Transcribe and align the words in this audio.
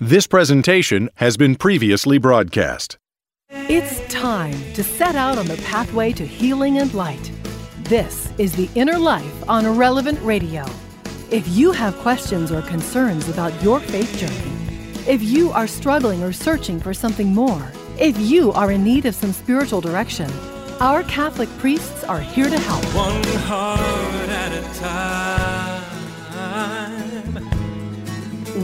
This 0.00 0.26
presentation 0.26 1.08
has 1.14 1.38
been 1.38 1.56
previously 1.56 2.18
broadcast. 2.18 2.98
It's 3.50 4.06
time 4.12 4.52
to 4.74 4.84
set 4.84 5.16
out 5.16 5.38
on 5.38 5.46
the 5.46 5.56
pathway 5.64 6.12
to 6.12 6.26
healing 6.26 6.76
and 6.76 6.92
light. 6.92 7.32
This 7.84 8.30
is 8.36 8.54
The 8.54 8.68
Inner 8.74 8.98
Life 8.98 9.48
on 9.48 9.66
Relevant 9.78 10.20
Radio. 10.20 10.66
If 11.30 11.48
you 11.48 11.72
have 11.72 11.96
questions 11.96 12.52
or 12.52 12.60
concerns 12.60 13.30
about 13.30 13.62
your 13.62 13.80
faith 13.80 14.14
journey, 14.18 15.10
if 15.10 15.22
you 15.22 15.50
are 15.52 15.66
struggling 15.66 16.22
or 16.22 16.30
searching 16.30 16.78
for 16.78 16.92
something 16.92 17.32
more, 17.32 17.72
if 17.98 18.18
you 18.18 18.52
are 18.52 18.72
in 18.72 18.84
need 18.84 19.06
of 19.06 19.14
some 19.14 19.32
spiritual 19.32 19.80
direction, 19.80 20.30
our 20.78 21.04
Catholic 21.04 21.48
priests 21.56 22.04
are 22.04 22.20
here 22.20 22.50
to 22.50 22.58
help. 22.58 22.84
One 22.94 23.24
heart 23.46 24.28
at 24.28 24.52
a 24.52 24.78
time. 24.78 25.86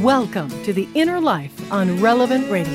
Welcome 0.01 0.49
to 0.65 0.73
The 0.73 0.89
Inner 0.95 1.21
Life 1.21 1.71
on 1.71 2.01
Relevant 2.01 2.51
Radio. 2.51 2.73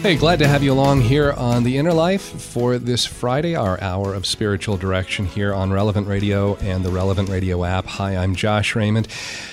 Hey, 0.00 0.16
glad 0.16 0.38
to 0.38 0.48
have 0.48 0.62
you 0.62 0.72
along 0.72 1.02
here 1.02 1.32
on 1.32 1.64
The 1.64 1.76
Inner 1.76 1.92
Life 1.92 2.22
for 2.22 2.78
this 2.78 3.04
Friday, 3.04 3.54
our 3.54 3.78
hour 3.82 4.14
of 4.14 4.24
spiritual 4.24 4.78
direction 4.78 5.26
here 5.26 5.52
on 5.52 5.70
Relevant 5.70 6.08
Radio 6.08 6.56
and 6.56 6.82
the 6.82 6.90
Relevant 6.90 7.28
Radio 7.28 7.62
app. 7.62 7.84
Hi, 7.84 8.16
I'm 8.16 8.34
Josh 8.34 8.74
Raymond. 8.74 9.06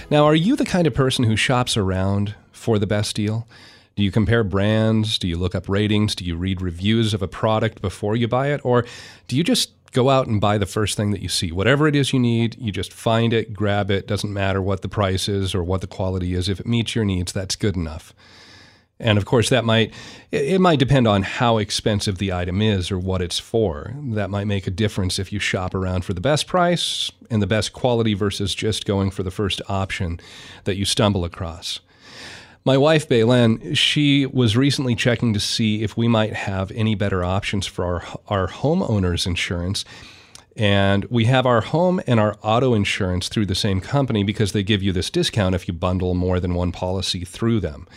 Now, 0.10 0.24
are 0.24 0.34
you 0.34 0.56
the 0.56 0.64
kind 0.64 0.88
of 0.88 0.94
person 0.94 1.26
who 1.26 1.36
shops 1.36 1.76
around 1.76 2.36
for 2.54 2.80
the 2.80 2.88
best 2.88 3.18
deal? 3.18 3.46
Do 3.96 4.04
you 4.04 4.12
compare 4.12 4.44
brands? 4.44 5.18
Do 5.18 5.28
you 5.28 5.38
look 5.38 5.56
up 5.56 5.70
ratings? 5.70 6.16
Do 6.16 6.26
you 6.26 6.36
read 6.36 6.62
reviews 6.62 7.14
of 7.14 7.22
a 7.22 7.30
product 7.30 7.82
before 7.82 8.18
you 8.18 8.28
buy 8.28 8.48
it? 8.48 8.60
Or 8.66 8.86
do 9.30 9.38
you 9.38 9.44
just 9.44 9.72
go 9.94 10.10
out 10.10 10.28
and 10.28 10.42
buy 10.42 10.58
the 10.58 10.66
first 10.66 10.98
thing 10.98 11.12
that 11.12 11.22
you 11.22 11.30
see? 11.30 11.54
Whatever 11.54 11.88
it 11.88 11.96
is 11.96 12.12
you 12.12 12.20
need, 12.20 12.58
you 12.60 12.74
just 12.74 12.92
find 12.92 13.32
it, 13.32 13.54
grab 13.54 13.90
it. 13.90 14.06
Doesn't 14.06 14.34
matter 14.34 14.62
what 14.62 14.82
the 14.82 14.90
price 14.90 15.30
is 15.30 15.56
or 15.56 15.64
what 15.64 15.80
the 15.80 15.88
quality 15.88 16.34
is. 16.34 16.50
If 16.50 16.60
it 16.60 16.68
meets 16.68 16.94
your 16.94 17.06
needs, 17.06 17.32
that's 17.32 17.56
good 17.56 17.78
enough. 17.78 18.14
And 19.00 19.18
of 19.18 19.26
course, 19.26 19.50
that 19.50 19.64
might 19.64 19.94
it 20.32 20.60
might 20.60 20.80
depend 20.80 21.08
on 21.08 21.24
how 21.24 21.58
expensive 21.58 22.18
the 22.18 22.34
item 22.34 22.62
is 22.62 22.92
or 22.92 23.00
what 23.00 23.22
it's 23.22 23.40
for. 23.40 23.94
That 23.98 24.30
might 24.30 24.48
make 24.48 24.68
a 24.68 24.72
difference 24.72 25.20
if 25.20 25.32
you 25.32 25.40
shop 25.40 25.74
around 25.74 26.04
for 26.04 26.14
the 26.14 26.22
best 26.22 26.48
price 26.48 27.12
and 27.30 27.42
the 27.42 27.48
best 27.48 27.72
quality 27.72 28.14
versus 28.14 28.56
just 28.56 28.86
going 28.86 29.12
for 29.12 29.24
the 29.24 29.32
first 29.32 29.62
option 29.70 30.20
that 30.66 30.76
you 30.76 30.84
stumble 30.84 31.24
across. 31.24 31.80
My 32.68 32.80
wife, 32.80 33.08
Baylen, 33.08 33.78
she 33.78 34.26
was 34.26 34.58
recently 34.58 34.96
checking 34.96 35.36
to 35.36 35.40
see 35.40 35.84
if 35.84 35.96
we 35.96 36.08
might 36.08 36.34
have 36.34 36.72
any 36.72 36.96
better 36.96 37.24
options 37.24 37.68
for 37.68 37.86
our, 37.86 38.04
our 38.28 38.48
homeowners 38.48 39.28
insurance. 39.28 39.86
And 40.56 41.06
we 41.06 41.26
have 41.26 41.46
our 41.46 41.62
home 41.62 42.02
and 42.08 42.20
our 42.20 42.36
auto 42.42 42.74
insurance 42.74 43.30
through 43.30 43.46
the 43.46 43.54
same 43.54 43.82
company 43.82 44.24
because 44.24 44.52
they 44.52 44.64
give 44.64 44.82
you 44.82 44.92
this 44.92 45.12
discount 45.12 45.54
if 45.54 45.68
you 45.68 45.76
bundle 45.76 46.16
more 46.16 46.40
than 46.40 46.56
one 46.56 46.72
policy 46.72 47.24
through 47.24 47.60
them. 47.60 47.88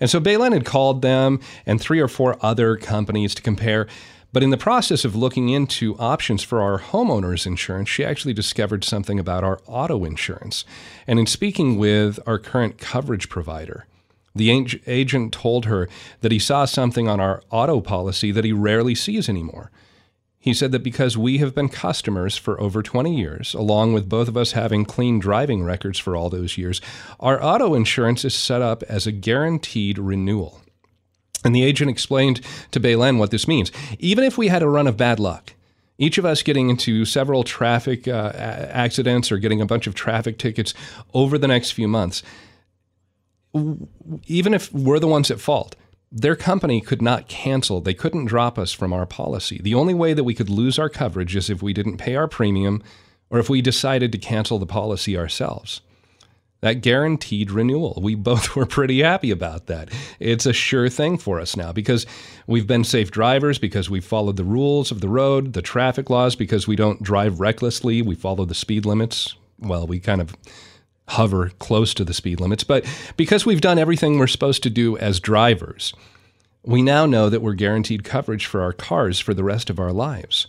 And 0.00 0.08
so 0.08 0.20
Baylen 0.20 0.54
had 0.54 0.64
called 0.64 1.02
them 1.02 1.38
and 1.66 1.78
three 1.78 2.00
or 2.00 2.08
four 2.08 2.38
other 2.40 2.78
companies 2.78 3.34
to 3.34 3.42
compare. 3.42 3.86
But 4.32 4.42
in 4.42 4.48
the 4.48 4.56
process 4.56 5.04
of 5.04 5.14
looking 5.14 5.50
into 5.50 5.98
options 5.98 6.42
for 6.42 6.62
our 6.62 6.78
homeowners 6.78 7.46
insurance, 7.46 7.90
she 7.90 8.02
actually 8.02 8.32
discovered 8.32 8.84
something 8.84 9.18
about 9.18 9.44
our 9.44 9.60
auto 9.66 10.02
insurance. 10.02 10.64
And 11.06 11.18
in 11.18 11.26
speaking 11.26 11.76
with 11.76 12.18
our 12.26 12.38
current 12.38 12.78
coverage 12.78 13.28
provider, 13.28 13.84
the 14.34 14.80
agent 14.86 15.32
told 15.32 15.66
her 15.66 15.88
that 16.20 16.32
he 16.32 16.38
saw 16.38 16.64
something 16.64 17.08
on 17.08 17.20
our 17.20 17.42
auto 17.50 17.80
policy 17.80 18.32
that 18.32 18.44
he 18.44 18.52
rarely 18.52 18.94
sees 18.94 19.28
anymore. 19.28 19.70
He 20.44 20.52
said 20.52 20.72
that 20.72 20.82
because 20.82 21.16
we 21.16 21.38
have 21.38 21.54
been 21.54 21.70
customers 21.70 22.36
for 22.36 22.60
over 22.60 22.82
20 22.82 23.16
years, 23.16 23.54
along 23.54 23.94
with 23.94 24.10
both 24.10 24.28
of 24.28 24.36
us 24.36 24.52
having 24.52 24.84
clean 24.84 25.18
driving 25.18 25.64
records 25.64 25.98
for 25.98 26.16
all 26.16 26.28
those 26.28 26.58
years, 26.58 26.82
our 27.18 27.42
auto 27.42 27.74
insurance 27.74 28.26
is 28.26 28.34
set 28.34 28.60
up 28.60 28.82
as 28.82 29.06
a 29.06 29.12
guaranteed 29.12 29.98
renewal. 29.98 30.60
And 31.44 31.54
the 31.54 31.64
agent 31.64 31.90
explained 31.90 32.40
to 32.72 32.80
Baylen 32.80 33.18
what 33.18 33.30
this 33.30 33.48
means. 33.48 33.72
Even 33.98 34.24
if 34.24 34.36
we 34.36 34.48
had 34.48 34.62
a 34.62 34.68
run 34.68 34.86
of 34.86 34.96
bad 34.96 35.18
luck, 35.18 35.54
each 35.96 36.18
of 36.18 36.24
us 36.24 36.42
getting 36.42 36.70
into 36.70 37.04
several 37.04 37.44
traffic 37.44 38.08
uh, 38.08 38.32
accidents 38.34 39.30
or 39.30 39.38
getting 39.38 39.60
a 39.60 39.66
bunch 39.66 39.86
of 39.86 39.94
traffic 39.94 40.38
tickets 40.38 40.74
over 41.12 41.38
the 41.38 41.48
next 41.48 41.70
few 41.70 41.86
months, 41.86 42.22
even 44.26 44.54
if 44.54 44.72
we're 44.72 44.98
the 44.98 45.08
ones 45.08 45.30
at 45.30 45.40
fault, 45.40 45.76
their 46.10 46.36
company 46.36 46.80
could 46.80 47.02
not 47.02 47.28
cancel. 47.28 47.80
They 47.80 47.94
couldn't 47.94 48.26
drop 48.26 48.58
us 48.58 48.72
from 48.72 48.92
our 48.92 49.06
policy. 49.06 49.60
The 49.62 49.74
only 49.74 49.94
way 49.94 50.14
that 50.14 50.24
we 50.24 50.34
could 50.34 50.50
lose 50.50 50.78
our 50.78 50.88
coverage 50.88 51.34
is 51.34 51.50
if 51.50 51.62
we 51.62 51.72
didn't 51.72 51.96
pay 51.96 52.14
our 52.14 52.28
premium 52.28 52.82
or 53.30 53.38
if 53.38 53.50
we 53.50 53.60
decided 53.60 54.12
to 54.12 54.18
cancel 54.18 54.58
the 54.58 54.66
policy 54.66 55.16
ourselves. 55.16 55.80
That 56.60 56.80
guaranteed 56.80 57.50
renewal. 57.50 57.98
We 58.00 58.14
both 58.14 58.54
were 58.56 58.64
pretty 58.64 59.02
happy 59.02 59.30
about 59.30 59.66
that. 59.66 59.90
It's 60.20 60.46
a 60.46 60.52
sure 60.52 60.88
thing 60.88 61.18
for 61.18 61.40
us 61.40 61.56
now 61.56 61.72
because 61.72 62.06
we've 62.46 62.66
been 62.66 62.84
safe 62.84 63.10
drivers, 63.10 63.58
because 63.58 63.90
we've 63.90 64.04
followed 64.04 64.36
the 64.36 64.44
rules 64.44 64.90
of 64.90 65.00
the 65.00 65.08
road, 65.08 65.52
the 65.52 65.62
traffic 65.62 66.08
laws, 66.10 66.36
because 66.36 66.68
we 66.68 66.76
don't 66.76 67.02
drive 67.02 67.40
recklessly. 67.40 68.02
We 68.02 68.14
follow 68.14 68.44
the 68.44 68.54
speed 68.54 68.86
limits. 68.86 69.34
Well, 69.58 69.86
we 69.86 70.00
kind 70.00 70.20
of 70.20 70.36
hover 71.08 71.50
close 71.58 71.94
to 71.94 72.04
the 72.04 72.14
speed 72.14 72.40
limits. 72.40 72.64
But 72.64 72.84
because 73.16 73.44
we've 73.44 73.60
done 73.60 73.78
everything 73.78 74.18
we're 74.18 74.26
supposed 74.26 74.62
to 74.62 74.70
do 74.70 74.96
as 74.98 75.20
drivers, 75.20 75.92
we 76.64 76.82
now 76.82 77.06
know 77.06 77.28
that 77.28 77.42
we're 77.42 77.54
guaranteed 77.54 78.04
coverage 78.04 78.46
for 78.46 78.62
our 78.62 78.72
cars 78.72 79.20
for 79.20 79.34
the 79.34 79.44
rest 79.44 79.68
of 79.68 79.78
our 79.78 79.92
lives. 79.92 80.46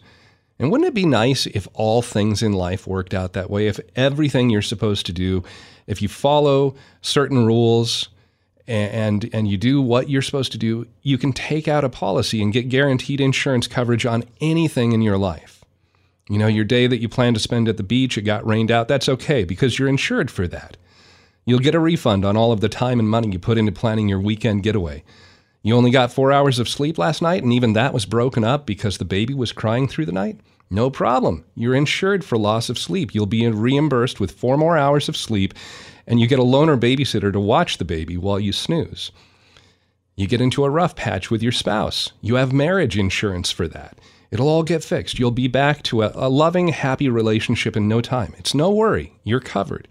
And 0.58 0.72
wouldn't 0.72 0.88
it 0.88 0.94
be 0.94 1.06
nice 1.06 1.46
if 1.48 1.68
all 1.74 2.02
things 2.02 2.42
in 2.42 2.54
life 2.54 2.88
worked 2.88 3.14
out 3.14 3.34
that 3.34 3.50
way? 3.50 3.68
If 3.68 3.80
everything 3.96 4.50
you're 4.50 4.62
supposed 4.62 5.06
to 5.08 5.14
do, 5.14 5.44
if 5.86 6.02
you 6.02 6.08
follow 6.08 6.76
certain 7.02 7.46
rules 7.46 8.10
and 8.68 9.30
and 9.34 9.48
you 9.48 9.58
do 9.58 9.82
what 9.82 10.10
you're 10.10 10.22
supposed 10.22 10.54
to 10.54 10.58
do, 10.58 10.88
you 11.04 11.18
can 11.18 11.34
take 11.34 11.68
out 11.68 11.84
a 11.84 11.90
policy 11.90 12.42
and 12.42 12.54
get 12.54 12.70
guaranteed 12.70 13.20
insurance 13.20 13.68
coverage 13.68 14.06
on 14.06 14.24
anything 14.40 14.94
in 14.94 15.02
your 15.02 15.18
life. 15.18 15.55
You 16.30 16.40
know, 16.40 16.48
your 16.48 16.66
day 16.66 16.88
that 16.88 17.02
you 17.02 17.08
plan 17.08 17.34
to 17.36 17.40
spend 17.40 17.68
at 17.68 17.78
the 17.78 17.84
beach, 17.84 18.18
it 18.18 18.24
got 18.24 18.46
rained 18.46 18.72
out, 18.72 18.88
that's 18.88 19.10
okay 19.10 19.44
because 19.44 19.78
you're 19.78 19.88
insured 19.88 20.32
for 20.32 20.48
that. 20.48 20.78
You'll 21.46 21.60
get 21.60 21.76
a 21.76 21.80
refund 21.80 22.26
on 22.26 22.36
all 22.36 22.52
of 22.52 22.62
the 22.62 22.70
time 22.70 23.00
and 23.00 23.08
money 23.08 23.30
you 23.32 23.38
put 23.38 23.60
into 23.60 23.72
planning 23.72 24.10
your 24.10 24.20
weekend 24.20 24.64
getaway. 24.64 25.04
You 25.62 25.76
only 25.76 25.92
got 25.92 26.12
four 26.12 26.32
hours 26.32 26.58
of 26.58 26.70
sleep 26.70 26.98
last 26.98 27.22
night, 27.22 27.44
and 27.44 27.54
even 27.54 27.74
that 27.74 27.94
was 27.94 28.06
broken 28.06 28.44
up 28.44 28.66
because 28.66 28.98
the 28.98 29.06
baby 29.06 29.34
was 29.34 29.52
crying 29.52 29.88
through 29.88 30.06
the 30.06 30.12
night? 30.12 30.40
No 30.70 30.90
problem. 30.90 31.46
You're 31.56 31.76
insured 31.76 32.26
for 32.26 32.38
loss 32.38 32.70
of 32.70 32.80
sleep. 32.80 33.14
You'll 33.14 33.28
be 33.28 33.48
reimbursed 33.48 34.20
with 34.20 34.32
four 34.32 34.58
more 34.58 34.78
hours 34.78 35.08
of 35.08 35.18
sleep, 35.18 35.54
and 36.08 36.20
you 36.20 36.28
get 36.28 36.40
a 36.40 36.44
loaner 36.44 36.80
babysitter 36.80 37.32
to 37.32 37.40
watch 37.40 37.78
the 37.78 37.86
baby 37.86 38.18
while 38.18 38.40
you 38.40 38.52
snooze. 38.52 39.12
You 40.16 40.28
get 40.28 40.42
into 40.42 40.66
a 40.66 40.70
rough 40.70 40.96
patch 40.96 41.30
with 41.30 41.44
your 41.44 41.52
spouse. 41.52 42.12
You 42.22 42.36
have 42.36 42.54
marriage 42.54 42.98
insurance 42.98 43.52
for 43.52 43.68
that. 43.68 44.00
It'll 44.32 44.50
all 44.50 44.64
get 44.64 44.84
fixed. 44.84 45.20
You'll 45.20 45.32
be 45.32 45.48
back 45.48 45.84
to 45.84 46.04
a, 46.04 46.12
a, 46.16 46.30
loving, 46.30 46.70
happy 46.70 47.10
relationship 47.10 47.78
in 47.78 47.88
no 47.88 48.02
time. 48.02 48.34
It's 48.38 48.54
no 48.54 48.72
worry. 48.72 49.14
You're 49.24 49.40
covered. 49.40 49.88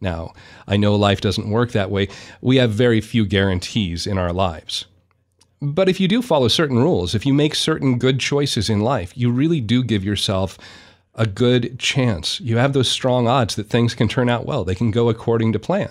Now, 0.00 0.32
I 0.66 0.76
know 0.76 0.94
life 0.96 1.20
doesn't 1.20 1.50
work 1.50 1.72
that 1.72 1.90
way. 1.90 2.08
We 2.40 2.56
have 2.56 2.70
very 2.70 3.00
few 3.00 3.24
guarantees 3.24 4.06
in 4.06 4.18
our 4.18 4.32
lives. 4.32 4.86
But 5.60 5.88
if 5.88 6.00
you 6.00 6.08
do 6.08 6.22
follow 6.22 6.48
certain 6.48 6.78
rules, 6.78 7.14
if 7.14 7.24
you 7.24 7.32
make 7.32 7.54
certain 7.54 7.98
good 7.98 8.18
choices 8.18 8.68
in 8.68 8.80
life, 8.80 9.16
you 9.16 9.30
really 9.30 9.60
do 9.60 9.84
give 9.84 10.04
yourself 10.04 10.58
a 11.14 11.26
good 11.26 11.78
chance. 11.78 12.40
You 12.40 12.56
have 12.56 12.72
those 12.72 12.90
strong 12.90 13.28
odds 13.28 13.54
that 13.54 13.68
things 13.68 13.94
can 13.94 14.08
turn 14.08 14.28
out 14.28 14.44
well, 14.44 14.64
they 14.64 14.74
can 14.74 14.90
go 14.90 15.08
according 15.08 15.52
to 15.52 15.58
plan. 15.58 15.90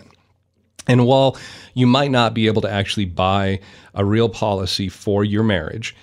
And 0.87 1.05
while 1.05 1.37
you 1.73 1.87
might 1.87 2.11
not 2.11 2.33
be 2.33 2.47
able 2.47 2.61
to 2.63 2.71
actually 2.71 3.05
buy 3.05 3.59
a 3.93 4.03
real 4.03 4.29
policy 4.29 4.89
for 4.89 5.23
your 5.23 5.43
marriage, 5.43 5.95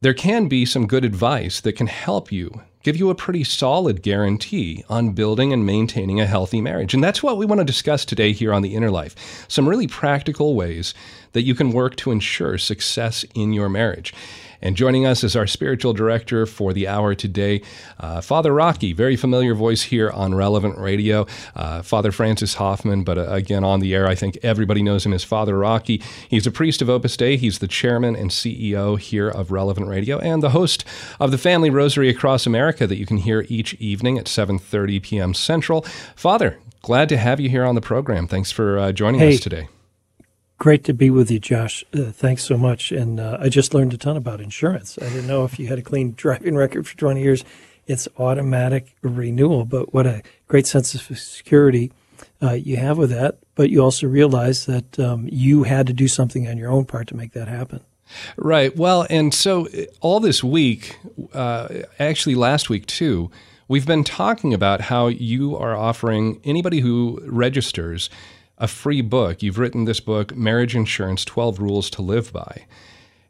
there 0.00 0.14
can 0.14 0.46
be 0.46 0.66
some 0.66 0.86
good 0.86 1.04
advice 1.04 1.60
that 1.60 1.72
can 1.72 1.86
help 1.86 2.30
you 2.30 2.62
give 2.82 2.96
you 2.96 3.10
a 3.10 3.14
pretty 3.14 3.42
solid 3.42 4.00
guarantee 4.02 4.84
on 4.88 5.10
building 5.10 5.52
and 5.52 5.66
maintaining 5.66 6.20
a 6.20 6.26
healthy 6.26 6.60
marriage. 6.60 6.94
And 6.94 7.02
that's 7.02 7.20
what 7.20 7.36
we 7.36 7.44
want 7.44 7.60
to 7.60 7.64
discuss 7.64 8.04
today 8.04 8.32
here 8.32 8.52
on 8.52 8.62
The 8.62 8.76
Inner 8.76 8.92
Life. 8.92 9.44
Some 9.48 9.68
really 9.68 9.88
practical 9.88 10.54
ways 10.54 10.94
that 11.32 11.42
you 11.42 11.54
can 11.54 11.72
work 11.72 11.96
to 11.96 12.12
ensure 12.12 12.58
success 12.58 13.24
in 13.34 13.52
your 13.52 13.68
marriage. 13.68 14.14
And 14.62 14.76
joining 14.76 15.06
us 15.06 15.22
is 15.24 15.36
our 15.36 15.46
spiritual 15.46 15.92
director 15.92 16.46
for 16.46 16.72
the 16.72 16.88
hour 16.88 17.14
today, 17.14 17.62
uh, 18.00 18.20
Father 18.20 18.52
Rocky, 18.52 18.92
very 18.92 19.16
familiar 19.16 19.54
voice 19.54 19.82
here 19.82 20.10
on 20.10 20.34
Relevant 20.34 20.78
Radio. 20.78 21.26
Uh, 21.54 21.82
Father 21.82 22.12
Francis 22.12 22.54
Hoffman, 22.54 23.04
but 23.04 23.18
uh, 23.18 23.26
again 23.30 23.64
on 23.64 23.80
the 23.80 23.94
air, 23.94 24.06
I 24.06 24.14
think 24.14 24.38
everybody 24.42 24.82
knows 24.82 25.04
him 25.04 25.12
as 25.12 25.24
Father 25.24 25.58
Rocky. 25.58 26.02
He's 26.28 26.46
a 26.46 26.50
priest 26.50 26.82
of 26.82 26.88
Opus 26.88 27.16
Dei. 27.16 27.36
He's 27.36 27.58
the 27.58 27.68
chairman 27.68 28.16
and 28.16 28.30
CEO 28.30 28.98
here 28.98 29.28
of 29.28 29.50
Relevant 29.50 29.88
Radio 29.88 30.18
and 30.18 30.42
the 30.42 30.50
host 30.50 30.84
of 31.20 31.30
the 31.30 31.38
Family 31.38 31.70
Rosary 31.70 32.08
Across 32.08 32.46
America 32.46 32.86
that 32.86 32.96
you 32.96 33.06
can 33.06 33.18
hear 33.18 33.46
each 33.48 33.74
evening 33.74 34.18
at 34.18 34.26
7:30 34.26 35.02
p.m. 35.02 35.34
Central. 35.34 35.82
Father, 36.14 36.58
glad 36.82 37.08
to 37.08 37.16
have 37.16 37.40
you 37.40 37.48
here 37.48 37.64
on 37.64 37.74
the 37.74 37.80
program. 37.80 38.26
Thanks 38.26 38.50
for 38.50 38.78
uh, 38.78 38.92
joining 38.92 39.20
hey. 39.20 39.34
us 39.34 39.40
today. 39.40 39.68
Great 40.58 40.84
to 40.84 40.94
be 40.94 41.10
with 41.10 41.30
you, 41.30 41.38
Josh. 41.38 41.84
Uh, 41.92 42.04
thanks 42.04 42.42
so 42.42 42.56
much. 42.56 42.90
And 42.90 43.20
uh, 43.20 43.36
I 43.40 43.48
just 43.50 43.74
learned 43.74 43.92
a 43.92 43.98
ton 43.98 44.16
about 44.16 44.40
insurance. 44.40 44.98
I 45.00 45.08
didn't 45.08 45.26
know 45.26 45.44
if 45.44 45.58
you 45.58 45.66
had 45.66 45.78
a 45.78 45.82
clean 45.82 46.12
driving 46.16 46.56
record 46.56 46.86
for 46.86 46.96
20 46.96 47.20
years, 47.20 47.44
it's 47.86 48.08
automatic 48.18 48.96
renewal. 49.02 49.64
But 49.64 49.92
what 49.92 50.06
a 50.06 50.22
great 50.48 50.66
sense 50.66 50.94
of 50.94 51.18
security 51.18 51.92
uh, 52.42 52.52
you 52.52 52.78
have 52.78 52.96
with 52.96 53.10
that. 53.10 53.38
But 53.54 53.70
you 53.70 53.80
also 53.80 54.06
realize 54.06 54.66
that 54.66 54.98
um, 54.98 55.28
you 55.30 55.64
had 55.64 55.86
to 55.88 55.92
do 55.92 56.08
something 56.08 56.48
on 56.48 56.56
your 56.56 56.70
own 56.70 56.86
part 56.86 57.08
to 57.08 57.16
make 57.16 57.32
that 57.32 57.48
happen. 57.48 57.80
Right. 58.36 58.74
Well, 58.76 59.06
and 59.10 59.34
so 59.34 59.66
uh, 59.66 59.84
all 60.00 60.20
this 60.20 60.42
week, 60.42 60.98
uh, 61.34 61.68
actually 61.98 62.34
last 62.34 62.70
week 62.70 62.86
too, 62.86 63.30
we've 63.68 63.86
been 63.86 64.04
talking 64.04 64.54
about 64.54 64.80
how 64.82 65.08
you 65.08 65.56
are 65.56 65.76
offering 65.76 66.40
anybody 66.44 66.80
who 66.80 67.20
registers 67.26 68.08
a 68.58 68.68
free 68.68 69.02
book. 69.02 69.42
You've 69.42 69.58
written 69.58 69.84
this 69.84 70.00
book, 70.00 70.34
Marriage 70.34 70.74
Insurance 70.74 71.24
12 71.24 71.60
Rules 71.60 71.90
to 71.90 72.02
Live 72.02 72.32
By. 72.32 72.66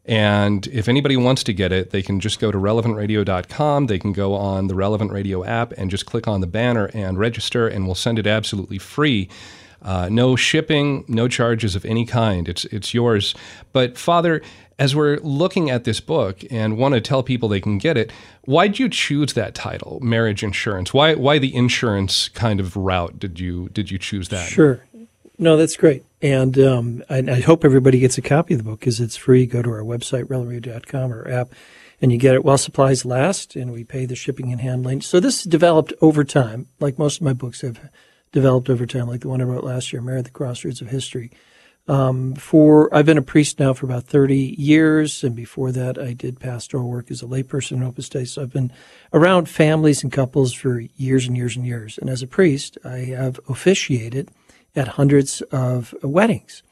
And 0.05 0.65
if 0.67 0.87
anybody 0.87 1.17
wants 1.17 1.43
to 1.43 1.53
get 1.53 1.73
it, 1.73 1.89
they 1.89 2.01
can 2.01 2.21
just 2.21 2.39
go 2.39 2.49
to 2.49 2.57
relevantradio.com. 2.57 3.87
They 3.87 3.99
can 3.99 4.13
go 4.13 4.35
on 4.35 4.67
the 4.67 4.75
Relevant 4.75 5.11
Radio 5.11 5.43
app 5.43 5.73
and 5.73 5.91
just 5.91 6.05
click 6.05 6.27
on 6.27 6.39
the 6.39 6.47
banner 6.47 6.89
and 6.93 7.19
register, 7.19 7.67
and 7.67 7.85
we'll 7.85 7.95
send 7.95 8.17
it 8.17 8.25
absolutely 8.25 8.77
free. 8.77 9.27
Uh, 9.81 10.07
no 10.09 10.35
shipping, 10.35 11.03
no 11.07 11.27
charges 11.27 11.75
of 11.75 11.85
any 11.85 12.05
kind. 12.05 12.47
It's 12.49 12.65
it's 12.65 12.93
yours. 12.93 13.35
But 13.73 13.97
Father, 13.97 14.41
as 14.79 14.95
we're 14.95 15.17
looking 15.17 15.69
at 15.69 15.83
this 15.83 15.99
book 15.99 16.41
and 16.49 16.77
want 16.77 16.93
to 16.95 17.01
tell 17.01 17.21
people 17.21 17.49
they 17.49 17.61
can 17.61 17.77
get 17.77 17.97
it, 17.97 18.11
why 18.45 18.67
did 18.67 18.79
you 18.79 18.89
choose 18.89 19.33
that 19.33 19.55
title, 19.55 19.99
marriage 20.01 20.43
insurance? 20.43 20.93
Why 20.93 21.15
why 21.15 21.37
the 21.37 21.53
insurance 21.55 22.29
kind 22.29 22.59
of 22.59 22.75
route 22.75 23.19
did 23.19 23.39
you 23.39 23.69
did 23.69 23.91
you 23.91 23.97
choose 23.97 24.29
that? 24.29 24.47
Sure. 24.47 24.81
No, 25.39 25.55
that's 25.55 25.77
great. 25.77 26.03
And 26.21 26.57
um, 26.57 27.03
I, 27.09 27.17
I, 27.19 27.41
hope 27.41 27.63
everybody 27.63 27.99
gets 27.99 28.17
a 28.17 28.23
copy 28.23 28.55
of 28.55 28.57
the 28.57 28.63
book 28.63 28.79
because 28.79 28.99
it's 28.99 29.15
free. 29.15 29.45
Go 29.45 29.61
to 29.61 29.69
our 29.69 29.83
website, 29.83 30.23
relevantradio.com 30.25 31.13
or 31.13 31.29
app, 31.29 31.49
and 32.01 32.11
you 32.11 32.17
get 32.17 32.33
it 32.33 32.43
while 32.43 32.57
supplies 32.57 33.05
last, 33.05 33.55
and 33.55 33.71
we 33.71 33.83
pay 33.83 34.07
the 34.07 34.15
shipping 34.15 34.51
and 34.51 34.61
handling. 34.61 35.01
So 35.01 35.19
this 35.19 35.43
developed 35.43 35.93
over 36.01 36.23
time, 36.23 36.67
like 36.79 36.97
most 36.97 37.17
of 37.17 37.21
my 37.21 37.33
books 37.33 37.61
have 37.61 37.91
developed 38.31 38.67
over 38.67 38.87
time, 38.87 39.07
like 39.07 39.21
the 39.21 39.29
one 39.29 39.39
I 39.39 39.43
wrote 39.43 39.63
last 39.63 39.93
year, 39.93 40.01
Married 40.01 40.19
at 40.19 40.25
the 40.25 40.31
Crossroads 40.31 40.81
of 40.81 40.87
History. 40.87 41.29
Um, 41.87 42.33
for 42.33 42.93
I've 42.93 43.05
been 43.05 43.19
a 43.19 43.21
priest 43.21 43.59
now 43.59 43.73
for 43.73 43.85
about 43.85 44.05
30 44.05 44.55
years, 44.57 45.23
and 45.23 45.35
before 45.35 45.71
that, 45.71 45.99
I 45.99 46.13
did 46.13 46.39
pastoral 46.39 46.89
work 46.89 47.11
as 47.11 47.21
a 47.21 47.27
layperson 47.27 47.73
in 47.73 47.83
Opus 47.83 48.09
Dei. 48.09 48.25
So 48.25 48.41
I've 48.41 48.51
been 48.51 48.73
around 49.13 49.47
families 49.47 50.01
and 50.01 50.11
couples 50.11 50.51
for 50.51 50.79
years 50.97 51.27
and 51.27 51.37
years 51.37 51.55
and 51.55 51.65
years. 51.65 51.99
And 51.99 52.09
as 52.09 52.23
a 52.23 52.27
priest, 52.27 52.79
I 52.83 52.97
have 52.97 53.39
officiated– 53.47 54.31
at 54.77 54.87
hundreds 54.89 55.41
of 55.51 55.93
weddings. 56.03 56.63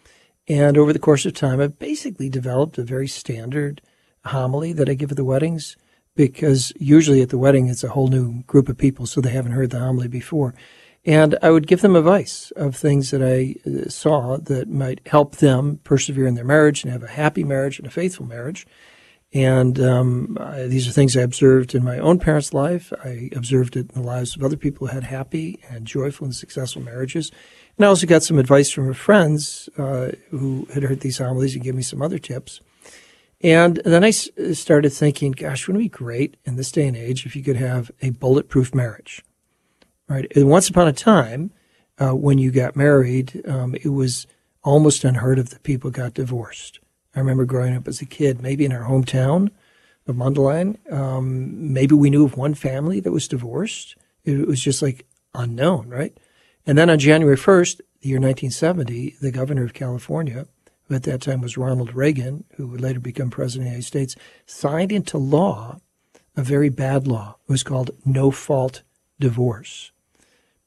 And 0.47 0.77
over 0.77 0.93
the 0.93 0.99
course 0.99 1.25
of 1.25 1.33
time, 1.33 1.59
I've 1.59 1.79
basically 1.79 2.29
developed 2.29 2.77
a 2.77 2.83
very 2.83 3.07
standard 3.07 3.81
homily 4.25 4.73
that 4.73 4.87
I 4.87 4.93
give 4.93 5.11
at 5.11 5.17
the 5.17 5.25
weddings 5.25 5.75
because 6.15 6.71
usually 6.77 7.21
at 7.21 7.29
the 7.29 7.37
wedding 7.37 7.67
it's 7.67 7.83
a 7.83 7.89
whole 7.89 8.07
new 8.07 8.43
group 8.43 8.69
of 8.69 8.77
people, 8.77 9.05
so 9.05 9.19
they 9.19 9.31
haven't 9.31 9.51
heard 9.51 9.71
the 9.71 9.79
homily 9.79 10.07
before. 10.07 10.53
And 11.03 11.37
I 11.41 11.51
would 11.51 11.67
give 11.67 11.81
them 11.81 11.95
advice 11.95 12.51
of 12.55 12.75
things 12.75 13.11
that 13.11 13.21
I 13.21 13.55
uh, 13.69 13.89
saw 13.89 14.37
that 14.37 14.69
might 14.69 15.05
help 15.07 15.35
them 15.35 15.79
persevere 15.83 16.25
in 16.25 16.35
their 16.35 16.45
marriage 16.45 16.83
and 16.83 16.91
have 16.91 17.03
a 17.03 17.07
happy 17.07 17.43
marriage 17.43 17.77
and 17.77 17.87
a 17.87 17.91
faithful 17.91 18.25
marriage. 18.25 18.65
And 19.33 19.79
um, 19.79 20.37
I, 20.39 20.63
these 20.63 20.87
are 20.87 20.91
things 20.91 21.15
I 21.15 21.21
observed 21.21 21.75
in 21.75 21.83
my 21.83 21.99
own 21.99 22.19
parents' 22.19 22.53
life. 22.53 22.93
I 23.03 23.29
observed 23.35 23.75
it 23.75 23.91
in 23.91 24.01
the 24.01 24.07
lives 24.07 24.35
of 24.35 24.43
other 24.43 24.55
people 24.55 24.87
who 24.87 24.93
had 24.93 25.03
happy 25.03 25.61
and 25.69 25.85
joyful 25.85 26.25
and 26.25 26.35
successful 26.35 26.81
marriages. 26.81 27.31
And 27.77 27.85
I 27.85 27.89
also 27.89 28.07
got 28.07 28.23
some 28.23 28.39
advice 28.39 28.71
from 28.71 28.85
her 28.85 28.93
friends 28.93 29.69
uh, 29.77 30.11
who 30.29 30.67
had 30.73 30.83
heard 30.83 31.01
these 31.01 31.17
homilies 31.17 31.55
and 31.55 31.63
gave 31.63 31.75
me 31.75 31.81
some 31.81 32.01
other 32.01 32.19
tips. 32.19 32.61
And 33.41 33.77
then 33.83 34.03
I 34.03 34.09
s- 34.09 34.29
started 34.53 34.91
thinking, 34.91 35.31
gosh, 35.31 35.67
wouldn't 35.67 35.81
it 35.81 35.85
be 35.85 35.89
great 35.89 36.37
in 36.45 36.55
this 36.55 36.71
day 36.71 36.87
and 36.87 36.95
age 36.95 37.25
if 37.25 37.35
you 37.35 37.43
could 37.43 37.57
have 37.57 37.91
a 38.01 38.11
bulletproof 38.11 38.73
marriage? 38.73 39.23
Right? 40.07 40.31
And 40.35 40.49
once 40.49 40.69
upon 40.69 40.87
a 40.87 40.93
time, 40.93 41.51
uh, 41.99 42.15
when 42.15 42.37
you 42.37 42.51
got 42.51 42.75
married, 42.75 43.41
um, 43.47 43.75
it 43.75 43.89
was 43.89 44.25
almost 44.63 45.03
unheard 45.03 45.39
of 45.39 45.49
that 45.49 45.63
people 45.63 45.91
got 45.91 46.13
divorced. 46.13 46.79
I 47.15 47.19
remember 47.19 47.45
growing 47.45 47.75
up 47.75 47.87
as 47.87 48.01
a 48.01 48.05
kid, 48.05 48.41
maybe 48.41 48.65
in 48.65 48.71
our 48.71 48.83
hometown 48.83 49.49
of 50.07 50.15
Mundelein, 50.15 50.77
um, 50.91 51.73
maybe 51.73 51.95
we 51.95 52.09
knew 52.09 52.25
of 52.25 52.37
one 52.37 52.53
family 52.53 52.99
that 52.99 53.11
was 53.11 53.27
divorced. 53.27 53.95
It 54.23 54.47
was 54.47 54.61
just 54.61 54.81
like 54.81 55.05
unknown, 55.33 55.89
right? 55.89 56.17
And 56.65 56.77
then 56.77 56.89
on 56.89 56.99
January 56.99 57.37
1st, 57.37 57.77
the 58.01 58.09
year 58.09 58.19
1970, 58.19 59.17
the 59.21 59.31
governor 59.31 59.63
of 59.63 59.73
California, 59.73 60.47
who 60.87 60.95
at 60.95 61.03
that 61.03 61.21
time 61.21 61.41
was 61.41 61.57
Ronald 61.57 61.93
Reagan, 61.93 62.43
who 62.55 62.67
would 62.67 62.81
later 62.81 62.99
become 62.99 63.29
president 63.29 63.61
of 63.61 63.65
the 63.65 63.69
United 63.71 63.87
States, 63.87 64.15
signed 64.45 64.91
into 64.91 65.17
law 65.17 65.79
a 66.35 66.43
very 66.43 66.69
bad 66.69 67.07
law. 67.07 67.37
It 67.47 67.51
was 67.51 67.63
called 67.63 67.91
no 68.03 68.31
fault 68.31 68.81
divorce. 69.19 69.91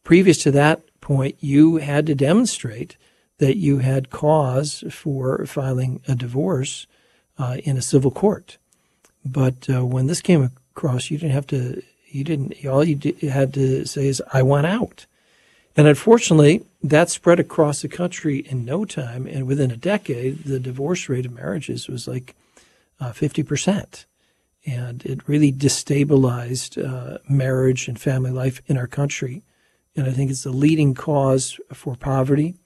Previous 0.04 0.38
to 0.44 0.50
that 0.52 0.82
point, 1.00 1.36
you 1.40 1.76
had 1.76 2.06
to 2.06 2.14
demonstrate 2.14 2.96
that 3.38 3.56
you 3.56 3.78
had 3.78 4.10
cause 4.10 4.82
for 4.90 5.44
filing 5.46 6.00
a 6.08 6.14
divorce 6.14 6.86
uh, 7.38 7.58
in 7.64 7.76
a 7.76 7.82
civil 7.82 8.10
court. 8.10 8.58
But 9.24 9.68
uh, 9.68 9.84
when 9.84 10.06
this 10.06 10.20
came 10.20 10.50
across, 10.74 11.10
you 11.10 11.18
didn't 11.18 11.34
have 11.34 11.46
to. 11.48 11.82
You 12.06 12.24
didn't. 12.24 12.64
All 12.66 12.82
you 12.82 12.94
did, 12.94 13.20
had 13.20 13.52
to 13.54 13.84
say 13.84 14.06
is, 14.06 14.22
"I 14.32 14.42
want 14.42 14.66
out." 14.66 15.06
And 15.78 15.86
unfortunately, 15.86 16.66
that 16.82 17.08
spread 17.08 17.38
across 17.38 17.82
the 17.82 17.88
country 17.88 18.38
in 18.38 18.64
no 18.64 18.84
time. 18.84 19.28
And 19.28 19.46
within 19.46 19.70
a 19.70 19.76
decade, 19.76 20.42
the 20.42 20.58
divorce 20.58 21.08
rate 21.08 21.24
of 21.24 21.30
marriages 21.30 21.86
was 21.86 22.08
like 22.08 22.34
uh, 22.98 23.12
50%. 23.12 24.04
And 24.66 25.04
it 25.06 25.28
really 25.28 25.52
destabilized 25.52 26.84
uh, 26.84 27.18
marriage 27.28 27.86
and 27.86 27.98
family 27.98 28.32
life 28.32 28.60
in 28.66 28.76
our 28.76 28.88
country. 28.88 29.44
And 29.94 30.08
I 30.08 30.10
think 30.10 30.32
it's 30.32 30.42
the 30.42 30.50
leading 30.50 30.94
cause 30.94 31.60
for 31.72 31.94
poverty 31.94 32.56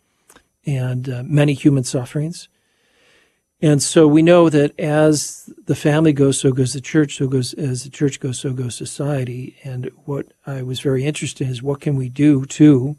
and 0.64 1.06
uh, 1.06 1.22
many 1.22 1.52
human 1.52 1.84
sufferings. 1.84 2.48
And 3.62 3.80
so 3.80 4.08
we 4.08 4.22
know 4.22 4.48
that 4.48 4.78
as 4.78 5.48
the 5.66 5.76
family 5.76 6.12
goes, 6.12 6.40
so 6.40 6.50
goes 6.50 6.72
the 6.72 6.80
church, 6.80 7.16
so 7.16 7.28
goes 7.28 7.54
as 7.54 7.84
the 7.84 7.90
church 7.90 8.18
goes, 8.18 8.40
so 8.40 8.52
goes 8.52 8.74
society. 8.74 9.56
And 9.62 9.88
what 10.04 10.32
I 10.44 10.62
was 10.62 10.80
very 10.80 11.04
interested 11.04 11.46
in 11.46 11.52
is 11.52 11.62
what 11.62 11.80
can 11.80 11.94
we 11.94 12.08
do 12.08 12.44
to 12.46 12.96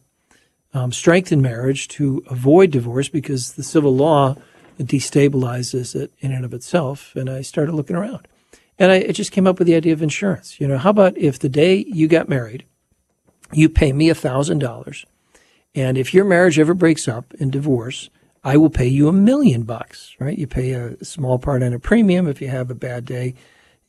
um, 0.74 0.94
strengthen 0.94 1.42
marriage 1.42 1.90
to 1.90 2.24
avoid 2.30 2.72
divorce 2.72 3.10
because 3.10 3.54
the 3.54 3.64
civil 3.64 3.94
law 3.94 4.38
destabilizes 4.80 5.96
it 5.96 6.14
in 6.20 6.32
and 6.32 6.46
of 6.46 6.54
itself. 6.54 7.14
And 7.14 7.30
I 7.30 7.42
started 7.42 7.76
looking 7.76 7.98
around. 7.98 8.26
And 8.80 8.90
I 8.90 9.12
just 9.12 9.34
came 9.34 9.46
up 9.46 9.60
with 9.60 9.68
the 9.68 9.76
idea 9.76 9.94
of 9.94 10.02
insurance. 10.02 10.60
You 10.62 10.68
know, 10.68 10.78
how 10.78 10.92
about 10.92 11.18
if 11.18 11.38
the 11.38 11.50
day 11.50 11.84
you 11.90 12.08
got 12.08 12.30
married, 12.30 12.66
you 13.52 13.70
pay 13.70 13.94
me 13.94 14.10
a 14.10 14.16
thousand 14.16 14.60
dollars, 14.60 15.06
and 15.76 15.98
if 15.98 16.14
your 16.14 16.26
marriage 16.26 16.58
ever 16.58 16.74
breaks 16.74 17.08
up 17.08 17.34
in 17.36 17.52
divorce, 17.52 18.10
I 18.44 18.58
will 18.58 18.70
pay 18.70 18.88
you 18.88 19.08
a 19.08 19.14
million 19.14 19.64
bucks, 19.64 20.16
right? 20.20 20.38
You 20.38 20.48
pay 20.48 20.72
a 20.72 21.04
small 21.04 21.40
part 21.40 21.64
on 21.64 21.74
a 21.74 21.80
premium. 21.80 22.28
If 22.28 22.42
you 22.42 22.50
have 22.50 22.70
a 22.70 22.76
bad 22.76 23.06
day, 23.06 23.36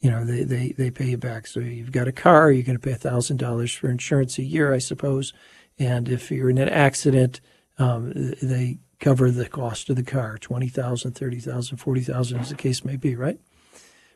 you 0.00 0.10
know, 0.10 0.24
they, 0.24 0.44
they, 0.44 0.68
they 0.76 0.90
pay 0.90 1.06
you 1.06 1.16
back. 1.16 1.46
So 1.46 1.60
you've 1.60 1.90
got 1.90 2.08
a 2.08 2.12
car, 2.12 2.52
you're 2.52 2.62
going 2.62 2.78
to 2.78 2.82
pay 2.82 2.92
a 2.92 2.96
thousand 2.96 3.38
dollars 3.38 3.72
for 3.72 3.90
insurance 3.90 4.38
a 4.38 4.42
year, 4.42 4.72
I 4.72 4.78
suppose. 4.78 5.32
And 5.78 6.08
if 6.08 6.30
you're 6.30 6.50
in 6.50 6.58
an 6.58 6.68
accident, 6.68 7.40
um, 7.78 8.12
they 8.14 8.78
cover 9.00 9.30
the 9.30 9.48
cost 9.48 9.90
of 9.90 9.96
the 9.96 10.02
car 10.04 10.38
20000 10.38 11.12
30000 11.12 11.76
40000 11.76 12.38
as 12.38 12.48
the 12.50 12.54
case 12.54 12.84
may 12.84 12.96
be, 12.96 13.16
right? 13.16 13.40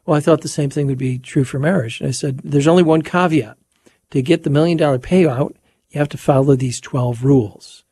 Well, 0.07 0.17
I 0.17 0.21
thought 0.21 0.43
the 0.43 0.49
same 0.49 0.71
thing 0.71 0.87
would 0.87 0.99
be 0.99 1.19
true 1.19 1.45
for 1.45 1.59
marriage. 1.59 2.01
And 2.01 2.09
I 2.09 2.13
said, 2.13 2.39
there's 2.45 2.69
only 2.69 2.83
one 2.83 3.03
caveat. 3.03 3.59
To 4.13 4.23
get 4.23 4.43
the 4.43 4.51
million 4.51 4.79
dollar 4.79 4.99
payout, 4.99 5.55
you 5.91 5.99
have 5.99 6.09
to 6.11 6.19
follow 6.19 6.55
these 6.55 6.81
12 6.81 7.25
rules. 7.25 7.85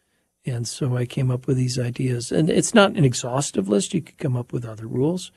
And 0.46 0.66
so 0.66 0.96
I 0.96 1.06
came 1.06 1.30
up 1.30 1.46
with 1.46 1.56
these 1.56 1.78
ideas. 1.78 2.30
And 2.30 2.48
it's 2.48 2.72
not 2.72 2.92
an 2.92 3.04
exhaustive 3.04 3.68
list. 3.68 3.94
You 3.94 4.02
could 4.02 4.18
come 4.18 4.36
up 4.36 4.52
with 4.52 4.64
other 4.64 4.86
rules. 4.86 5.32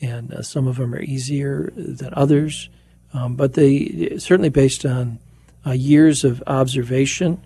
And 0.00 0.32
uh, 0.32 0.42
some 0.42 0.68
of 0.68 0.76
them 0.76 0.94
are 0.94 1.00
easier 1.00 1.72
than 1.74 2.12
others. 2.12 2.68
Um, 3.14 3.34
but 3.34 3.54
they 3.54 4.18
certainly 4.18 4.50
based 4.50 4.84
on 4.84 5.18
uh, 5.66 5.72
years 5.72 6.24
of 6.24 6.42
observation 6.46 7.42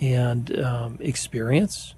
and 0.00 0.58
um, 0.58 0.98
experience. 1.00 1.94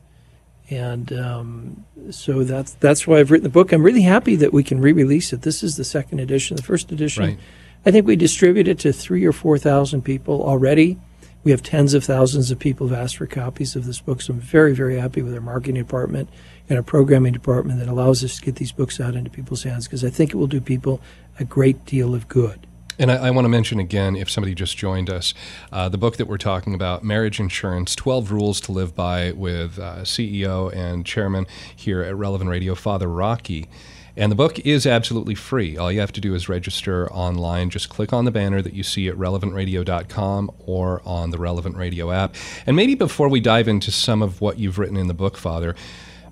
And 0.71 1.13
um, 1.13 1.85
so 2.11 2.43
that's 2.43 2.73
that's 2.75 3.07
why 3.07 3.19
I've 3.19 3.31
written 3.31 3.45
the 3.45 3.51
book. 3.51 3.73
I'm 3.73 3.83
really 3.83 4.03
happy 4.03 4.37
that 4.37 4.53
we 4.53 4.63
can 4.63 4.81
re-release 4.81 5.33
it. 5.33 5.43
This 5.43 5.63
is 5.63 5.77
the 5.77 5.85
second 5.85 6.21
edition. 6.21 6.57
The 6.57 6.63
first 6.63 6.91
edition, 6.91 7.25
right. 7.25 7.39
I 7.85 7.91
think 7.91 8.07
we 8.07 8.17
distributed 8.17 8.79
to 8.81 8.93
three 8.93 9.27
or 9.27 9.33
four 9.33 9.59
thousand 9.59 10.03
people 10.03 10.43
already. 10.43 10.99
We 11.45 11.51
have 11.51 11.63
tens 11.63 11.95
of 11.95 12.05
thousands 12.05 12.51
of 12.51 12.59
people 12.59 12.89
who've 12.89 12.97
asked 12.97 13.19
for 13.19 13.27
copies 13.27 13.77
of 13.77 13.85
this 13.85 14.01
book. 14.01 14.23
So 14.23 14.33
I'm 14.33 14.41
very, 14.41 14.75
very 14.75 14.99
happy 14.99 15.23
with 15.23 15.35
our 15.35 15.41
marketing 15.41 15.75
department 15.75 16.31
and 16.69 16.79
our 16.79 16.83
programming 16.83 17.35
department 17.35 17.79
that 17.79 17.89
allows 17.89 18.25
us 18.25 18.37
to 18.37 18.43
get 18.43 18.57
these 18.57 18.73
books 18.73 18.99
out 18.99 19.15
into 19.15 19.31
people's 19.31 19.63
hands 19.63 19.87
because 19.87 20.05
I 20.05 20.11
think 20.11 20.31
it 20.33 20.37
will 20.37 20.47
do 20.47 20.61
people 20.61 21.01
a 21.39 21.45
great 21.45 21.85
deal 21.85 22.15
of 22.15 22.29
good. 22.29 22.67
And 22.99 23.11
I, 23.11 23.27
I 23.27 23.31
want 23.31 23.45
to 23.45 23.49
mention 23.49 23.81
again, 23.81 24.17
if 24.17 24.31
somebody 24.31 24.55
just 24.55 24.77
joined 24.77 25.11
us, 25.11 25.35
uh, 25.73 25.89
the 25.89 25.99
book 25.99 26.17
that 26.17 26.27
we're 26.27 26.39
talking 26.39 26.75
about, 26.75 27.03
Marriage 27.03 27.41
Insurance 27.41 27.95
12 27.97 28.31
Rules 28.31 28.61
to 28.63 28.73
Live 28.73 28.95
By, 28.95 29.33
with 29.33 29.79
uh, 29.79 29.99
CEO 29.99 30.73
and 30.75 31.05
chairman 31.05 31.47
here 31.75 32.03
at 32.03 32.15
Relevant 32.15 32.49
Radio, 32.49 32.75
Father 32.75 33.09
Rocky. 33.09 33.69
And 34.17 34.31
the 34.31 34.37
book 34.37 34.61
is 34.61 34.87
absolutely 34.87 35.35
free. 35.35 35.77
All 35.77 35.91
you 35.91 36.01
have 36.01 36.13
to 36.13 36.21
do 36.21 36.35
is 36.35 36.49
register 36.49 37.11
online. 37.13 37.71
Just 37.71 37.89
click 37.89 38.13
on 38.13 38.25
the 38.25 38.31
banner 38.31 38.63
that 38.63 38.73
you 38.73 38.85
see 38.85 39.09
at 39.09 39.17
relevantradio.com 39.17 40.51
or 40.67 41.03
on 41.05 41.31
the 41.31 41.39
Relevant 41.39 41.77
Radio 41.77 42.13
app. 42.13 42.37
And 42.65 42.77
maybe 42.77 42.95
before 42.95 43.29
we 43.29 43.41
dive 43.41 43.67
into 43.67 43.91
some 43.91 44.23
of 44.23 44.41
what 44.41 44.59
you've 44.59 44.79
written 44.79 44.97
in 44.97 45.09
the 45.09 45.15
book, 45.15 45.37
Father, 45.37 45.75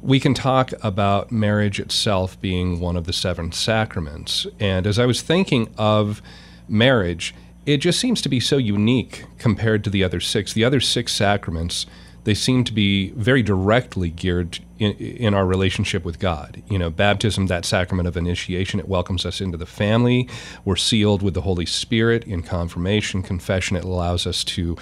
we 0.00 0.20
can 0.20 0.34
talk 0.34 0.72
about 0.82 1.32
marriage 1.32 1.80
itself 1.80 2.40
being 2.40 2.78
one 2.78 2.96
of 2.96 3.04
the 3.04 3.12
seven 3.12 3.50
sacraments. 3.50 4.46
And 4.60 4.86
as 4.86 4.98
I 4.98 5.06
was 5.06 5.20
thinking 5.20 5.68
of 5.76 6.22
marriage, 6.68 7.34
it 7.66 7.78
just 7.78 8.00
seems 8.00 8.20
to 8.22 8.28
be 8.28 8.40
so 8.40 8.56
unique 8.56 9.24
compared 9.38 9.84
to 9.84 9.90
the 9.90 10.02
other 10.02 10.20
six. 10.20 10.52
The 10.52 10.64
other 10.64 10.80
six 10.80 11.12
sacraments, 11.12 11.86
they 12.24 12.34
seem 12.34 12.62
to 12.64 12.72
be 12.72 13.10
very 13.10 13.42
directly 13.42 14.08
geared 14.10 14.60
in, 14.78 14.92
in, 14.92 15.34
our 15.34 15.44
relationship 15.44 16.04
with 16.04 16.18
God. 16.18 16.62
You 16.68 16.78
know, 16.78 16.88
baptism, 16.88 17.48
that 17.48 17.64
sacrament 17.64 18.06
of 18.06 18.16
initiation, 18.16 18.78
it 18.78 18.88
welcomes 18.88 19.26
us 19.26 19.40
into 19.40 19.56
the 19.56 19.66
family. 19.66 20.28
We're 20.64 20.76
sealed 20.76 21.22
with 21.22 21.34
the 21.34 21.40
Holy 21.40 21.66
Spirit 21.66 22.24
in 22.24 22.42
confirmation. 22.42 23.22
Confession, 23.22 23.76
it 23.76 23.84
allows 23.84 24.26
us 24.26 24.44
to 24.44 24.76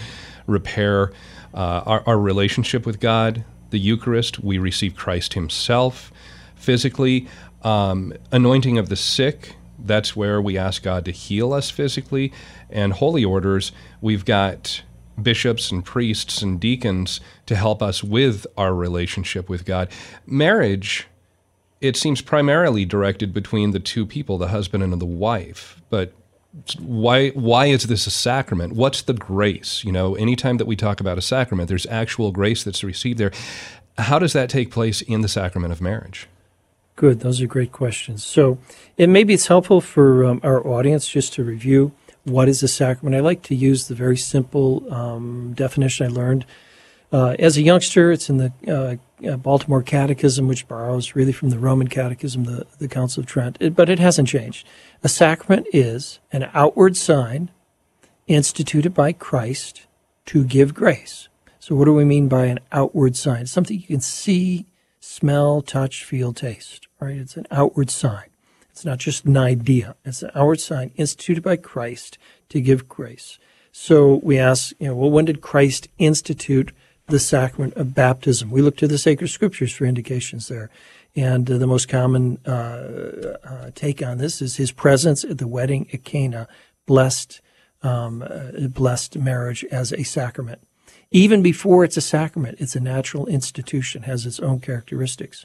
repair 0.47 1.13
uh, 1.55 1.83
our, 1.87 2.03
our 2.07 2.19
relationship 2.19 2.85
with 2.85 3.01
God. 3.01 3.45
The 3.71 3.79
Eucharist, 3.79 4.41
we 4.43 4.59
receive 4.59 4.95
Christ 4.95 5.35
Himself 5.35 6.13
physically. 6.57 7.27
Um, 7.63 8.13
anointing 8.33 8.79
of 8.79 8.89
the 8.89 8.97
sick, 8.97 9.55
that's 9.79 10.15
where 10.15 10.43
we 10.43 10.59
ask 10.59 10.83
God 10.83 11.05
to 11.07 11.11
heal 11.11 11.53
us 11.53 11.71
physically. 11.71 12.33
And 12.69 12.93
holy 12.93 13.25
orders, 13.25 13.73
we've 14.01 14.25
got 14.25 14.83
bishops 15.23 15.71
and 15.71 15.85
priests 15.85 16.43
and 16.43 16.61
deacons 16.61 17.21
to 17.47 17.57
help 17.57 17.83
us 17.83 18.03
with 18.03 18.47
our 18.57 18.75
relationship 18.75 19.49
with 19.49 19.65
God. 19.65 19.89
Marriage, 20.27 21.07
it 21.81 21.97
seems 21.97 22.21
primarily 22.21 22.85
directed 22.85 23.33
between 23.33 23.71
the 23.71 23.81
two 23.81 24.07
people, 24.07 24.39
the 24.39 24.49
husband 24.49 24.83
and 24.83 25.01
the 25.01 25.07
wife. 25.07 25.81
But 25.89 26.13
why 26.79 27.31
why 27.31 27.67
is 27.67 27.85
this 27.85 28.07
a 28.07 28.11
sacrament? 28.11 28.75
What's 28.75 29.03
the 29.03 29.13
grace? 29.13 29.85
You 29.85 29.93
know, 29.93 30.15
anytime 30.17 30.57
that 30.59 30.67
we 30.67 30.77
talk 30.77 31.01
about 31.01 31.19
a 31.19 31.23
sacrament, 31.23 31.69
there's 31.69 31.87
actual 31.87 32.33
grace 32.33 32.65
that's 32.65 32.83
received 32.83 33.19
there. 33.19 33.33
How 33.99 34.19
does 34.19 34.33
that 34.33 34.49
take 34.49 34.71
place 34.71 35.01
in 35.03 35.21
the 35.21 35.29
sacrament 35.29 35.73
of 35.73 35.81
marriage? 35.81 36.27
Good. 36.97 37.21
Those 37.21 37.41
are 37.41 37.47
great 37.47 37.73
questions. 37.73 38.25
So, 38.25 38.59
it 38.97 39.09
maybe 39.09 39.33
it's 39.33 39.47
helpful 39.47 39.81
for 39.81 40.25
um, 40.25 40.41
our 40.43 40.67
audience 40.67 41.09
just 41.09 41.33
to 41.35 41.45
review 41.45 41.93
what 42.31 42.49
is 42.49 42.63
a 42.63 42.69
sacrament. 42.69 43.17
I 43.17 43.21
like 43.21 43.43
to 43.45 43.55
use 43.55 43.89
the 43.89 43.95
very 43.95 44.17
simple 44.17 44.93
um, 44.93 45.53
definition 45.55 46.07
I 46.07 46.11
learned 46.11 46.47
uh, 47.13 47.37
as 47.39 47.57
a 47.57 47.63
youngster. 47.63 48.13
It's 48.13 48.31
in 48.31 48.39
the 48.39 48.53
uh, 48.69 49.29
uh, 49.29 49.37
Baltimore 49.37 49.83
Catechism, 49.83 50.47
which 50.49 50.69
borrows 50.69 51.15
really 51.15 51.33
from 51.33 51.51
the 51.51 51.59
Roman 51.59 51.89
Catechism, 51.89 52.45
the, 52.45 52.67
the 52.79 52.89
Council 52.89 53.21
of 53.21 53.27
Trent, 53.27 53.57
it, 53.61 53.75
but 53.75 53.89
it 53.89 53.99
hasn't 53.99 54.29
changed. 54.29 54.67
A 55.03 55.09
sacrament 55.09 55.67
is 55.73 56.21
an 56.33 56.49
outward 56.55 56.97
sign 56.97 57.51
instituted 58.27 58.95
by 58.95 59.13
Christ 59.13 59.87
to 60.27 60.45
give 60.45 60.75
grace. 60.75 61.29
So, 61.59 61.75
what 61.75 61.85
do 61.85 61.95
we 61.95 62.05
mean 62.05 62.29
by 62.29 62.47
an 62.47 62.61
outward 62.73 63.17
sign? 63.17 63.47
something 63.47 63.79
you 63.79 63.87
can 63.87 64.01
see, 64.01 64.67
smell, 65.01 65.61
touch, 65.61 66.05
feel, 66.05 66.33
taste, 66.33 66.89
right? 67.01 67.17
It's 67.17 67.37
an 67.37 67.47
outward 67.51 67.91
sign. 67.91 68.30
It's 68.81 68.87
not 68.87 68.97
just 68.97 69.27
an 69.27 69.37
idea. 69.37 69.95
It's 70.07 70.23
an 70.23 70.31
outward 70.35 70.59
sign 70.59 70.91
instituted 70.97 71.43
by 71.43 71.57
Christ 71.57 72.17
to 72.49 72.63
give 72.63 72.89
grace. 72.89 73.39
So 73.73 74.21
we 74.23 74.39
ask, 74.39 74.73
you 74.79 74.87
know, 74.87 74.95
well, 74.95 75.11
when 75.11 75.27
did 75.27 75.43
Christ 75.43 75.89
institute 75.99 76.73
the 77.07 77.19
sacrament 77.19 77.75
of 77.75 77.95
baptism? 77.95 78.51
We 78.51 78.63
look 78.63 78.79
to 78.79 78.89
the 78.89 78.97
sacred 78.97 79.29
scriptures 79.29 79.71
for 79.71 79.85
indications 79.85 80.49
there. 80.49 80.71
And 81.15 81.51
uh, 81.51 81.59
the 81.59 81.67
most 81.67 81.91
common 81.91 82.39
uh, 82.47 83.37
uh, 83.45 83.71
take 83.75 84.03
on 84.03 84.17
this 84.17 84.41
is 84.41 84.57
his 84.57 84.73
presence 84.73 85.25
at 85.25 85.37
the 85.37 85.47
wedding 85.47 85.87
at 85.93 86.05
Cana, 86.05 86.49
blessed, 86.87 87.43
um, 87.83 88.23
uh, 88.23 88.67
blessed 88.69 89.19
marriage 89.19 89.63
as 89.71 89.93
a 89.93 90.05
sacrament. 90.05 90.63
Even 91.11 91.43
before 91.43 91.85
it's 91.85 91.99
a 91.99 92.01
sacrament, 92.01 92.57
it's 92.59 92.77
a 92.77 92.81
natural 92.81 93.27
institution, 93.27 94.05
has 94.05 94.25
its 94.25 94.41
own 94.41 94.59
characteristics. 94.59 95.45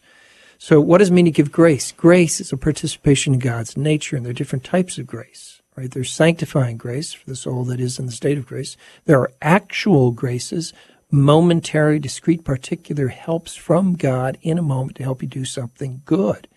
So, 0.67 0.81
what 0.81 0.97
does 0.97 1.09
it 1.09 1.13
mean 1.13 1.25
to 1.25 1.31
give 1.31 1.51
grace? 1.51 1.91
Grace 1.91 2.41
is 2.41 2.51
a 2.51 2.57
participation 2.57 3.35
in 3.35 3.39
God's 3.39 3.77
nature, 3.77 4.15
and 4.15 4.25
there 4.25 4.31
are 4.31 4.33
different 4.33 4.63
types 4.63 4.97
of 4.97 5.05
grace, 5.05 5.61
right? 5.75 5.91
There's 5.91 6.11
sanctifying 6.11 6.77
grace 6.77 7.13
for 7.13 7.29
the 7.29 7.35
soul 7.35 7.65
that 7.65 7.79
is 7.79 7.99
in 7.99 8.07
the 8.07 8.11
state 8.11 8.39
of 8.39 8.47
grace. 8.47 8.75
There 9.05 9.19
are 9.19 9.31
actual 9.43 10.09
graces, 10.09 10.73
momentary, 11.11 11.99
discrete, 11.99 12.43
particular 12.43 13.09
helps 13.09 13.53
from 13.53 13.93
God 13.93 14.39
in 14.41 14.57
a 14.57 14.63
moment 14.63 14.97
to 14.97 15.03
help 15.03 15.21
you 15.21 15.27
do 15.27 15.45
something 15.45 16.01
good. 16.03 16.47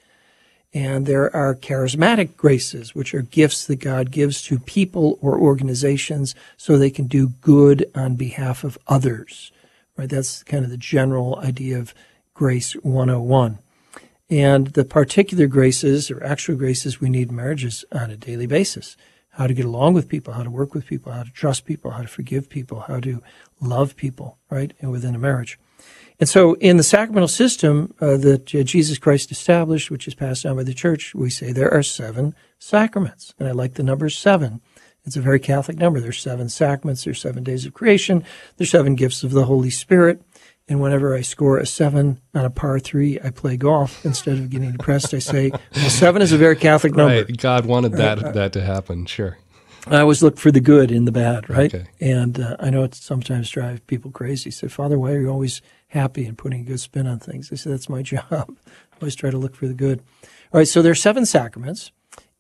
And 0.73 1.05
there 1.05 1.31
are 1.37 1.55
charismatic 1.55 2.35
graces, 2.35 2.95
which 2.95 3.13
are 3.13 3.21
gifts 3.21 3.67
that 3.67 3.77
God 3.77 4.11
gives 4.11 4.41
to 4.45 4.59
people 4.59 5.19
or 5.21 5.39
organizations 5.39 6.35
so 6.57 6.79
they 6.79 6.89
can 6.89 7.09
do 7.09 7.35
good 7.43 7.85
on 7.95 8.17
behalf 8.17 8.65
of 8.65 8.79
others. 8.87 9.53
Right? 9.99 10.09
That's 10.09 10.43
kind 10.45 10.65
of 10.65 10.71
the 10.71 10.79
general 10.79 11.39
idea 11.41 11.79
of 11.79 11.93
grace 12.33 12.73
101 12.73 13.59
and 14.31 14.69
the 14.69 14.85
particular 14.85 15.47
graces 15.47 16.11
or 16.11 16.23
actual 16.23 16.57
graces 16.57 17.01
we 17.01 17.09
need 17.09 17.31
in 17.31 17.37
marriages 17.37 17.85
on 17.93 18.11
a 18.11 18.17
daily 18.17 18.47
basis. 18.47 18.97
How 19.31 19.47
to 19.47 19.55
get 19.55 19.65
along 19.65 19.95
with 19.95 20.09
people, 20.09 20.35
how 20.35 20.43
to 20.43 20.51
work 20.51 20.75
with 20.75 20.87
people, 20.87 21.13
how 21.13 21.23
to 21.23 21.31
trust 21.31 21.65
people, 21.65 21.93
how 21.93 22.03
to 22.03 22.09
forgive 22.09 22.49
people, 22.49 22.81
how 22.81 23.01
to 23.01 23.23
love 23.61 23.97
people, 23.97 24.39
right? 24.51 24.73
And 24.81 24.91
within 24.91 25.15
a 25.15 25.19
marriage. 25.19 25.59
And 26.21 26.29
so 26.29 26.55
in 26.55 26.77
the 26.77 26.83
sacramental 26.83 27.29
system 27.29 27.95
uh, 28.01 28.17
that 28.17 28.53
uh, 28.55 28.65
Jesus 28.65 28.99
Christ 28.99 29.31
established, 29.31 29.91
which 29.91 30.09
is 30.09 30.15
passed 30.15 30.43
down 30.43 30.57
by 30.57 30.65
the 30.65 30.75
church, 30.75 31.15
we 31.15 31.31
say 31.31 31.53
there 31.53 31.73
are 31.73 31.85
seven 31.85 32.35
sacraments. 32.59 33.35
And 33.39 33.49
I 33.49 33.53
like 33.53 33.75
the 33.75 33.85
number 33.85 34.09
seven. 34.09 34.61
It's 35.05 35.17
a 35.17 35.21
very 35.21 35.39
Catholic 35.39 35.79
number. 35.79 36.01
There's 36.01 36.21
seven 36.21 36.49
sacraments. 36.49 37.05
There's 37.05 37.21
seven 37.21 37.45
days 37.45 37.65
of 37.65 37.73
creation. 37.73 38.25
There's 38.57 38.71
seven 38.71 38.97
gifts 38.97 39.23
of 39.23 39.31
the 39.31 39.45
Holy 39.45 39.71
Spirit. 39.71 40.21
And 40.69 40.83
whenever 40.83 41.15
I 41.15 41.23
score 41.23 41.59
a 41.59 41.67
seven 41.67 42.21
on 42.35 42.45
a 42.45 42.51
par 42.51 42.79
three, 42.79 43.19
I 43.25 43.31
play 43.31 43.57
golf 43.57 44.05
instead 44.05 44.39
of 44.39 44.51
getting 44.51 44.73
depressed. 44.73 45.15
I 45.15 45.19
say, 45.19 45.51
well, 45.75 45.91
seven 45.91 46.21
is 46.21 46.33
a 46.33 46.37
very 46.37 46.57
Catholic 46.57 46.95
number. 46.95 47.25
Right. 47.25 47.37
God 47.37 47.65
wanted 47.65 47.93
that 47.93 48.21
right. 48.21 48.35
that 48.35 48.53
to 48.53 48.61
happen. 48.61 49.07
Sure. 49.07 49.39
I 49.87 50.01
always 50.01 50.23
look 50.23 50.37
for 50.37 50.51
the 50.51 50.61
good 50.61 50.91
in 50.91 51.07
the 51.07 51.13
bad, 51.13 51.49
right? 51.49 51.75
Okay. 51.75 51.89
And 52.01 52.39
uh, 52.39 52.57
I 52.61 52.69
know 52.69 52.83
it 52.83 52.95
sometimes 52.95 53.49
drives 53.49 53.81
people 53.87 54.11
crazy. 54.11 54.51
Say, 54.51 54.69
Father, 54.69 54.99
why 54.99 55.13
are 55.13 55.21
you 55.21 55.31
always 55.31 55.63
happy 55.89 56.27
and 56.27 56.37
putting 56.37 56.61
a 56.61 56.65
good 56.65 56.81
spin 56.81 57.07
on 57.07 57.19
things? 57.19 57.51
I 57.51 57.57
say, 57.57 57.71
that's 57.71 57.89
my 57.89 58.03
job. 58.03 58.27
I 58.31 58.97
always 59.01 59.15
try 59.15 59.31
to 59.31 59.39
look 59.39 59.55
for 59.55 59.67
the 59.67 59.75
good. 59.75 60.01
All 60.53 60.59
right, 60.59 60.69
so 60.69 60.83
there 60.83 60.93
are 60.93 60.97
seven 60.97 61.25
sacraments, 61.25 61.93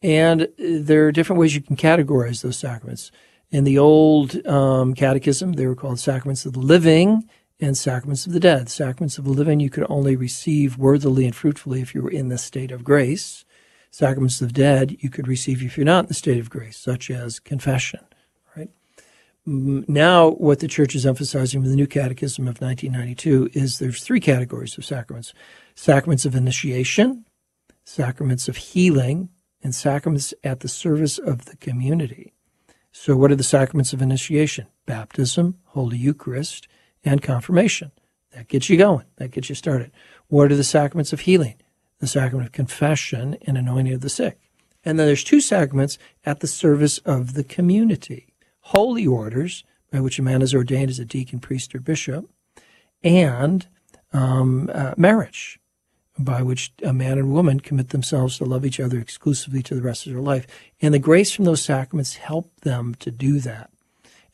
and 0.03 0.49
there 0.59 1.07
are 1.07 1.13
different 1.13 1.41
ways 1.41 1.55
you 1.55 1.63
can 1.63 1.77
categorize 1.77 2.43
those 2.43 2.59
sacraments. 2.59 3.11
In 3.51 3.65
the 3.65 3.79
old 3.79 4.47
um, 4.47 4.95
catechism, 4.95 5.55
they 5.55 5.67
were 5.67 5.75
called 5.75 5.99
sacraments 5.99 6.45
of 6.45 6.53
the 6.53 6.59
living 6.59 7.29
and 7.61 7.77
sacraments 7.77 8.27
of 8.27 8.33
the 8.33 8.41
dead. 8.41 8.69
Sacraments 8.69 9.19
of 9.19 9.25
the 9.25 9.31
living 9.31 9.61
you 9.61 9.71
could 9.71 9.87
only 9.89 10.17
receive 10.17 10.79
worthily 10.79 11.25
and 11.25 11.35
fruitfully 11.35 11.81
if 11.81 11.95
you 11.95 12.03
were 12.03 12.11
in 12.11 12.29
the 12.29 12.39
state 12.39 12.71
of 12.71 12.85
grace. 12.85 13.45
Sacraments 13.91 14.41
of 14.41 14.49
the 14.49 14.55
dead 14.55 14.97
you 15.01 15.11
could 15.11 15.27
receive 15.27 15.63
if 15.63 15.77
you're 15.77 15.85
not 15.85 16.05
in 16.05 16.09
the 16.09 16.15
state 16.15 16.39
of 16.39 16.51
grace, 16.51 16.77
such 16.77 17.11
as 17.11 17.41
confession. 17.41 18.01
Right 18.55 18.71
now, 19.47 20.31
what 20.31 20.61
the 20.61 20.69
church 20.69 20.95
is 20.95 21.07
emphasizing 21.07 21.63
with 21.63 21.71
the 21.71 21.77
new 21.77 21.87
Catechism 21.87 22.47
of 22.47 22.61
1992 22.61 23.51
is 23.55 23.79
there's 23.79 24.03
three 24.03 24.21
categories 24.21 24.77
of 24.77 24.85
sacraments: 24.85 25.33
sacraments 25.75 26.27
of 26.27 26.35
initiation, 26.35 27.25
sacraments 27.85 28.47
of 28.47 28.57
healing, 28.57 29.31
and 29.63 29.75
sacraments 29.75 30.35
at 30.45 30.61
the 30.61 30.69
service 30.69 31.19
of 31.19 31.47
the 31.47 31.57
community. 31.57 32.35
So, 32.93 33.17
what 33.17 33.33
are 33.33 33.37
the 33.37 33.43
sacraments 33.43 33.93
of 33.93 34.03
initiation? 34.03 34.67
Baptism, 34.87 35.57
Holy 35.67 35.97
Eucharist 35.97 36.69
and 37.05 37.23
confirmation. 37.23 37.93
That 38.33 38.49
gets 38.49 38.69
you 38.69 38.77
going. 38.77 39.07
That 39.17 39.31
gets 39.31 39.49
you 39.49 39.55
started. 39.55 39.91
What 40.29 40.53
are 40.53 40.57
the 40.57 40.65
sacraments 40.65 41.13
of 41.13 41.21
healing? 41.21 41.57
The 42.01 42.07
sacrament 42.07 42.47
of 42.47 42.53
confession 42.53 43.37
and 43.47 43.57
anointing 43.57 43.95
of 43.95 44.01
the 44.01 44.09
sick. 44.09 44.39
And 44.85 44.99
then 44.99 45.07
there's 45.07 45.25
two 45.25 45.41
sacraments 45.41 45.99
at 46.25 46.41
the 46.41 46.47
service 46.47 46.99
of 46.99 47.35
the 47.35 47.45
community. 47.45 48.35
Holy 48.61 49.07
orders, 49.07 49.65
by 49.91 50.01
which 50.01 50.19
a 50.19 50.23
man 50.23 50.43
is 50.43 50.55
ordained 50.55 50.91
as 50.91 50.99
a 50.99 51.05
deacon, 51.05 51.41
priest, 51.41 51.75
or 51.75 51.81
bishop, 51.81 52.29
and 53.03 53.67
um, 54.13 54.71
uh, 54.73 54.95
marriage, 54.97 55.59
by 56.19 56.43
which 56.43 56.73
a 56.83 56.93
man 56.93 57.19
and 57.19 57.33
woman 57.33 57.61
commit 57.61 57.91
themselves 57.91 58.39
to 58.39 58.45
love 58.45 58.65
each 58.65 58.81
other 58.81 58.99
exclusively 58.99 59.63
to 59.63 59.75
the 59.75 59.83
rest 59.83 60.07
of 60.07 60.13
their 60.13 60.23
life. 60.23 60.47
And 60.81 60.93
the 60.93 60.99
grace 60.99 61.33
from 61.33 61.45
those 61.45 61.63
sacraments 61.63 62.17
help 62.17 62.53
them 62.61 62.95
to 62.97 63.11
do 63.11 63.41
that. 63.41 63.71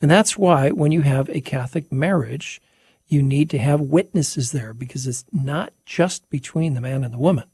And 0.01 0.11
that's 0.11 0.37
why 0.37 0.71
when 0.71 0.91
you 0.91 1.01
have 1.01 1.29
a 1.29 1.41
Catholic 1.41 1.91
marriage, 1.91 2.61
you 3.07 3.21
need 3.21 3.49
to 3.51 3.57
have 3.57 3.79
witnesses 3.81 4.51
there 4.51 4.73
because 4.73 5.07
it's 5.07 5.25
not 5.31 5.73
just 5.85 6.29
between 6.29 6.73
the 6.73 6.81
man 6.81 7.03
and 7.03 7.13
the 7.13 7.19
woman, 7.19 7.45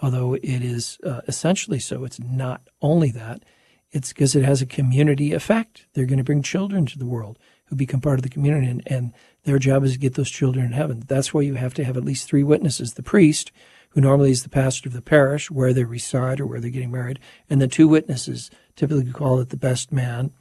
although 0.00 0.34
it 0.34 0.44
is 0.44 0.98
uh, 1.04 1.20
essentially 1.28 1.78
so. 1.78 2.04
It's 2.04 2.20
not 2.20 2.62
only 2.80 3.10
that. 3.12 3.44
It's 3.92 4.12
because 4.12 4.34
it 4.34 4.44
has 4.44 4.60
a 4.60 4.66
community 4.66 5.32
effect. 5.32 5.86
They're 5.92 6.06
going 6.06 6.18
to 6.18 6.24
bring 6.24 6.42
children 6.42 6.86
to 6.86 6.98
the 6.98 7.06
world 7.06 7.38
who 7.66 7.76
become 7.76 8.00
part 8.00 8.18
of 8.18 8.22
the 8.22 8.28
community, 8.28 8.68
and, 8.68 8.82
and 8.86 9.12
their 9.44 9.58
job 9.58 9.84
is 9.84 9.92
to 9.92 9.98
get 9.98 10.14
those 10.14 10.30
children 10.30 10.64
in 10.66 10.72
heaven. 10.72 11.02
That's 11.06 11.34
why 11.34 11.42
you 11.42 11.54
have 11.54 11.74
to 11.74 11.84
have 11.84 11.96
at 11.96 12.04
least 12.04 12.28
three 12.28 12.44
witnesses 12.44 12.94
the 12.94 13.02
priest, 13.02 13.50
who 13.90 14.00
normally 14.00 14.30
is 14.30 14.42
the 14.42 14.48
pastor 14.48 14.88
of 14.88 14.92
the 14.92 15.02
parish, 15.02 15.50
where 15.50 15.72
they 15.72 15.84
reside 15.84 16.40
or 16.40 16.46
where 16.46 16.60
they're 16.60 16.70
getting 16.70 16.92
married, 16.92 17.18
and 17.50 17.60
the 17.60 17.66
two 17.66 17.88
witnesses, 17.88 18.50
typically 18.76 19.10
call 19.10 19.40
it 19.40 19.48
the 19.48 19.56
best 19.56 19.90
man 19.90 20.32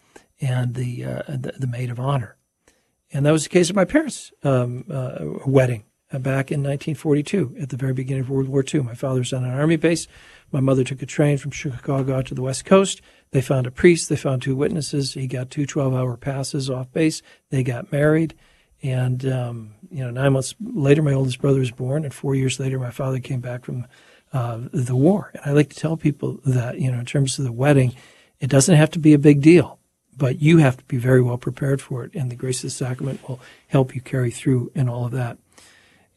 and 0.41 0.75
the, 0.75 1.05
uh, 1.05 1.21
the, 1.27 1.53
the 1.57 1.67
maid 1.67 1.89
of 1.89 1.99
honor. 1.99 2.37
And 3.11 3.25
that 3.25 3.31
was 3.31 3.43
the 3.43 3.49
case 3.49 3.69
of 3.69 3.75
my 3.75 3.85
parents' 3.85 4.31
um, 4.43 4.85
uh, 4.89 5.19
wedding 5.45 5.85
back 6.11 6.51
in 6.51 6.61
1942 6.61 7.55
at 7.59 7.69
the 7.69 7.77
very 7.77 7.93
beginning 7.93 8.23
of 8.23 8.29
World 8.29 8.47
War 8.47 8.63
II. 8.73 8.81
My 8.81 8.93
father 8.93 9.19
was 9.19 9.33
on 9.33 9.43
an 9.43 9.51
army 9.51 9.75
base. 9.75 10.07
My 10.51 10.59
mother 10.59 10.83
took 10.83 11.01
a 11.01 11.05
train 11.05 11.37
from 11.37 11.51
Chicago 11.51 12.17
out 12.17 12.27
to 12.27 12.35
the 12.35 12.41
West 12.41 12.65
Coast. 12.65 13.01
They 13.31 13.41
found 13.41 13.67
a 13.67 13.71
priest. 13.71 14.09
They 14.09 14.15
found 14.15 14.41
two 14.41 14.55
witnesses. 14.55 15.13
He 15.13 15.27
got 15.27 15.49
two 15.49 15.65
12 15.65 15.93
hour 15.93 16.15
passes 16.17 16.69
off 16.69 16.91
base. 16.91 17.21
They 17.49 17.63
got 17.63 17.91
married. 17.91 18.35
And, 18.83 19.25
um, 19.25 19.73
you 19.89 20.03
know, 20.03 20.11
nine 20.11 20.33
months 20.33 20.53
later, 20.61 21.01
my 21.01 21.13
oldest 21.13 21.41
brother 21.41 21.59
was 21.59 21.71
born. 21.71 22.03
And 22.03 22.13
four 22.13 22.35
years 22.35 22.59
later, 22.59 22.79
my 22.79 22.91
father 22.91 23.19
came 23.19 23.41
back 23.41 23.65
from 23.65 23.87
uh, 24.31 24.59
the 24.71 24.95
war. 24.95 25.31
And 25.33 25.41
I 25.45 25.51
like 25.51 25.69
to 25.69 25.75
tell 25.75 25.97
people 25.97 26.39
that, 26.45 26.79
you 26.79 26.91
know, 26.91 26.99
in 26.99 27.05
terms 27.05 27.39
of 27.39 27.45
the 27.45 27.51
wedding, 27.51 27.95
it 28.39 28.49
doesn't 28.49 28.75
have 28.75 28.91
to 28.91 28.99
be 28.99 29.13
a 29.13 29.19
big 29.19 29.41
deal, 29.41 29.79
but 30.17 30.41
you 30.41 30.57
have 30.59 30.77
to 30.77 30.83
be 30.85 30.97
very 30.97 31.21
well 31.21 31.37
prepared 31.37 31.81
for 31.81 32.03
it. 32.03 32.15
And 32.15 32.31
the 32.31 32.35
grace 32.35 32.59
of 32.59 32.69
the 32.69 32.71
sacrament 32.71 33.27
will 33.27 33.39
help 33.67 33.95
you 33.95 34.01
carry 34.01 34.31
through 34.31 34.71
in 34.75 34.89
all 34.89 35.05
of 35.05 35.11
that. 35.11 35.37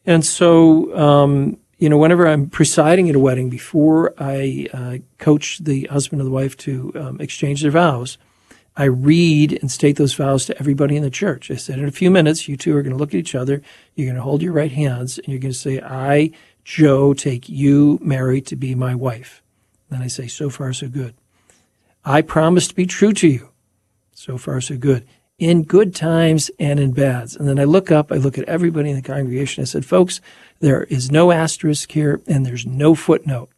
And 0.05 0.25
so, 0.25 0.95
um, 0.97 1.57
you 1.77 1.89
know, 1.89 1.97
whenever 1.97 2.27
I'm 2.27 2.49
presiding 2.49 3.09
at 3.09 3.15
a 3.15 3.19
wedding, 3.19 3.49
before 3.49 4.13
I 4.17 4.67
uh, 4.73 4.97
coach 5.17 5.59
the 5.59 5.85
husband 5.85 6.21
and 6.21 6.27
the 6.27 6.33
wife 6.33 6.57
to 6.57 6.91
um, 6.95 7.21
exchange 7.21 7.61
their 7.61 7.71
vows, 7.71 8.17
I 8.75 8.85
read 8.85 9.57
and 9.59 9.69
state 9.69 9.97
those 9.97 10.13
vows 10.13 10.45
to 10.45 10.57
everybody 10.57 10.95
in 10.95 11.03
the 11.03 11.09
church. 11.09 11.51
I 11.51 11.55
said, 11.55 11.79
in 11.79 11.85
a 11.85 11.91
few 11.91 12.09
minutes, 12.09 12.47
you 12.47 12.55
two 12.55 12.75
are 12.77 12.81
going 12.81 12.93
to 12.93 12.99
look 12.99 13.09
at 13.09 13.19
each 13.19 13.35
other. 13.35 13.61
You're 13.95 14.07
going 14.07 14.15
to 14.15 14.21
hold 14.21 14.41
your 14.41 14.53
right 14.53 14.71
hands 14.71 15.17
and 15.17 15.27
you're 15.27 15.39
going 15.39 15.51
to 15.51 15.57
say, 15.57 15.81
I, 15.81 16.31
Joe, 16.63 17.13
take 17.13 17.49
you, 17.49 17.99
Mary, 18.01 18.41
to 18.41 18.55
be 18.55 18.75
my 18.75 18.95
wife. 18.95 19.41
Then 19.89 20.01
I 20.01 20.07
say, 20.07 20.27
so 20.27 20.49
far, 20.49 20.71
so 20.71 20.87
good. 20.87 21.13
I 22.05 22.21
promise 22.21 22.67
to 22.69 22.75
be 22.75 22.85
true 22.85 23.11
to 23.13 23.27
you. 23.27 23.49
So 24.19 24.37
far, 24.37 24.59
so 24.59 24.75
good. 24.75 25.07
In 25.37 25.63
good 25.63 25.95
times 25.95 26.51
and 26.59 26.77
in 26.77 26.91
bads. 26.91 27.37
And 27.37 27.47
then 27.47 27.57
I 27.57 27.63
look 27.63 27.89
up, 27.89 28.11
I 28.11 28.15
look 28.15 28.37
at 28.37 28.49
everybody 28.49 28.89
in 28.89 28.97
the 28.97 29.01
congregation. 29.01 29.61
I 29.61 29.65
said, 29.65 29.85
folks, 29.85 30.19
there 30.59 30.83
is 30.83 31.09
no 31.09 31.31
asterisk 31.31 31.89
here 31.93 32.19
and 32.27 32.45
there's 32.45 32.65
no 32.65 32.95
footnote. 32.95 33.49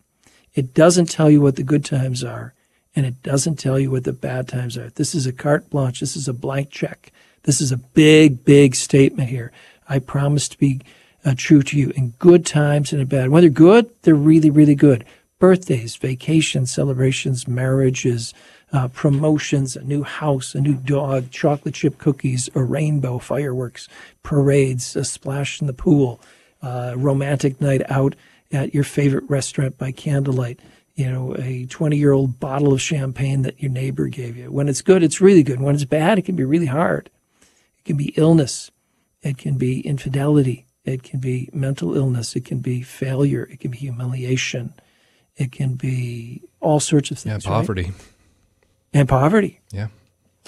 It 0.53 0.75
doesn't 0.75 1.09
tell 1.09 1.31
you 1.31 1.41
what 1.41 1.55
the 1.55 1.63
good 1.63 1.83
times 1.83 2.23
are 2.23 2.53
and 2.95 3.07
it 3.07 3.23
doesn't 3.23 3.55
tell 3.55 3.79
you 3.79 3.89
what 3.89 4.03
the 4.03 4.13
bad 4.13 4.47
times 4.47 4.77
are. 4.77 4.91
This 4.91 5.15
is 5.15 5.25
a 5.25 5.33
carte 5.33 5.67
blanche. 5.71 5.99
This 5.99 6.15
is 6.15 6.27
a 6.27 6.33
blank 6.33 6.69
check. 6.69 7.11
This 7.41 7.59
is 7.59 7.71
a 7.71 7.77
big, 7.77 8.45
big 8.45 8.75
statement 8.75 9.29
here. 9.29 9.51
I 9.89 9.97
promise 9.97 10.47
to 10.49 10.59
be 10.59 10.81
uh, 11.25 11.33
true 11.35 11.63
to 11.63 11.75
you 11.75 11.91
in 11.95 12.09
good 12.19 12.45
times 12.45 12.93
and 12.93 13.01
in 13.01 13.07
bad. 13.07 13.29
When 13.29 13.41
they're 13.41 13.49
good, 13.49 13.89
they're 14.03 14.13
really, 14.13 14.51
really 14.51 14.75
good. 14.75 15.05
Birthdays, 15.39 15.95
vacations, 15.95 16.71
celebrations, 16.71 17.47
marriages, 17.47 18.31
uh, 18.73 18.87
promotions, 18.89 19.75
a 19.75 19.83
new 19.83 20.03
house, 20.03 20.55
a 20.55 20.61
new 20.61 20.75
dog, 20.75 21.29
chocolate 21.31 21.75
chip 21.75 21.97
cookies, 21.97 22.49
a 22.55 22.63
rainbow, 22.63 23.19
fireworks, 23.19 23.87
parades, 24.23 24.95
a 24.95 25.03
splash 25.03 25.59
in 25.59 25.67
the 25.67 25.73
pool, 25.73 26.19
uh, 26.61 26.93
romantic 26.95 27.59
night 27.59 27.81
out 27.89 28.15
at 28.51 28.73
your 28.73 28.83
favorite 28.83 29.23
restaurant 29.29 29.77
by 29.77 29.91
candlelight, 29.91 30.59
you 30.95 31.09
know, 31.09 31.35
a 31.37 31.65
20 31.65 31.97
year 31.97 32.11
old 32.11 32.39
bottle 32.39 32.73
of 32.73 32.81
champagne 32.81 33.41
that 33.41 33.61
your 33.61 33.71
neighbor 33.71 34.07
gave 34.07 34.37
you. 34.37 34.51
When 34.51 34.69
it's 34.69 34.81
good, 34.81 35.03
it's 35.03 35.21
really 35.21 35.43
good. 35.43 35.59
When 35.59 35.75
it's 35.75 35.85
bad, 35.85 36.19
it 36.19 36.23
can 36.23 36.35
be 36.35 36.45
really 36.45 36.65
hard. 36.65 37.09
It 37.79 37.85
can 37.85 37.97
be 37.97 38.13
illness. 38.15 38.71
It 39.21 39.37
can 39.37 39.57
be 39.57 39.81
infidelity. 39.81 40.65
It 40.83 41.03
can 41.03 41.19
be 41.19 41.49
mental 41.53 41.95
illness. 41.95 42.35
It 42.35 42.45
can 42.45 42.59
be 42.59 42.81
failure. 42.81 43.47
It 43.51 43.59
can 43.59 43.71
be 43.71 43.77
humiliation. 43.77 44.73
It 45.35 45.51
can 45.51 45.75
be 45.75 46.41
all 46.59 46.79
sorts 46.79 47.11
of 47.11 47.19
things. 47.19 47.45
Yeah, 47.45 47.51
poverty. 47.51 47.83
Right? 47.83 47.93
And 48.93 49.07
poverty. 49.07 49.61
Yeah. 49.71 49.87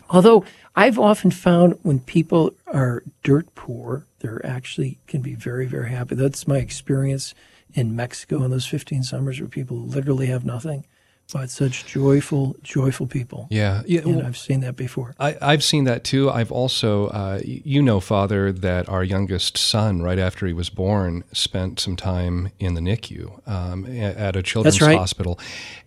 Although 0.10 0.44
I've 0.76 1.00
often 1.00 1.32
found 1.32 1.80
when 1.84 2.00
people 2.00 2.54
are 2.68 3.04
dirt 3.24 3.54
poor, 3.56 4.06
they're 4.20 4.46
actually 4.46 5.00
can 5.08 5.22
be 5.22 5.36
very, 5.36 5.66
very 5.66 5.90
happy. 5.90 6.16
That's 6.16 6.48
my 6.48 6.58
experience 6.58 7.34
in 7.74 7.96
Mexico 7.96 8.44
in 8.44 8.52
those 8.52 8.66
15 8.66 9.04
summers 9.04 9.40
where 9.40 9.50
people 9.50 9.78
literally 9.78 10.28
have 10.28 10.46
nothing 10.46 10.86
but 11.32 11.50
such 11.50 11.86
joyful, 11.86 12.56
joyful 12.62 13.08
people. 13.08 13.48
Yeah, 13.50 13.82
yeah. 13.86 14.02
And 14.02 14.26
I've 14.26 14.38
seen 14.38 14.60
that 14.60 14.76
before. 14.76 15.16
I, 15.20 15.36
have 15.42 15.64
seen 15.64 15.86
that 15.86 16.04
too. 16.04 16.30
I've 16.30 16.52
also, 16.52 17.08
uh, 17.08 17.40
you 17.44 17.82
know, 17.82 18.00
Father, 18.00 18.52
that 18.52 18.88
our 18.90 19.04
youngest 19.04 19.58
son, 19.58 20.02
right 20.02 20.20
after 20.20 20.46
he 20.46 20.54
was 20.54 20.70
born, 20.70 21.24
spent 21.32 21.80
some 21.80 21.96
time 21.96 22.52
in 22.60 22.76
the 22.76 22.82
NICU 22.82 23.48
um, 23.48 23.86
at 23.86 24.36
a 24.36 24.44
children's 24.44 24.82
right. 24.82 24.98
hospital. 24.98 25.40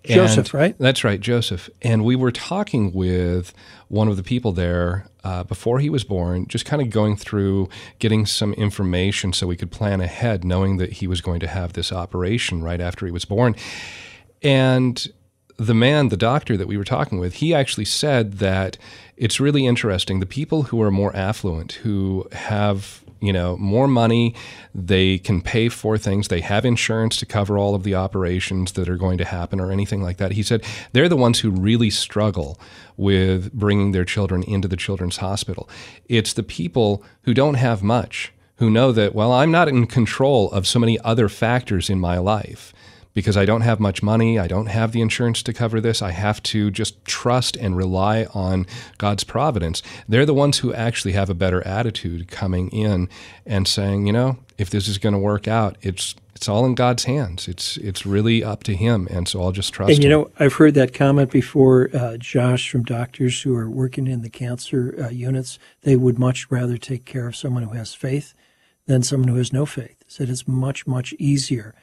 And 0.04 0.14
Joseph, 0.14 0.52
right? 0.54 0.76
That's 0.78 1.04
right, 1.04 1.20
Joseph. 1.20 1.68
And 1.82 2.04
we 2.04 2.16
were 2.16 2.32
talking 2.32 2.92
with 2.92 3.52
one 3.88 4.08
of 4.08 4.16
the 4.16 4.22
people 4.22 4.52
there 4.52 5.06
uh, 5.22 5.44
before 5.44 5.78
he 5.80 5.90
was 5.90 6.02
born, 6.02 6.46
just 6.48 6.64
kind 6.64 6.82
of 6.82 6.90
going 6.90 7.16
through 7.16 7.68
getting 7.98 8.26
some 8.26 8.52
information 8.54 9.32
so 9.32 9.46
we 9.46 9.56
could 9.56 9.70
plan 9.70 10.00
ahead, 10.00 10.44
knowing 10.44 10.78
that 10.78 10.94
he 10.94 11.06
was 11.06 11.20
going 11.20 11.40
to 11.40 11.46
have 11.46 11.74
this 11.74 11.92
operation 11.92 12.62
right 12.62 12.80
after 12.80 13.06
he 13.06 13.12
was 13.12 13.24
born. 13.24 13.54
And 14.42 15.08
the 15.56 15.74
man, 15.74 16.08
the 16.08 16.16
doctor 16.16 16.56
that 16.56 16.68
we 16.68 16.76
were 16.76 16.84
talking 16.84 17.18
with, 17.18 17.34
he 17.34 17.54
actually 17.54 17.84
said 17.84 18.34
that 18.34 18.76
it's 19.16 19.40
really 19.40 19.66
interesting. 19.66 20.20
The 20.20 20.26
people 20.26 20.64
who 20.64 20.82
are 20.82 20.90
more 20.90 21.14
affluent, 21.16 21.72
who 21.72 22.26
have 22.32 23.02
you 23.20 23.32
know 23.32 23.56
more 23.56 23.88
money, 23.88 24.34
they 24.74 25.18
can 25.18 25.40
pay 25.40 25.68
for 25.68 25.96
things. 25.96 26.28
They 26.28 26.42
have 26.42 26.64
insurance 26.66 27.16
to 27.18 27.26
cover 27.26 27.56
all 27.56 27.74
of 27.74 27.82
the 27.82 27.94
operations 27.94 28.72
that 28.72 28.88
are 28.88 28.98
going 28.98 29.16
to 29.18 29.24
happen 29.24 29.58
or 29.58 29.72
anything 29.72 30.02
like 30.02 30.18
that. 30.18 30.32
He 30.32 30.42
said 30.42 30.62
they're 30.92 31.08
the 31.08 31.16
ones 31.16 31.40
who 31.40 31.50
really 31.50 31.90
struggle 31.90 32.60
with 32.98 33.52
bringing 33.52 33.92
their 33.92 34.04
children 34.04 34.42
into 34.42 34.68
the 34.68 34.76
children's 34.76 35.18
hospital. 35.18 35.68
It's 36.06 36.34
the 36.34 36.42
people 36.42 37.02
who 37.22 37.32
don't 37.32 37.54
have 37.54 37.82
much 37.82 38.32
who 38.56 38.70
know 38.70 38.92
that 38.92 39.14
well, 39.14 39.32
I'm 39.32 39.50
not 39.50 39.68
in 39.68 39.86
control 39.86 40.50
of 40.50 40.66
so 40.66 40.78
many 40.78 40.98
other 41.00 41.28
factors 41.28 41.88
in 41.88 41.98
my 41.98 42.18
life 42.18 42.74
because 43.16 43.34
I 43.34 43.46
don't 43.46 43.62
have 43.62 43.80
much 43.80 44.02
money. 44.02 44.38
I 44.38 44.46
don't 44.46 44.66
have 44.66 44.92
the 44.92 45.00
insurance 45.00 45.42
to 45.44 45.54
cover 45.54 45.80
this. 45.80 46.02
I 46.02 46.10
have 46.10 46.42
to 46.42 46.70
just 46.70 47.02
trust 47.06 47.56
and 47.56 47.74
rely 47.74 48.26
on 48.34 48.66
God's 48.98 49.24
providence. 49.24 49.82
They're 50.06 50.26
the 50.26 50.34
ones 50.34 50.58
who 50.58 50.74
actually 50.74 51.12
have 51.12 51.30
a 51.30 51.34
better 51.34 51.66
attitude 51.66 52.28
coming 52.28 52.68
in 52.68 53.08
and 53.46 53.66
saying, 53.66 54.06
you 54.06 54.12
know, 54.12 54.36
if 54.58 54.68
this 54.68 54.86
is 54.86 54.98
going 54.98 55.14
to 55.14 55.18
work 55.18 55.48
out, 55.48 55.78
it's 55.80 56.14
it's 56.34 56.46
all 56.46 56.66
in 56.66 56.74
God's 56.74 57.04
hands. 57.04 57.48
It's 57.48 57.78
it's 57.78 58.04
really 58.04 58.44
up 58.44 58.64
to 58.64 58.76
Him, 58.76 59.08
and 59.10 59.26
so 59.26 59.42
I'll 59.42 59.52
just 59.52 59.72
trust. 59.72 59.94
And 59.94 60.04
you 60.04 60.10
him. 60.10 60.20
know, 60.20 60.30
I've 60.38 60.52
heard 60.52 60.74
that 60.74 60.92
comment 60.92 61.30
before, 61.30 61.88
uh, 61.94 62.18
Josh, 62.18 62.68
from 62.68 62.82
doctors 62.82 63.40
who 63.40 63.56
are 63.56 63.70
working 63.70 64.06
in 64.06 64.20
the 64.20 64.28
cancer 64.28 64.94
uh, 65.02 65.08
units. 65.08 65.58
They 65.84 65.96
would 65.96 66.18
much 66.18 66.50
rather 66.50 66.76
take 66.76 67.06
care 67.06 67.26
of 67.26 67.34
someone 67.34 67.62
who 67.62 67.74
has 67.74 67.94
faith 67.94 68.34
than 68.84 69.02
someone 69.02 69.28
who 69.28 69.36
has 69.36 69.54
no 69.54 69.64
faith. 69.64 70.04
Said 70.06 70.28
it's 70.28 70.46
much 70.46 70.86
much 70.86 71.14
easier 71.14 71.74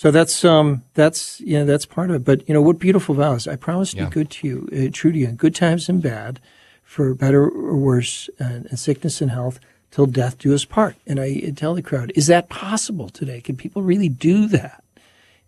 so 0.00 0.10
that's 0.10 0.46
um 0.46 0.82
that's 0.94 1.42
you 1.42 1.58
know 1.58 1.66
that's 1.66 1.84
part 1.84 2.08
of 2.08 2.16
it. 2.16 2.24
But 2.24 2.48
you 2.48 2.54
know 2.54 2.62
what 2.62 2.78
beautiful 2.78 3.14
vows. 3.14 3.46
I 3.46 3.56
promise 3.56 3.90
to 3.90 3.98
yeah. 3.98 4.04
be 4.06 4.10
good 4.10 4.30
to 4.30 4.48
you, 4.48 4.68
uh, 4.72 4.90
true 4.90 5.12
to 5.12 5.18
you, 5.18 5.26
in 5.26 5.36
good 5.36 5.54
times 5.54 5.90
and 5.90 6.02
bad, 6.02 6.40
for 6.82 7.12
better 7.12 7.42
or 7.42 7.76
worse, 7.76 8.30
and, 8.38 8.64
and 8.70 8.78
sickness 8.78 9.20
and 9.20 9.30
health, 9.30 9.60
till 9.90 10.06
death 10.06 10.38
do 10.38 10.54
us 10.54 10.64
part. 10.64 10.96
And 11.06 11.20
I 11.20 11.52
tell 11.54 11.74
the 11.74 11.82
crowd, 11.82 12.12
is 12.14 12.28
that 12.28 12.48
possible 12.48 13.10
today? 13.10 13.42
Can 13.42 13.56
people 13.56 13.82
really 13.82 14.08
do 14.08 14.46
that? 14.46 14.82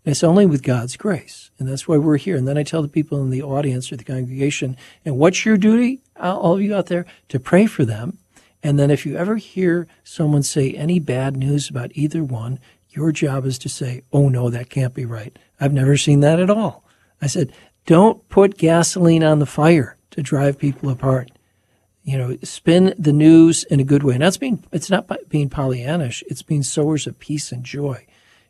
And 0.05 0.11
it's 0.11 0.23
only 0.23 0.45
with 0.45 0.61
God's 0.61 0.97
grace, 0.97 1.49
and 1.57 1.67
that's 1.67 1.87
why 1.87 1.97
we're 1.97 2.17
here. 2.17 2.37
And 2.37 2.47
then 2.47 2.59
I 2.59 2.61
tell 2.61 2.83
the 2.83 2.87
people 2.87 3.23
in 3.23 3.31
the 3.31 3.41
audience 3.41 3.91
or 3.91 3.95
the 3.95 4.03
congregation, 4.03 4.77
and 5.03 5.17
what's 5.17 5.45
your 5.47 5.57
duty, 5.57 6.03
all 6.15 6.53
of 6.53 6.61
you 6.61 6.75
out 6.75 6.85
there, 6.85 7.07
to 7.29 7.39
pray 7.39 7.65
for 7.65 7.85
them. 7.85 8.19
And 8.61 8.77
then 8.77 8.91
if 8.91 9.03
you 9.03 9.17
ever 9.17 9.37
hear 9.37 9.87
someone 10.03 10.43
say 10.43 10.73
any 10.73 10.99
bad 10.99 11.35
news 11.35 11.71
about 11.71 11.91
either 11.95 12.23
one, 12.23 12.59
your 12.95 13.11
job 13.11 13.45
is 13.45 13.57
to 13.59 13.69
say, 13.69 14.03
oh 14.11 14.29
no, 14.29 14.49
that 14.49 14.69
can't 14.69 14.93
be 14.93 15.05
right. 15.05 15.37
I've 15.59 15.73
never 15.73 15.97
seen 15.97 16.19
that 16.21 16.39
at 16.39 16.49
all. 16.49 16.83
I 17.21 17.27
said, 17.27 17.53
don't 17.85 18.27
put 18.29 18.57
gasoline 18.57 19.23
on 19.23 19.39
the 19.39 19.45
fire 19.45 19.97
to 20.11 20.21
drive 20.21 20.57
people 20.57 20.89
apart. 20.89 21.31
You 22.03 22.17
know, 22.17 22.37
spin 22.43 22.93
the 22.97 23.13
news 23.13 23.63
in 23.65 23.79
a 23.79 23.85
good 23.85 24.03
way. 24.03 24.13
And 24.15 24.23
that's 24.23 24.37
being, 24.37 24.63
it's 24.71 24.89
not 24.89 25.09
being 25.29 25.49
Pollyannish. 25.49 26.21
It's 26.27 26.41
being 26.41 26.63
sowers 26.63 27.07
of 27.07 27.19
peace 27.19 27.51
and 27.51 27.63
joy. 27.63 28.05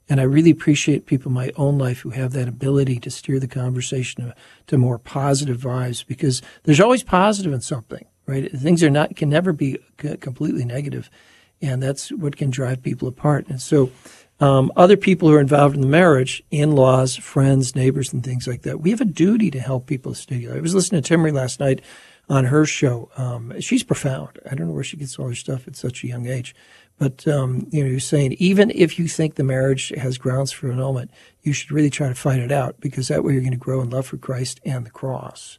And 0.09 0.19
I 0.19 0.23
really 0.23 0.51
appreciate 0.51 1.05
people 1.05 1.29
in 1.29 1.35
my 1.35 1.51
own 1.55 1.77
life 1.77 1.99
who 1.99 2.09
have 2.09 2.33
that 2.33 2.47
ability 2.47 2.99
to 2.99 3.11
steer 3.11 3.39
the 3.39 3.47
conversation 3.47 4.33
to, 4.67 4.77
more 4.77 4.97
positive 4.97 5.57
vibes 5.57 6.05
because 6.05 6.41
there's 6.63 6.81
always 6.81 7.03
positive 7.03 7.53
in 7.53 7.61
something, 7.61 8.05
right? 8.25 8.51
Things 8.51 8.83
are 8.83 8.89
not, 8.89 9.15
can 9.15 9.29
never 9.29 9.53
be 9.53 9.77
completely 10.19 10.65
negative, 10.65 11.09
And 11.61 11.81
that's 11.81 12.11
what 12.11 12.35
can 12.35 12.49
drive 12.49 12.83
people 12.83 13.07
apart. 13.07 13.47
And 13.47 13.61
so, 13.61 13.91
um, 14.43 14.73
other 14.75 14.97
people 14.97 15.29
who 15.29 15.35
are 15.35 15.39
involved 15.39 15.73
in 15.73 15.79
the 15.79 15.87
marriage, 15.87 16.43
in-laws, 16.51 17.15
friends, 17.15 17.77
neighbors, 17.77 18.11
and 18.11 18.25
things 18.25 18.45
like 18.45 18.63
that. 18.63 18.81
We 18.81 18.89
have 18.89 18.99
a 18.99 19.05
duty 19.05 19.49
to 19.51 19.59
help 19.61 19.87
people 19.87 20.13
stay 20.13 20.35
together. 20.35 20.57
I 20.57 20.59
was 20.59 20.75
listening 20.75 21.01
to 21.01 21.13
Timmerie 21.13 21.31
last 21.31 21.61
night 21.61 21.81
on 22.27 22.43
her 22.43 22.65
show. 22.65 23.09
Um, 23.15 23.57
she's 23.61 23.83
profound. 23.83 24.39
I 24.51 24.55
don't 24.55 24.67
know 24.67 24.73
where 24.73 24.83
she 24.83 24.97
gets 24.97 25.17
all 25.17 25.29
her 25.29 25.35
stuff 25.35 25.65
at 25.65 25.77
such 25.77 26.03
a 26.03 26.07
young 26.07 26.27
age. 26.27 26.53
But 26.99 27.25
um, 27.25 27.67
you 27.71 27.83
know, 27.83 27.89
you're 27.89 28.01
saying 28.01 28.33
even 28.33 28.69
if 28.75 28.99
you 28.99 29.07
think 29.07 29.35
the 29.35 29.45
marriage 29.45 29.93
has 29.97 30.17
grounds 30.17 30.51
for 30.51 30.69
annulment, 30.69 31.11
you 31.43 31.53
should 31.53 31.71
really 31.71 31.89
try 31.89 32.09
to 32.09 32.15
fight 32.15 32.39
it 32.39 32.51
out 32.51 32.81
because 32.81 33.07
that 33.07 33.23
way 33.23 33.31
you're 33.31 33.41
going 33.41 33.51
to 33.51 33.57
grow 33.57 33.81
in 33.81 33.91
love 33.91 34.07
for 34.07 34.17
Christ 34.17 34.59
and 34.65 34.85
the 34.85 34.91
cross. 34.91 35.57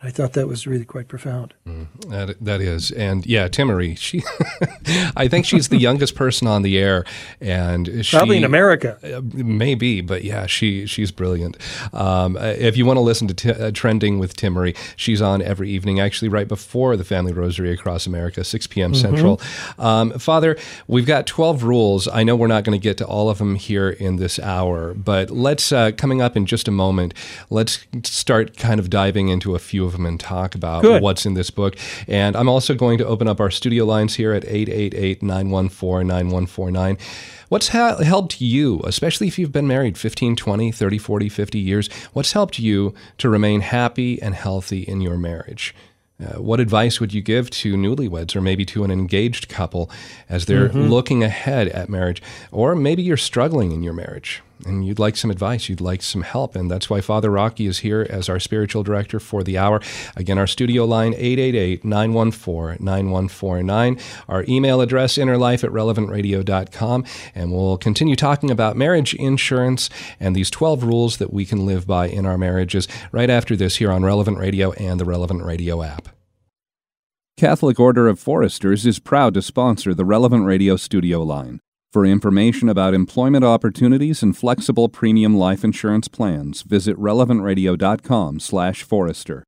I 0.00 0.10
thought 0.10 0.34
that 0.34 0.46
was 0.46 0.64
really 0.64 0.84
quite 0.84 1.08
profound. 1.08 1.54
Mm, 1.66 1.86
that, 2.08 2.36
that 2.40 2.60
is. 2.60 2.92
And 2.92 3.26
yeah, 3.26 3.48
Timmerie, 3.48 3.98
she, 3.98 4.22
I 5.16 5.26
think 5.26 5.44
she's 5.44 5.70
the 5.70 5.76
youngest 5.76 6.14
person 6.14 6.46
on 6.46 6.62
the 6.62 6.78
air. 6.78 7.04
and 7.40 8.06
she, 8.06 8.16
Probably 8.16 8.36
in 8.36 8.44
America. 8.44 8.98
Uh, 9.02 9.20
maybe, 9.34 10.00
but 10.00 10.22
yeah, 10.22 10.46
she 10.46 10.86
she's 10.86 11.10
brilliant. 11.10 11.56
Um, 11.92 12.36
uh, 12.36 12.54
if 12.58 12.76
you 12.76 12.86
want 12.86 12.98
to 12.98 13.00
listen 13.00 13.26
to 13.26 13.34
t- 13.34 13.50
uh, 13.50 13.72
Trending 13.72 14.20
with 14.20 14.36
Timmerie, 14.36 14.76
she's 14.94 15.20
on 15.20 15.42
every 15.42 15.68
evening, 15.70 15.98
actually 15.98 16.28
right 16.28 16.46
before 16.46 16.96
the 16.96 17.04
Family 17.04 17.32
Rosary 17.32 17.72
across 17.72 18.06
America, 18.06 18.44
6 18.44 18.66
p.m. 18.68 18.92
Mm-hmm. 18.92 19.00
Central. 19.00 19.40
Um, 19.80 20.12
Father, 20.12 20.56
we've 20.86 21.06
got 21.06 21.26
12 21.26 21.64
rules. 21.64 22.06
I 22.06 22.22
know 22.22 22.36
we're 22.36 22.46
not 22.46 22.62
going 22.62 22.78
to 22.78 22.82
get 22.82 22.98
to 22.98 23.06
all 23.06 23.30
of 23.30 23.38
them 23.38 23.56
here 23.56 23.90
in 23.90 24.16
this 24.16 24.38
hour, 24.38 24.94
but 24.94 25.30
let's, 25.30 25.72
uh, 25.72 25.90
coming 25.96 26.22
up 26.22 26.36
in 26.36 26.46
just 26.46 26.68
a 26.68 26.70
moment, 26.70 27.14
let's 27.50 27.84
start 28.04 28.56
kind 28.56 28.78
of 28.78 28.90
diving 28.90 29.28
into 29.28 29.56
a 29.56 29.58
few 29.58 29.84
of 29.84 29.87
them 29.92 30.06
and 30.06 30.18
talk 30.18 30.54
about 30.54 30.82
Good. 30.82 31.02
what's 31.02 31.26
in 31.26 31.34
this 31.34 31.50
book. 31.50 31.76
And 32.06 32.36
I'm 32.36 32.48
also 32.48 32.74
going 32.74 32.98
to 32.98 33.06
open 33.06 33.28
up 33.28 33.40
our 33.40 33.50
studio 33.50 33.84
lines 33.84 34.14
here 34.16 34.32
at 34.32 34.44
888 34.44 35.22
914 35.22 36.06
9149. 36.06 36.98
What's 37.48 37.68
ha- 37.68 37.96
helped 37.96 38.40
you, 38.40 38.80
especially 38.84 39.26
if 39.26 39.38
you've 39.38 39.52
been 39.52 39.66
married 39.66 39.96
15, 39.96 40.36
20, 40.36 40.72
30, 40.72 40.98
40, 40.98 41.28
50 41.28 41.58
years? 41.58 41.88
What's 42.12 42.32
helped 42.32 42.58
you 42.58 42.94
to 43.18 43.28
remain 43.28 43.62
happy 43.62 44.20
and 44.20 44.34
healthy 44.34 44.82
in 44.82 45.00
your 45.00 45.16
marriage? 45.16 45.74
Uh, 46.20 46.40
what 46.42 46.58
advice 46.58 46.98
would 46.98 47.14
you 47.14 47.22
give 47.22 47.48
to 47.48 47.76
newlyweds 47.76 48.34
or 48.34 48.40
maybe 48.40 48.64
to 48.64 48.82
an 48.82 48.90
engaged 48.90 49.48
couple 49.48 49.88
as 50.28 50.46
they're 50.46 50.68
mm-hmm. 50.68 50.88
looking 50.88 51.22
ahead 51.22 51.68
at 51.68 51.88
marriage? 51.88 52.20
Or 52.50 52.74
maybe 52.74 53.02
you're 53.02 53.16
struggling 53.16 53.72
in 53.72 53.82
your 53.82 53.92
marriage 53.92 54.42
and 54.66 54.86
you'd 54.86 54.98
like 54.98 55.16
some 55.16 55.30
advice, 55.30 55.68
you'd 55.68 55.80
like 55.80 56.02
some 56.02 56.22
help. 56.22 56.56
And 56.56 56.70
that's 56.70 56.90
why 56.90 57.00
Father 57.00 57.30
Rocky 57.30 57.66
is 57.66 57.80
here 57.80 58.06
as 58.08 58.28
our 58.28 58.40
spiritual 58.40 58.82
director 58.82 59.20
for 59.20 59.42
the 59.42 59.58
hour. 59.58 59.80
Again, 60.16 60.38
our 60.38 60.46
studio 60.46 60.84
line 60.84 61.14
888 61.14 61.84
914 61.84 62.84
9149. 62.84 63.98
Our 64.28 64.44
email 64.48 64.80
address 64.80 65.16
innerlife 65.16 65.64
at 65.64 65.70
relevantradio.com. 65.70 67.04
And 67.34 67.52
we'll 67.52 67.78
continue 67.78 68.16
talking 68.16 68.50
about 68.50 68.76
marriage 68.76 69.14
insurance 69.14 69.90
and 70.20 70.34
these 70.34 70.50
12 70.50 70.84
rules 70.84 71.16
that 71.18 71.32
we 71.32 71.44
can 71.44 71.66
live 71.66 71.86
by 71.86 72.08
in 72.08 72.26
our 72.26 72.38
marriages 72.38 72.88
right 73.12 73.30
after 73.30 73.56
this 73.56 73.76
here 73.76 73.92
on 73.92 74.04
Relevant 74.04 74.38
Radio 74.38 74.72
and 74.72 74.98
the 74.98 75.04
Relevant 75.04 75.44
Radio 75.44 75.82
app. 75.82 76.08
Catholic 77.36 77.78
Order 77.78 78.08
of 78.08 78.18
Foresters 78.18 78.84
is 78.84 78.98
proud 78.98 79.32
to 79.34 79.42
sponsor 79.42 79.94
the 79.94 80.04
Relevant 80.04 80.44
Radio 80.44 80.74
studio 80.74 81.22
line. 81.22 81.60
For 81.90 82.04
information 82.04 82.68
about 82.68 82.92
employment 82.92 83.44
opportunities 83.44 84.22
and 84.22 84.36
flexible 84.36 84.90
premium 84.90 85.38
life 85.38 85.64
insurance 85.64 86.06
plans, 86.06 86.60
visit 86.62 86.98
relevantradio.com/forester. 86.98 89.44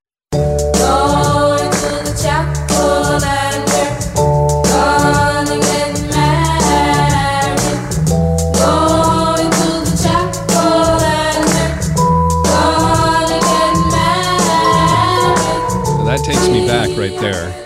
that 16.10 16.24
takes 16.24 16.48
me 16.48 16.66
back 16.66 16.88
right 16.98 17.16
there. 17.20 17.59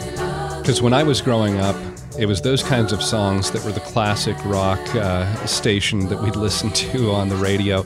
Because 0.65 0.81
when 0.81 0.95
I 0.95 1.03
was 1.03 1.21
growing 1.21 1.59
up, 1.59 1.77
it 2.19 2.25
was 2.25 2.41
those 2.41 2.63
kinds 2.63 2.95
of 2.95 3.03
songs 3.03 3.51
that 3.51 3.63
were 3.67 3.73
the 3.73 3.81
classic 3.81 4.35
rock 4.47 4.81
uh, 4.95 5.45
station 5.45 6.09
that 6.09 6.23
we'd 6.23 6.37
listen 6.47 6.71
to 6.71 7.11
on 7.11 7.29
the 7.29 7.37
radio. 7.37 7.85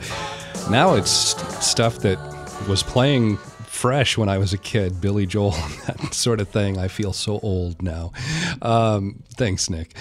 Now 0.70 0.94
it's 0.94 1.10
stuff 1.10 1.98
that 2.02 2.20
was 2.68 2.84
playing 2.84 3.36
fresh 3.78 4.18
when 4.18 4.28
I 4.28 4.38
was 4.38 4.52
a 4.52 4.58
kid, 4.58 5.00
Billy 5.00 5.24
Joel, 5.24 5.50
that 5.86 6.12
sort 6.12 6.40
of 6.40 6.48
thing. 6.48 6.78
I 6.78 6.88
feel 6.88 7.12
so 7.12 7.38
old 7.44 7.80
now. 7.80 8.10
Um, 8.60 9.22
thanks, 9.36 9.70
Nick. 9.70 9.94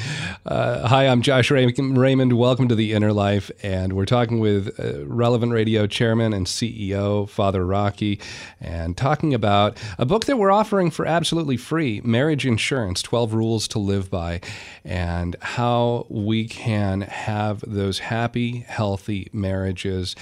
Uh, 0.48 0.88
hi, 0.88 1.08
I'm 1.08 1.22
Josh 1.22 1.52
Raymond. 1.52 2.34
Welcome 2.34 2.68
to 2.70 2.76
The 2.76 2.94
Inner 2.94 3.14
Life. 3.14 3.52
And 3.62 3.94
we're 3.94 4.06
talking 4.06 4.40
with 4.40 4.80
uh, 4.80 5.06
Relevant 5.06 5.52
Radio 5.52 5.86
Chairman 5.86 6.34
and 6.34 6.48
CEO, 6.48 7.30
Father 7.30 7.64
Rocky, 7.64 8.20
and 8.60 8.98
talking 8.98 9.36
about 9.36 9.78
a 10.00 10.08
book 10.08 10.26
that 10.26 10.38
we're 10.38 10.52
offering 10.52 10.90
for 10.90 11.06
absolutely 11.06 11.56
free 11.56 12.02
Marriage 12.04 12.48
Insurance 12.48 13.04
12 13.04 13.36
Rules 13.36 13.68
to 13.68 13.80
Live 13.80 14.10
By, 14.10 14.42
and 14.84 15.36
how 15.40 16.08
we 16.10 16.48
can 16.48 17.02
have 17.02 17.64
those 17.68 18.00
happy, 18.00 18.62
healthy 18.62 19.30
marriages. 19.32 20.16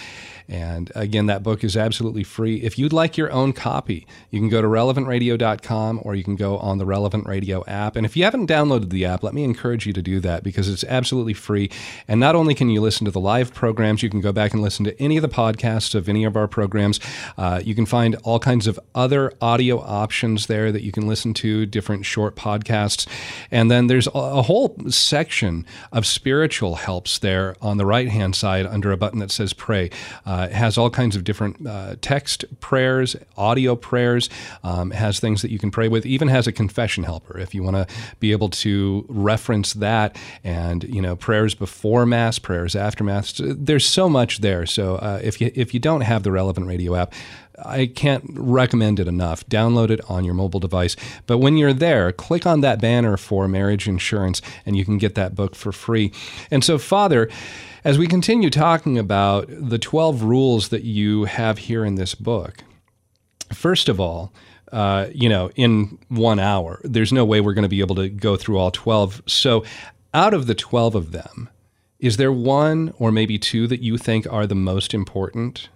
And 0.48 0.92
again, 0.94 1.26
that 1.28 1.42
book 1.42 1.64
is 1.64 1.76
absolutely 1.76 2.24
free. 2.24 2.58
If 2.58 2.78
you'd 2.78 2.94
like 2.94 3.18
your 3.18 3.32
own 3.32 3.45
copy, 3.54 4.08
you 4.32 4.40
can 4.40 4.50
go 4.50 4.62
to 4.62 4.68
relevantradio.com 4.68 6.02
or 6.04 6.16
you 6.16 6.24
can 6.24 6.36
go 6.36 6.58
on 6.58 6.78
the 6.78 6.86
Relevant 6.86 7.28
Radio 7.28 7.64
app. 7.66 7.96
And 7.96 8.06
if 8.06 8.16
you 8.16 8.24
haven't 8.24 8.50
downloaded 8.50 8.90
the 8.90 9.06
app, 9.06 9.24
let 9.24 9.34
me 9.34 9.44
encourage 9.44 9.86
you 9.86 9.94
to 9.94 10.02
do 10.02 10.20
that 10.22 10.44
because 10.44 10.70
it's 10.70 10.84
absolutely 10.86 11.34
free. 11.34 11.70
And 12.08 12.20
not 12.20 12.36
only 12.36 12.56
can 12.56 12.70
you 12.70 12.82
listen 12.82 13.06
to 13.06 13.12
the 13.12 13.20
live 13.20 13.54
programs, 13.54 14.04
you 14.04 14.10
can 14.10 14.22
go 14.22 14.32
back 14.32 14.54
and 14.54 14.62
listen 14.62 14.86
to 14.86 15.02
any 15.02 15.18
of 15.18 15.22
the 15.22 15.30
podcasts 15.30 15.96
of 15.96 16.08
any 16.10 16.24
of 16.24 16.36
our 16.36 16.48
programs. 16.48 17.00
Uh, 17.38 17.62
you 17.64 17.76
can 17.76 17.86
find 17.86 18.16
all 18.24 18.40
kinds 18.40 18.68
of 18.68 18.80
other 18.94 19.34
audio 19.42 19.80
options 19.80 20.48
there 20.48 20.72
that 20.72 20.84
you 20.84 20.92
can 20.92 21.08
listen 21.08 21.34
to, 21.36 21.66
different 21.66 22.06
short 22.06 22.36
podcasts. 22.36 23.08
And 23.52 23.70
then 23.70 23.88
there's 23.88 24.08
a 24.08 24.42
whole 24.44 24.76
section 24.90 25.66
of 25.92 26.06
spiritual 26.06 26.76
helps 26.76 27.20
there 27.20 27.56
on 27.62 27.78
the 27.78 27.86
right 27.86 28.10
hand 28.10 28.36
side 28.36 28.66
under 28.66 28.92
a 28.92 28.98
button 28.98 29.20
that 29.20 29.32
says 29.32 29.54
pray. 29.54 29.90
Uh, 30.26 30.48
it 30.50 30.54
has 30.54 30.78
all 30.78 30.90
kinds 30.90 31.16
of 31.16 31.24
different 31.24 31.66
uh, 31.66 31.96
text 32.02 32.46
prayers, 32.60 33.16
audio 33.38 33.76
prayers. 33.76 34.30
Um, 34.64 34.92
has 34.92 35.20
things 35.20 35.42
that 35.42 35.52
you 35.52 35.60
can 35.60 35.72
pray 35.72 35.88
with. 35.88 36.06
Even 36.06 36.28
has 36.28 36.48
a 36.48 36.52
confession 36.52 37.04
helper 37.04 37.40
if 37.40 37.54
you 37.54 37.64
want 37.64 37.76
to 37.76 37.88
be 38.20 38.32
able 38.32 38.50
to 38.50 39.06
reference 39.08 39.74
that. 39.74 40.18
And 40.44 40.84
you 40.84 41.02
know 41.02 41.16
prayers 41.16 41.56
before 41.56 42.06
mass, 42.06 42.40
prayers 42.40 42.76
after 42.76 43.04
mass. 43.04 43.40
There's 43.40 43.86
so 43.86 44.10
much 44.10 44.40
there. 44.40 44.66
So 44.66 44.96
uh, 44.96 45.20
if 45.24 45.40
you 45.42 45.52
if 45.56 45.74
you 45.74 45.80
don't 45.80 46.02
have 46.02 46.24
the 46.24 46.32
relevant 46.32 46.68
radio 46.68 46.96
app. 46.96 47.14
I 47.64 47.86
can't 47.86 48.24
recommend 48.34 49.00
it 49.00 49.08
enough. 49.08 49.46
Download 49.48 49.90
it 49.90 50.02
on 50.10 50.26
your 50.26 50.34
mobile 50.34 50.60
device. 50.60 50.96
But 51.26 51.38
when 51.38 51.58
you're 51.58 51.74
there, 51.74 52.12
click 52.12 52.46
on 52.46 52.62
that 52.62 52.82
banner 52.82 53.18
for 53.18 53.48
marriage 53.48 53.88
insurance 53.88 54.42
and 54.66 54.76
you 54.76 54.84
can 54.84 54.98
get 54.98 55.16
that 55.16 55.36
book 55.36 55.56
for 55.56 55.72
free. 55.72 56.12
And 56.52 56.64
so, 56.64 56.78
Father, 56.78 57.30
as 57.84 57.98
we 57.98 58.08
continue 58.08 58.50
talking 58.50 58.98
about 58.98 59.48
the 59.48 59.78
12 59.78 60.24
rules 60.24 60.70
that 60.70 60.84
you 60.84 61.26
have 61.26 61.60
here 61.60 61.86
in 61.86 61.96
this 61.96 62.16
book, 62.16 62.64
first 63.54 63.90
of 63.90 64.00
all, 64.00 64.34
uh, 64.72 65.08
you 65.14 65.30
know, 65.30 65.50
in 65.56 65.98
one 66.10 66.40
hour, 66.40 66.82
there's 66.84 67.14
no 67.14 67.24
way 67.24 67.40
we're 67.42 67.54
going 67.54 67.64
to 67.64 67.70
be 67.70 67.80
able 67.80 67.96
to 67.96 68.10
go 68.10 68.36
through 68.36 68.58
all 68.58 68.72
12. 68.72 69.24
So, 69.26 69.64
out 70.14 70.34
of 70.34 70.48
the 70.48 70.56
12 70.56 70.96
of 70.96 71.12
them, 71.12 71.50
is 72.00 72.18
there 72.18 72.32
one 72.32 72.94
or 72.98 73.12
maybe 73.12 73.38
two 73.38 73.68
that 73.68 73.82
you 73.82 73.98
think 73.98 74.32
are 74.32 74.48
the 74.48 74.56
most 74.56 74.94
important? 74.94 75.70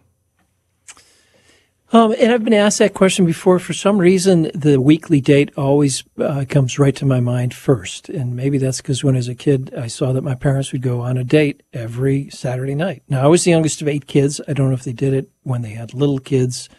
Um, 1.92 2.14
and 2.20 2.32
I've 2.32 2.44
been 2.44 2.54
asked 2.54 2.78
that 2.80 2.94
question 2.94 3.26
before. 3.26 3.58
For 3.58 3.74
some 3.74 3.98
reason, 3.98 4.52
the 4.54 4.80
weekly 4.80 5.22
date 5.22 5.52
always 5.58 6.04
uh, 6.20 6.46
comes 6.48 6.78
right 6.78 6.96
to 6.98 7.06
my 7.06 7.20
mind 7.20 7.54
first. 7.54 8.10
And 8.10 8.36
maybe 8.36 8.60
that's 8.60 8.78
because 8.78 9.04
when 9.04 9.16
I 9.16 9.18
was 9.18 9.28
a 9.28 9.34
kid, 9.34 9.74
I 9.76 9.88
saw 9.88 10.14
that 10.14 10.22
my 10.22 10.36
parents 10.36 10.72
would 10.72 10.84
go 10.84 11.02
on 11.02 11.18
a 11.18 11.24
date 11.24 11.64
every 11.74 12.30
Saturday 12.30 12.76
night. 12.76 13.02
Now, 13.10 13.24
I 13.24 13.28
was 13.28 13.44
the 13.44 13.52
youngest 13.52 13.82
of 13.82 13.88
eight 13.88 14.06
kids. 14.06 14.40
I 14.48 14.54
don't 14.54 14.68
know 14.68 14.76
if 14.76 14.84
they 14.84 14.94
did 14.94 15.16
it 15.16 15.32
when 15.42 15.64
they 15.64 15.72
had 15.72 15.96
little 15.96 16.20
kids, 16.20 16.70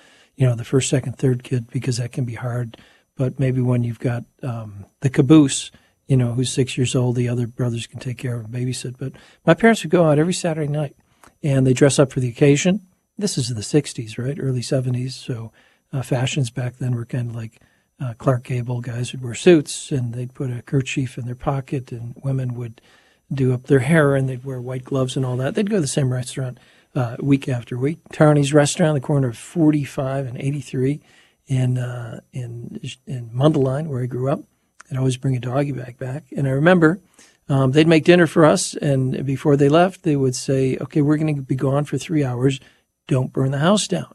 you 0.41 0.47
know, 0.47 0.57
the 0.57 0.65
first, 0.65 0.89
second, 0.89 1.17
third 1.19 1.45
kid, 1.45 1.71
because 1.71 1.99
that 1.99 2.13
can 2.13 2.25
be 2.25 2.35
hard. 2.35 2.77
But 3.15 3.39
maybe 3.39 3.61
when 3.61 3.85
you've 3.85 4.01
got 4.01 4.25
um, 4.43 4.87
the 5.01 5.11
caboose, 5.11 5.71
you 6.09 6.17
know, 6.17 6.33
who's 6.33 6.51
six 6.51 6.77
years 6.77 6.97
old, 6.97 7.15
the 7.15 7.29
other 7.29 7.47
brothers 7.47 7.87
can 7.87 8.01
take 8.01 8.19
care 8.19 8.35
of 8.35 8.47
and 8.47 8.53
babysit. 8.53 8.97
But 8.99 9.13
my 9.47 9.55
parents 9.55 9.85
would 9.85 9.91
go 9.91 10.07
out 10.07 10.19
every 10.19 10.35
Saturday 10.35 10.73
night 10.73 10.97
and 11.43 11.65
they 11.67 11.75
dress 11.75 11.99
up 11.99 12.11
for 12.11 12.19
the 12.19 12.29
occasion 12.29 12.87
this 13.21 13.39
is 13.39 13.49
the 13.49 13.61
60s, 13.61 14.19
right? 14.19 14.39
Early 14.41 14.61
70s. 14.61 15.13
So 15.13 15.53
uh, 15.93 16.03
fashions 16.03 16.51
back 16.51 16.77
then 16.77 16.95
were 16.95 17.05
kind 17.05 17.31
of 17.31 17.37
like 17.37 17.61
uh, 18.01 18.15
Clark 18.15 18.45
Gable 18.45 18.81
guys 18.81 19.13
would 19.13 19.23
wear 19.23 19.35
suits 19.35 19.93
and 19.93 20.15
they'd 20.15 20.35
put 20.35 20.51
a 20.51 20.63
kerchief 20.63 21.19
in 21.19 21.27
their 21.27 21.35
pocket, 21.35 21.93
and 21.93 22.15
women 22.25 22.55
would 22.55 22.81
do 23.33 23.53
up 23.53 23.65
their 23.65 23.81
hair 23.81 24.17
and 24.17 24.29
they'd 24.29 24.45
wear 24.45 24.61
white 24.61 24.85
gloves 24.85 25.17
and 25.17 25.25
all 25.25 25.37
that. 25.37 25.55
They'd 25.55 25.71
go 25.71 25.77
to 25.77 25.83
the 25.83 25.87
same 25.87 26.13
restaurant 26.13 26.59
uh, 26.95 27.17
week 27.21 27.49
after 27.49 27.79
week. 27.79 27.99
Tarney's 28.13 28.53
restaurant, 28.53 28.95
the 28.95 29.01
corner 29.01 29.29
of 29.29 29.39
45 29.39 30.27
and 30.27 30.37
83 30.39 31.01
in 31.47 31.79
uh, 31.79 32.21
in 32.33 32.81
in 33.07 33.31
Mundelein, 33.31 33.87
where 33.89 34.03
I 34.03 34.07
grew 34.07 34.31
up. 34.31 34.41
They'd 34.89 34.99
always 34.99 35.17
bring 35.17 35.37
a 35.37 35.41
doggy 35.41 35.73
bag 35.73 35.99
back. 35.99 36.25
And 36.37 36.47
I 36.49 36.51
remember 36.51 37.01
um, 37.49 37.73
they'd 37.73 37.87
make 37.87 38.05
dinner 38.05 38.27
for 38.27 38.45
us, 38.45 38.75
and 38.75 39.25
before 39.25 39.57
they 39.57 39.69
left, 39.69 40.03
they 40.03 40.17
would 40.17 40.35
say, 40.37 40.77
"Okay, 40.81 41.01
we're 41.03 41.17
going 41.17 41.35
to 41.37 41.43
be 41.43 41.55
gone 41.57 41.85
for 41.85 41.99
three 41.99 42.25
hours. 42.25 42.61
Don't 43.09 43.33
burn 43.33 43.51
the 43.51 43.59
house 43.59 43.87
down." 43.89 44.15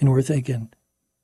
And 0.00 0.10
we're 0.10 0.22
thinking, 0.22 0.70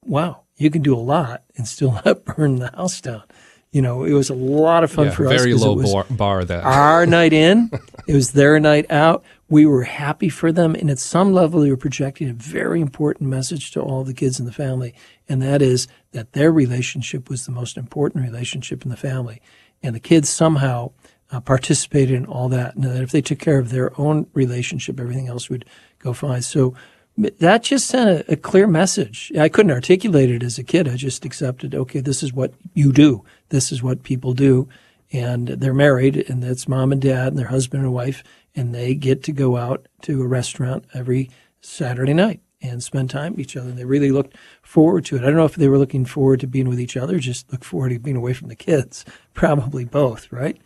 "Wow, 0.04 0.42
you 0.56 0.70
can 0.70 0.82
do 0.82 0.94
a 0.96 0.98
lot 0.98 1.42
and 1.56 1.66
still 1.66 1.92
not 2.04 2.24
burn 2.24 2.56
the 2.56 2.70
house 2.70 3.00
down." 3.00 3.22
You 3.70 3.80
know, 3.80 4.04
it 4.04 4.12
was 4.12 4.28
a 4.28 4.34
lot 4.34 4.84
of 4.84 4.90
fun 4.92 5.06
Yeah, 5.06 5.12
for 5.12 5.26
us. 5.28 5.40
very 5.40 5.52
'cause 5.52 5.62
it 5.62 5.66
low 5.66 5.82
bar, 5.82 6.04
bar 6.10 6.44
that. 6.44 6.62
our 6.64 7.06
night 7.18 7.32
in. 7.32 7.70
It 8.06 8.14
was 8.14 8.32
their 8.32 8.60
night 8.60 8.90
out. 8.90 9.24
We 9.52 9.66
were 9.66 9.82
happy 9.82 10.30
for 10.30 10.50
them. 10.50 10.74
And 10.74 10.90
at 10.90 10.98
some 10.98 11.34
level, 11.34 11.60
they 11.60 11.68
were 11.68 11.76
projecting 11.76 12.30
a 12.30 12.32
very 12.32 12.80
important 12.80 13.28
message 13.28 13.70
to 13.72 13.82
all 13.82 14.02
the 14.02 14.14
kids 14.14 14.40
in 14.40 14.46
the 14.46 14.50
family. 14.50 14.94
And 15.28 15.42
that 15.42 15.60
is 15.60 15.88
that 16.12 16.32
their 16.32 16.50
relationship 16.50 17.28
was 17.28 17.44
the 17.44 17.52
most 17.52 17.76
important 17.76 18.24
relationship 18.24 18.82
in 18.82 18.88
the 18.88 18.96
family. 18.96 19.42
And 19.82 19.94
the 19.94 20.00
kids 20.00 20.30
somehow 20.30 20.92
uh, 21.30 21.40
participated 21.40 22.14
in 22.14 22.24
all 22.24 22.48
that. 22.48 22.76
And 22.76 22.84
that 22.84 23.02
if 23.02 23.10
they 23.10 23.20
took 23.20 23.40
care 23.40 23.58
of 23.58 23.68
their 23.68 23.92
own 24.00 24.26
relationship, 24.32 24.98
everything 24.98 25.28
else 25.28 25.50
would 25.50 25.66
go 25.98 26.14
fine. 26.14 26.40
So 26.40 26.74
that 27.18 27.62
just 27.62 27.88
sent 27.88 28.08
a, 28.08 28.32
a 28.32 28.36
clear 28.36 28.66
message. 28.66 29.30
I 29.38 29.50
couldn't 29.50 29.72
articulate 29.72 30.30
it 30.30 30.42
as 30.42 30.56
a 30.56 30.64
kid. 30.64 30.88
I 30.88 30.96
just 30.96 31.26
accepted, 31.26 31.74
okay, 31.74 32.00
this 32.00 32.22
is 32.22 32.32
what 32.32 32.54
you 32.72 32.90
do. 32.90 33.22
This 33.50 33.70
is 33.70 33.82
what 33.82 34.02
people 34.02 34.32
do. 34.32 34.66
And 35.12 35.46
they're 35.48 35.74
married, 35.74 36.16
and 36.30 36.42
that's 36.42 36.66
mom 36.66 36.90
and 36.90 37.02
dad 37.02 37.28
and 37.28 37.38
their 37.38 37.48
husband 37.48 37.82
and 37.82 37.92
wife, 37.92 38.24
and 38.54 38.74
they 38.74 38.94
get 38.94 39.22
to 39.24 39.32
go 39.32 39.56
out 39.56 39.86
to 40.02 40.22
a 40.22 40.26
restaurant 40.26 40.84
every 40.94 41.30
Saturday 41.60 42.14
night 42.14 42.40
and 42.60 42.82
spend 42.82 43.10
time 43.10 43.32
with 43.32 43.40
each 43.40 43.56
other. 43.56 43.70
And 43.70 43.78
they 43.78 43.84
really 43.84 44.12
looked 44.12 44.36
forward 44.62 45.04
to 45.06 45.16
it. 45.16 45.22
I 45.22 45.26
don't 45.26 45.36
know 45.36 45.44
if 45.44 45.56
they 45.56 45.68
were 45.68 45.78
looking 45.78 46.04
forward 46.04 46.40
to 46.40 46.46
being 46.46 46.68
with 46.68 46.80
each 46.80 46.96
other, 46.96 47.18
just 47.18 47.50
look 47.50 47.64
forward 47.64 47.90
to 47.90 47.98
being 47.98 48.16
away 48.16 48.32
from 48.32 48.48
the 48.48 48.56
kids. 48.56 49.04
Probably 49.34 49.84
both, 49.84 50.30
right? 50.30 50.58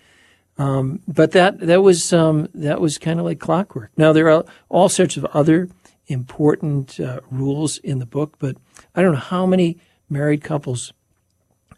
Um, 0.58 1.00
but 1.06 1.32
that 1.32 1.60
that 1.60 1.82
was 1.82 2.12
um, 2.12 2.48
that 2.54 2.80
was 2.80 2.98
kind 2.98 3.18
of 3.18 3.26
like 3.26 3.38
clockwork. 3.38 3.90
Now 3.96 4.12
there 4.12 4.30
are 4.30 4.44
all 4.68 4.88
sorts 4.88 5.16
of 5.16 5.24
other 5.26 5.68
important 6.06 6.98
uh, 6.98 7.20
rules 7.30 7.78
in 7.78 7.98
the 7.98 8.06
book, 8.06 8.36
but 8.38 8.56
I 8.94 9.02
don't 9.02 9.12
know 9.12 9.18
how 9.18 9.44
many 9.44 9.78
married 10.08 10.42
couples 10.42 10.92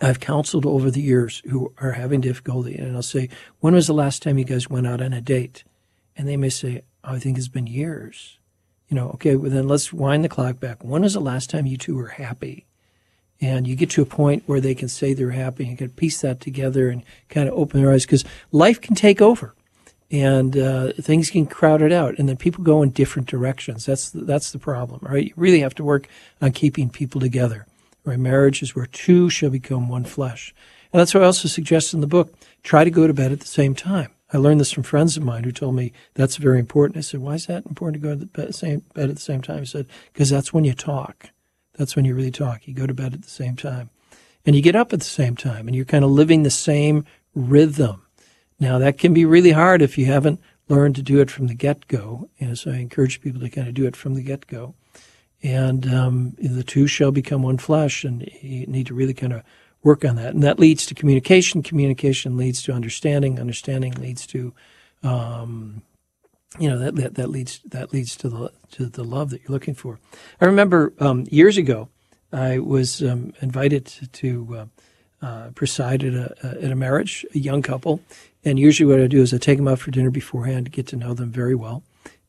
I've 0.01 0.21
counseled 0.21 0.65
over 0.65 0.93
the 0.93 1.01
years 1.01 1.43
who 1.49 1.73
are 1.79 1.93
having 1.93 2.21
difficulty, 2.21 2.77
and 2.77 2.95
I'll 2.95 3.03
say, 3.03 3.29
"When 3.59 3.75
was 3.75 3.89
the 3.89 3.95
last 3.95 4.23
time 4.23 4.39
you 4.39 4.45
guys 4.45 4.71
went 4.71 4.87
out 4.87 5.03
on 5.03 5.13
a 5.13 5.21
date?" 5.21 5.65
And 6.19 6.29
they 6.29 6.37
may 6.37 6.51
say, 6.51 6.83
oh, 7.05 7.15
"I 7.15 7.19
think 7.19 7.39
it's 7.39 7.49
been 7.49 7.67
years." 7.67 8.39
You 8.89 8.97
know, 8.97 9.09
okay, 9.11 9.37
well 9.37 9.51
then 9.51 9.69
let's 9.69 9.93
wind 9.93 10.25
the 10.25 10.29
clock 10.29 10.61
back. 10.61 10.85
When 10.85 11.03
was 11.03 11.15
the 11.15 11.21
last 11.21 11.49
time 11.49 11.67
you 11.67 11.79
two 11.79 11.95
were 11.97 12.09
happy? 12.09 12.67
and 13.41 13.67
you 13.67 13.77
get 13.77 13.91
to 13.91 14.03
a 14.03 14.07
point 14.07 14.43
where 14.47 14.61
they 14.61 14.75
can 14.75 14.89
say 14.89 15.15
they're 15.15 15.31
happy 15.31 15.67
and 15.69 15.79
can 15.79 15.91
piece 15.91 16.21
that 16.21 16.41
together 16.41 16.89
and 16.89 17.05
kind 17.29 17.49
of 17.49 17.55
open 17.55 17.81
their 17.81 17.93
eyes 17.93 18.05
because 18.05 18.25
life 18.53 18.81
can 18.81 18.95
take 18.95 19.21
over 19.21 19.55
and 20.11 20.57
uh, 20.57 20.93
things 20.93 21.31
can 21.31 21.47
crowd 21.47 21.83
it 21.83 21.93
out 21.93 22.19
and 22.19 22.29
then 22.29 22.37
people 22.37 22.65
go 22.65 22.83
in 22.83 22.91
different 22.91 23.29
directions 23.29 23.87
that's 23.87 24.11
the, 24.11 24.23
that's 24.23 24.51
the 24.51 24.59
problem 24.59 25.01
right 25.03 25.27
you 25.27 25.35
really 25.37 25.61
have 25.61 25.75
to 25.75 25.85
work 25.85 26.09
on 26.41 26.51
keeping 26.53 26.89
people 26.89 27.21
together 27.21 27.67
right 28.05 28.19
marriage 28.19 28.63
is 28.63 28.75
where 28.75 28.87
two 28.87 29.29
shall 29.31 29.51
become 29.51 29.89
one 29.89 30.05
flesh 30.05 30.55
and 30.93 30.99
that's 30.99 31.15
what 31.15 31.23
i 31.23 31.27
also 31.27 31.49
suggest 31.49 31.95
in 31.95 32.01
the 32.01 32.07
book 32.07 32.35
try 32.63 32.85
to 32.85 32.91
go 32.91 33.07
to 33.07 33.15
bed 33.15 33.33
at 33.33 33.41
the 33.41 33.47
same 33.47 33.75
time 33.75 34.11
I 34.33 34.37
learned 34.37 34.61
this 34.61 34.73
from 34.73 34.83
friends 34.83 35.17
of 35.17 35.23
mine 35.23 35.45
who 35.45 35.53
told 35.53 35.75
me 35.75 35.93
that's 36.15 36.37
very 36.37 36.59
important. 36.59 36.99
I 36.99 37.01
said, 37.01 37.21
"Why 37.21 37.35
is 37.35 37.47
that 37.47 37.67
important 37.67 38.03
to 38.03 38.09
go 38.09 38.17
to 38.17 38.27
bed, 38.27 38.55
same, 38.55 38.83
bed 38.95 39.09
at 39.09 39.17
the 39.17 39.23
same 39.23 39.43
time?" 39.43 39.61
He 39.61 39.67
said, 39.67 39.87
"Because 40.13 40.31
that's 40.31 40.53
when 40.53 40.65
you 40.65 40.75
talk. 40.75 41.31
That's 41.79 41.95
when 41.95 42.05
you 42.05 42.15
really 42.15 42.33
talk. 42.33 42.67
You 42.67 42.75
go 42.75 42.87
to 42.87 42.93
bed 42.93 43.15
at 43.15 43.23
the 43.23 43.31
same 43.31 43.57
time. 43.57 43.91
And 44.45 44.57
you 44.57 44.63
get 44.63 44.77
up 44.77 44.93
at 44.93 44.99
the 44.99 45.05
same 45.05 45.37
time 45.37 45.67
and 45.67 45.77
you're 45.77 45.85
kind 45.85 46.05
of 46.05 46.11
living 46.11 46.43
the 46.43 46.51
same 46.51 47.05
rhythm. 47.35 48.03
Now, 48.59 48.79
that 48.79 48.99
can 48.99 49.15
be 49.15 49.25
really 49.25 49.53
hard 49.53 49.81
if 49.81 49.97
you 49.97 50.07
haven't 50.07 50.41
learned 50.69 50.97
to 50.97 51.03
do 51.03 51.21
it 51.21 51.31
from 51.31 51.47
the 51.47 51.55
get 51.55 51.87
go. 51.87 52.29
And 52.41 52.59
so 52.59 52.73
I 52.73 52.77
encourage 52.77 53.21
people 53.21 53.41
to 53.41 53.49
kind 53.49 53.69
of 53.69 53.75
do 53.75 53.87
it 53.87 53.95
from 53.95 54.15
the 54.15 54.23
get 54.23 54.47
go. 54.47 54.75
And 55.43 55.93
um, 55.93 56.37
the 56.39 56.65
two 56.65 56.89
shall 56.89 57.13
become 57.13 57.43
one 57.43 57.59
flesh, 57.59 58.03
and 58.03 58.29
you 58.43 58.67
need 58.67 58.89
to 58.89 58.95
really 58.95 59.15
kind 59.15 59.33
of 59.33 59.45
work 59.83 60.05
on 60.05 60.17
that. 60.17 60.35
And 60.35 60.43
that 60.43 60.59
leads 60.59 60.87
to 60.87 60.95
communication. 60.95 61.63
Communication 61.63 62.37
leads 62.37 62.63
to 62.65 62.73
understanding. 62.73 63.39
Understanding 63.39 63.93
leads 63.93 64.27
to 64.29 64.53
um, 65.03 65.83
you 66.59 66.69
know 66.69 66.79
that, 66.79 66.97
that 66.97 67.15
that 67.17 67.29
leads 67.29 67.61
that 67.67 67.93
leads 67.93 68.17
to 68.17 68.29
the 68.29 68.53
to 68.73 68.87
the 68.87 69.05
love 69.05 69.31
that 69.31 69.43
you're 69.43 69.53
looking 69.53 69.75
for. 69.75 69.99
I 70.41 70.47
remember 70.47 70.93
um, 70.99 71.25
years 71.31 71.59
ago, 71.59 71.89
I 72.33 72.59
was 72.59 73.03
um, 73.03 73.33
invited 73.41 73.87
to, 74.13 74.57
uh, 75.23 75.25
uh, 75.25 75.51
preside 75.55 76.05
at 76.05 76.15
a, 76.15 76.59
at 76.63 76.71
a 76.71 76.77
marriage, 76.77 77.25
a 77.35 77.39
young 77.39 77.63
couple, 77.63 78.01
and 78.45 78.59
usually 78.59 78.91
what 78.91 79.03
I 79.03 79.07
do 79.07 79.21
is 79.21 79.35
I 79.35 79.39
take 79.39 79.59
them 79.59 79.69
out 79.69 79.81
for 79.81 79.91
dinner 79.91 80.11
beforehand 80.11 80.67
to 80.67 80.71
get 80.71 80.87
to 80.89 80.97
know 80.97 81.15
them 81.15 81.31
very 81.31 81.55
well. 81.55 81.83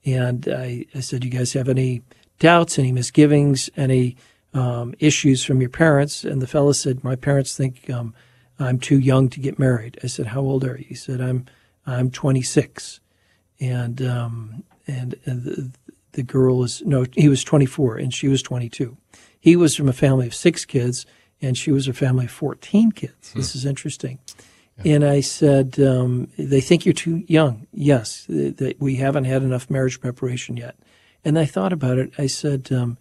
And 0.05 0.47
I, 0.47 0.85
I 0.95 1.01
said, 1.01 1.23
"You 1.23 1.29
guys 1.29 1.53
have 1.53 1.69
any 1.69 2.01
doubts, 2.39 2.79
any 2.79 2.91
misgivings, 2.91 3.69
any 3.77 4.15
um, 4.53 4.93
issues 4.99 5.43
from 5.43 5.61
your 5.61 5.69
parents?" 5.69 6.23
And 6.23 6.41
the 6.41 6.47
fellow 6.47 6.71
said, 6.71 7.03
"My 7.03 7.15
parents 7.15 7.55
think 7.55 7.89
um, 7.89 8.13
I'm 8.59 8.79
too 8.79 8.99
young 8.99 9.29
to 9.29 9.39
get 9.39 9.59
married." 9.59 9.99
I 10.03 10.07
said, 10.07 10.27
"How 10.27 10.41
old 10.41 10.63
are 10.63 10.77
you?" 10.77 10.85
He 10.89 10.95
said, 10.95 11.21
"I'm 11.21 11.45
I'm 11.85 12.11
26." 12.11 12.99
and 13.59 14.01
um, 14.01 14.63
and, 14.87 15.15
and 15.25 15.43
the, 15.43 15.71
the 16.13 16.23
girl 16.23 16.63
is 16.63 16.81
no, 16.85 17.05
he 17.13 17.29
was 17.29 17.43
24 17.43 17.97
and 17.97 18.13
she 18.13 18.27
was 18.27 18.41
22. 18.41 18.97
He 19.39 19.55
was 19.55 19.75
from 19.75 19.87
a 19.87 19.93
family 19.93 20.27
of 20.27 20.35
six 20.35 20.65
kids, 20.65 21.05
and 21.41 21.57
she 21.57 21.71
was 21.71 21.87
a 21.87 21.93
family 21.93 22.25
of 22.25 22.31
14 22.31 22.91
kids. 22.91 23.33
This 23.33 23.55
is 23.55 23.65
interesting. 23.65 24.19
And 24.85 25.03
I 25.03 25.19
said, 25.19 25.77
um, 25.79 26.29
they 26.37 26.61
think 26.61 26.85
you're 26.85 26.93
too 26.93 27.23
young. 27.27 27.67
Yes, 27.73 28.25
th- 28.27 28.55
that 28.57 28.79
we 28.79 28.95
haven't 28.95 29.25
had 29.25 29.43
enough 29.43 29.69
marriage 29.69 29.99
preparation 29.99 30.55
yet. 30.55 30.75
And 31.25 31.37
I 31.37 31.43
thought 31.43 31.73
about 31.73 31.97
it. 31.97 32.13
I 32.17 32.27
said, 32.27 32.71
um, 32.71 32.97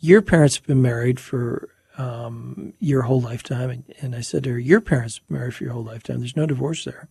your 0.00 0.22
parents 0.22 0.56
have 0.56 0.66
been 0.66 0.82
married 0.82 1.20
for 1.20 1.68
um, 1.98 2.72
your 2.80 3.02
whole 3.02 3.20
lifetime. 3.20 3.70
And, 3.70 3.84
and 4.00 4.14
I 4.16 4.22
said 4.22 4.44
to 4.44 4.52
her, 4.52 4.58
your 4.58 4.80
parents 4.80 5.18
have 5.18 5.28
been 5.28 5.38
married 5.38 5.54
for 5.54 5.64
your 5.64 5.74
whole 5.74 5.84
lifetime. 5.84 6.18
There's 6.18 6.36
no 6.36 6.46
divorce 6.46 6.84
there. 6.84 7.08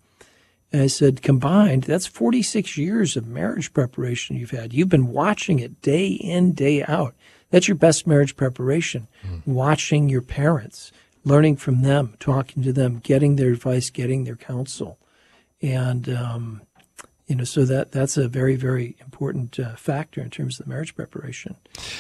And 0.72 0.82
I 0.84 0.88
said, 0.88 1.22
combined, 1.22 1.84
that's 1.84 2.06
46 2.06 2.78
years 2.78 3.16
of 3.18 3.28
marriage 3.28 3.74
preparation 3.74 4.36
you've 4.36 4.52
had. 4.52 4.74
You've 4.74 4.90
been 4.90 5.08
watching 5.08 5.60
it 5.60 5.82
day 5.82 6.08
in, 6.08 6.54
day 6.54 6.84
out. 6.84 7.16
That's 7.50 7.68
your 7.68 7.76
best 7.76 8.06
marriage 8.06 8.36
preparation. 8.36 9.08
Watching 9.46 10.10
your 10.10 10.22
parents, 10.22 10.92
learning 11.24 11.58
from 11.58 11.82
them, 11.82 12.16
talking 12.20 12.62
to 12.64 12.72
them, 12.72 13.00
getting 13.00 13.36
their 13.36 13.52
advice, 13.52 13.90
getting 13.90 14.26
their 14.26 14.36
counsel. 14.36 15.00
And, 15.62 16.08
um, 16.10 16.62
you 17.30 17.36
know, 17.36 17.44
so 17.44 17.64
that 17.64 17.92
that's 17.92 18.18
a 18.18 18.28
very, 18.28 18.56
very 18.56 18.96
important 19.02 19.60
uh, 19.60 19.76
factor 19.76 20.20
in 20.20 20.32
terms 20.32 20.60
of 20.60 20.66
the 20.66 20.70
marriage 20.70 20.96
preparation. 20.96 21.56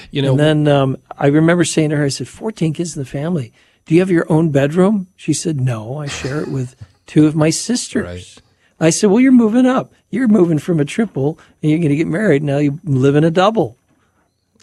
You 0.09 0.23
know, 0.23 0.31
and 0.31 0.39
then 0.39 0.67
um, 0.67 0.97
I 1.19 1.27
remember 1.27 1.63
saying 1.63 1.91
to 1.91 1.97
her, 1.97 2.05
I 2.05 2.09
said, 2.09 2.27
14 2.27 2.73
kids 2.73 2.97
in 2.97 3.01
the 3.01 3.07
family. 3.07 3.53
Do 3.85 3.93
you 3.93 4.01
have 4.01 4.09
your 4.09 4.25
own 4.31 4.49
bedroom? 4.49 5.07
She 5.15 5.33
said, 5.33 5.61
No, 5.61 5.99
I 5.99 6.07
share 6.07 6.41
it 6.41 6.47
with 6.47 6.75
two 7.05 7.27
of 7.27 7.35
my 7.35 7.51
sisters. 7.51 8.03
Right. 8.03 8.41
I 8.79 8.89
said, 8.89 9.11
Well, 9.11 9.19
you're 9.19 9.31
moving 9.31 9.67
up. 9.67 9.93
You're 10.09 10.27
moving 10.27 10.57
from 10.57 10.79
a 10.79 10.85
triple 10.85 11.37
and 11.61 11.69
you're 11.69 11.79
going 11.79 11.89
to 11.89 11.95
get 11.95 12.07
married. 12.07 12.41
Now 12.41 12.57
you 12.57 12.79
live 12.83 13.15
in 13.15 13.23
a 13.23 13.31
double. 13.31 13.77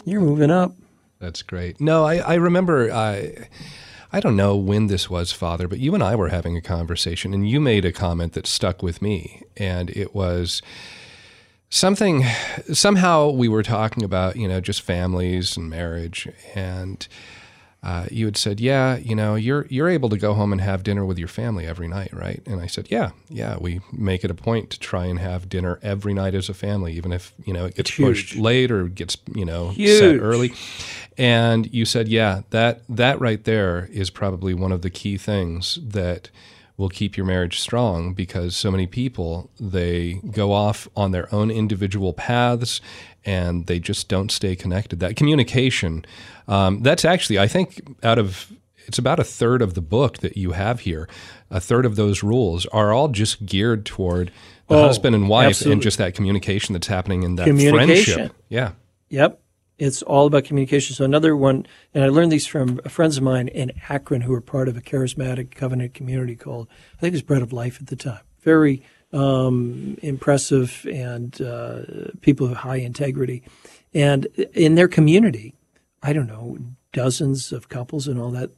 You're 0.03 0.21
moving 0.21 0.51
up. 0.51 0.73
That's 1.19 1.43
great. 1.43 1.79
No, 1.79 2.03
I, 2.03 2.17
I 2.17 2.33
remember. 2.35 2.91
I 2.91 3.47
I 4.11 4.19
don't 4.19 4.37
know 4.37 4.55
when 4.55 4.87
this 4.87 5.09
was, 5.09 5.31
Father, 5.31 5.67
but 5.67 5.79
you 5.79 5.93
and 5.93 6.03
I 6.03 6.15
were 6.15 6.29
having 6.29 6.55
a 6.55 6.61
conversation, 6.61 7.33
and 7.33 7.49
you 7.49 7.59
made 7.59 7.83
a 7.83 7.91
comment 7.91 8.33
that 8.33 8.47
stuck 8.47 8.81
with 8.81 9.01
me, 9.01 9.43
and 9.57 9.89
it 9.89 10.15
was 10.15 10.61
something. 11.69 12.23
Somehow 12.71 13.29
we 13.29 13.49
were 13.49 13.63
talking 13.63 14.03
about 14.03 14.37
you 14.37 14.47
know 14.47 14.61
just 14.61 14.81
families 14.81 15.57
and 15.57 15.69
marriage, 15.69 16.29
and 16.55 17.05
uh, 17.83 18.07
you 18.09 18.25
had 18.25 18.37
said, 18.37 18.59
"Yeah, 18.59 18.97
you 18.97 19.15
know, 19.15 19.35
you're 19.35 19.67
you're 19.69 19.87
able 19.87 20.09
to 20.09 20.17
go 20.17 20.33
home 20.33 20.51
and 20.51 20.59
have 20.61 20.83
dinner 20.83 21.05
with 21.05 21.19
your 21.19 21.27
family 21.27 21.65
every 21.65 21.87
night, 21.87 22.11
right?" 22.11 22.41
And 22.45 22.59
I 22.59 22.67
said, 22.67 22.87
"Yeah, 22.89 23.11
yeah, 23.29 23.57
we 23.59 23.81
make 23.91 24.23
it 24.23 24.31
a 24.31 24.33
point 24.33 24.71
to 24.71 24.79
try 24.79 25.05
and 25.05 25.19
have 25.19 25.47
dinner 25.47 25.79
every 25.83 26.13
night 26.13 26.33
as 26.33 26.49
a 26.49 26.53
family, 26.53 26.93
even 26.93 27.13
if 27.13 27.33
you 27.45 27.53
know 27.53 27.65
it 27.65 27.75
gets 27.75 27.91
Huge. 27.91 28.07
pushed 28.07 28.35
late 28.35 28.71
or 28.71 28.87
gets 28.87 29.17
you 29.33 29.45
know 29.45 29.73
set 29.73 30.19
early." 30.19 30.53
And 31.17 31.71
you 31.73 31.85
said, 31.85 32.07
"Yeah, 32.07 32.41
that 32.49 32.81
that 32.89 33.21
right 33.21 33.43
there 33.43 33.87
is 33.91 34.09
probably 34.09 34.53
one 34.53 34.71
of 34.71 34.81
the 34.81 34.89
key 34.89 35.17
things 35.17 35.79
that." 35.83 36.29
Will 36.77 36.89
keep 36.89 37.17
your 37.17 37.25
marriage 37.25 37.59
strong 37.59 38.13
because 38.13 38.55
so 38.55 38.69
many 38.71 38.85
people 38.87 39.49
they 39.59 40.21
go 40.31 40.51
off 40.53 40.87
on 40.95 41.11
their 41.11 41.33
own 41.33 41.49
individual 41.51 42.13
paths 42.13 42.79
and 43.25 43.65
they 43.65 43.79
just 43.79 44.07
don't 44.07 44.31
stay 44.31 44.55
connected. 44.55 44.99
That 44.99 45.15
communication 45.15 46.05
um, 46.47 46.81
that's 46.81 47.03
actually 47.03 47.37
i 47.39 47.47
think 47.47 47.81
out 48.03 48.17
of 48.17 48.51
it's 48.85 48.97
about 48.97 49.19
a 49.19 49.23
third 49.25 49.61
of 49.61 49.73
the 49.73 49.81
book 49.81 50.19
that 50.19 50.37
you 50.37 50.51
have 50.51 50.79
here. 50.81 51.09
A 51.51 51.59
third 51.59 51.85
of 51.85 51.97
those 51.97 52.23
rules 52.23 52.65
are 52.67 52.93
all 52.93 53.09
just 53.09 53.45
geared 53.45 53.85
toward 53.85 54.31
the 54.69 54.75
Oh, 54.75 54.83
husband 54.87 55.13
and 55.13 55.27
wife 55.27 55.47
absolutely. 55.47 55.73
and 55.73 55.81
just 55.81 55.97
that 55.97 56.15
communication 56.15 56.71
that's 56.71 56.87
happening 56.87 57.23
in 57.23 57.35
that 57.35 57.47
friendship. 57.47 58.33
Yeah. 58.47 58.71
Yep. 59.09 59.41
It's 59.77 60.01
all 60.01 60.25
about 60.25 60.45
communication. 60.45 60.95
So 60.95 61.05
another 61.05 61.35
one, 61.35 61.67
and 61.93 62.03
I 62.03 62.07
learned 62.07 62.31
these 62.31 62.47
from 62.47 62.79
friends 62.87 63.17
of 63.17 63.23
mine 63.23 63.47
in 63.47 63.71
Akron 63.89 64.21
who 64.21 64.31
were 64.31 64.41
part 64.41 64.67
of 64.67 64.75
a 64.75 64.81
charismatic 64.81 65.51
covenant 65.51 65.93
community 65.93 66.35
called, 66.35 66.67
I 66.97 67.01
think 67.01 67.13
it 67.13 67.17
was 67.17 67.21
Bread 67.21 67.43
of 67.43 67.53
Life 67.53 67.79
at 67.79 67.87
the 67.87 67.95
time. 67.95 68.21
Very 68.41 68.81
um, 69.13 69.97
impressive 70.01 70.85
and 70.91 71.39
uh, 71.41 71.81
people 72.21 72.47
of 72.47 72.57
high 72.57 72.77
integrity. 72.77 73.43
And 73.93 74.25
in 74.53 74.75
their 74.75 74.87
community, 74.87 75.53
I 76.01 76.13
don't 76.13 76.27
know, 76.27 76.57
dozens 76.91 77.51
of 77.51 77.69
couples 77.69 78.07
and 78.07 78.19
all 78.19 78.31
that, 78.31 78.51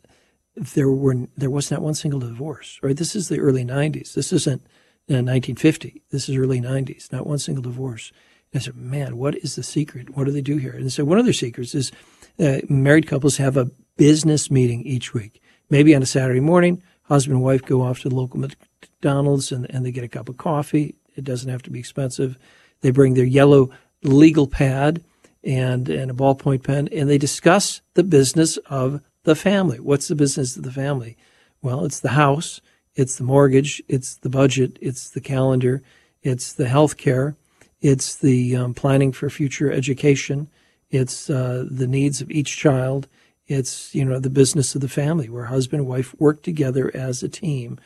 there 0.56 0.90
were 0.90 1.28
there 1.38 1.50
was 1.50 1.72
not 1.72 1.82
one 1.82 1.94
single 1.94 2.20
divorce. 2.20 2.80
Right? 2.82 2.98
This 2.98 3.16
is 3.16 3.30
the 3.30 3.40
early 3.40 3.64
'90s. 3.64 4.14
This 4.14 4.34
isn't 4.34 4.62
1950. 5.08 6.02
This 6.10 6.28
is 6.28 6.36
early 6.36 6.60
'90s. 6.60 7.12
Not 7.12 7.28
one 7.28 7.40
single 7.40 7.64
divorce. 7.64 8.12
I 8.54 8.60
said, 8.60 8.76
man, 8.76 9.18
what 9.18 9.36
is 9.36 9.56
the 9.56 9.64
secret? 9.64 10.16
What 10.16 10.26
do 10.26 10.32
they 10.32 10.42
do 10.42 10.58
here? 10.58 10.72
And 10.72 10.92
so 10.92 11.06
one 11.06 11.20
of 11.20 11.26
their 11.26 11.34
secrets 11.34 11.76
is 11.76 11.92
uh, 12.40 12.60
married 12.68 13.08
couples 13.08 13.38
have 13.38 13.58
a 13.58 13.70
business 13.98 14.50
meeting 14.50 14.84
each 14.84 15.14
week. 15.14 15.42
Maybe 15.70 15.94
on 15.94 16.02
a 16.02 16.08
Saturday 16.08 16.40
morning, 16.40 16.82
husband 17.04 17.36
and 17.36 17.44
wife 17.44 17.64
go 17.64 17.84
off 17.84 18.00
to 18.02 18.10
the 18.10 18.16
local 18.16 18.40
McDonald's 18.40 19.52
and, 19.52 19.70
and 19.70 19.86
they 19.86 19.92
get 19.92 20.04
a 20.04 20.08
cup 20.08 20.30
of 20.30 20.38
coffee. 20.38 20.96
It 21.16 21.24
doesn't 21.24 21.50
have 21.50 21.62
to 21.64 21.70
be 21.70 21.80
expensive. 21.80 22.38
They 22.82 22.92
bring 22.92 23.14
their 23.14 23.26
yellow 23.26 23.70
legal 24.04 24.48
pad 24.48 25.04
and, 25.44 25.88
and 25.90 26.10
a 26.10 26.14
ballpoint 26.14 26.64
pen 26.64 26.88
and 26.92 27.10
they 27.10 27.18
discuss 27.18 27.82
the 27.94 28.04
business 28.04 28.58
of 28.68 29.02
the 29.24 29.36
family. 29.36 29.80
What's 29.80 30.08
the 30.08 30.16
business 30.16 30.58
of 30.58 30.64
the 30.64 30.72
family? 30.72 31.18
Well, 31.62 31.86
it's 31.86 32.00
the 32.00 32.10
house, 32.10 32.62
it's 32.96 33.18
the 33.18 33.24
mortgage, 33.24 33.84
it's 33.88 34.16
the 34.16 34.30
budget, 34.30 34.80
it's 34.82 35.10
the 35.10 35.22
calendar, 35.22 35.84
it's 36.24 36.54
the 36.54 36.68
health 36.68 36.98
care, 36.98 37.36
it's 37.82 38.16
the 38.16 38.56
um, 38.56 38.74
planning 38.74 39.12
for 39.12 39.30
future 39.30 39.72
education. 39.72 40.50
It's 40.90 41.30
uh, 41.30 41.66
the 41.70 41.88
needs 41.88 42.22
of 42.22 42.32
each 42.32 42.58
child. 42.58 43.08
It's 43.48 43.94
you 43.96 44.06
know 44.06 44.20
the 44.20 44.30
business 44.30 44.76
of 44.76 44.82
the 44.82 44.90
family, 44.90 45.30
where 45.30 45.46
husband 45.46 45.82
and 45.82 45.90
wife 45.90 46.14
work 46.20 46.44
together 46.44 46.92
as 46.94 47.24
a 47.24 47.30
team 47.30 47.80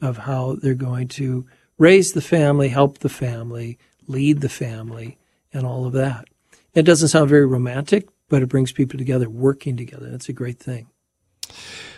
of 0.00 0.18
how 0.18 0.56
they're 0.56 0.74
going 0.74 1.08
to 1.08 1.46
raise 1.78 2.12
the 2.12 2.22
family, 2.22 2.68
help 2.68 2.98
the 2.98 3.08
family, 3.08 3.78
lead 4.06 4.40
the 4.40 4.48
family, 4.48 5.18
and 5.52 5.66
all 5.66 5.84
of 5.84 5.92
that. 5.92 6.26
It 6.74 6.82
doesn't 6.82 7.08
sound 7.08 7.28
very 7.28 7.46
romantic, 7.46 8.08
but 8.28 8.42
it 8.42 8.48
brings 8.48 8.72
people 8.72 8.98
together, 8.98 9.28
working 9.28 9.76
together. 9.76 10.08
That's 10.08 10.28
a 10.28 10.32
great 10.32 10.58
thing. 10.58 10.88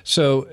So, 0.02 0.48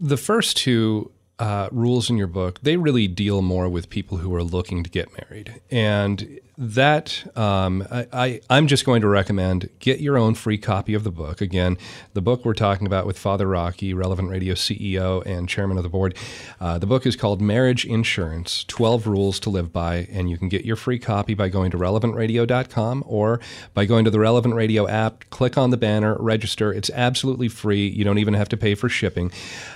the 0.00 0.16
first 0.16 0.56
two 0.56 1.12
uh, 1.40 1.68
rules 1.72 2.10
in 2.10 2.18
your 2.18 2.26
book, 2.26 2.60
they 2.62 2.76
really 2.76 3.08
deal 3.08 3.40
more 3.42 3.68
with 3.68 3.88
people 3.88 4.18
who 4.18 4.34
are 4.34 4.44
looking 4.44 4.84
to 4.84 4.90
get 4.90 5.08
married. 5.18 5.60
And 5.70 6.38
that 6.60 7.26
um, 7.38 7.86
I, 7.90 8.40
I, 8.50 8.58
am 8.58 8.66
just 8.66 8.84
going 8.84 9.00
to 9.00 9.08
recommend 9.08 9.70
get 9.78 10.00
your 10.00 10.18
own 10.18 10.34
free 10.34 10.58
copy 10.58 10.92
of 10.92 11.04
the 11.04 11.10
book. 11.10 11.40
Again, 11.40 11.78
the 12.12 12.20
book 12.20 12.44
we're 12.44 12.52
talking 12.52 12.86
about 12.86 13.06
with 13.06 13.18
Father 13.18 13.46
Rocky, 13.46 13.94
Relevant 13.94 14.28
Radio 14.28 14.52
CEO 14.52 15.24
and 15.24 15.48
chairman 15.48 15.78
of 15.78 15.84
the 15.84 15.88
board. 15.88 16.14
Uh, 16.60 16.76
the 16.76 16.86
book 16.86 17.06
is 17.06 17.16
called 17.16 17.40
Marriage 17.40 17.86
Insurance 17.86 18.64
12 18.64 19.06
Rules 19.06 19.40
to 19.40 19.48
Live 19.48 19.72
By. 19.72 20.06
And 20.12 20.28
you 20.28 20.36
can 20.36 20.50
get 20.50 20.66
your 20.66 20.76
free 20.76 20.98
copy 20.98 21.32
by 21.32 21.48
going 21.48 21.70
to 21.70 21.78
relevantradio.com 21.78 23.04
or 23.06 23.40
by 23.72 23.86
going 23.86 24.04
to 24.04 24.10
the 24.10 24.20
Relevant 24.20 24.54
Radio 24.54 24.86
app, 24.86 25.24
click 25.30 25.56
on 25.56 25.70
the 25.70 25.78
banner, 25.78 26.14
register. 26.20 26.74
It's 26.74 26.90
absolutely 26.90 27.48
free. 27.48 27.88
You 27.88 28.04
don't 28.04 28.18
even 28.18 28.34
have 28.34 28.50
to 28.50 28.58
pay 28.58 28.74
for 28.74 28.90
shipping. 28.90 29.32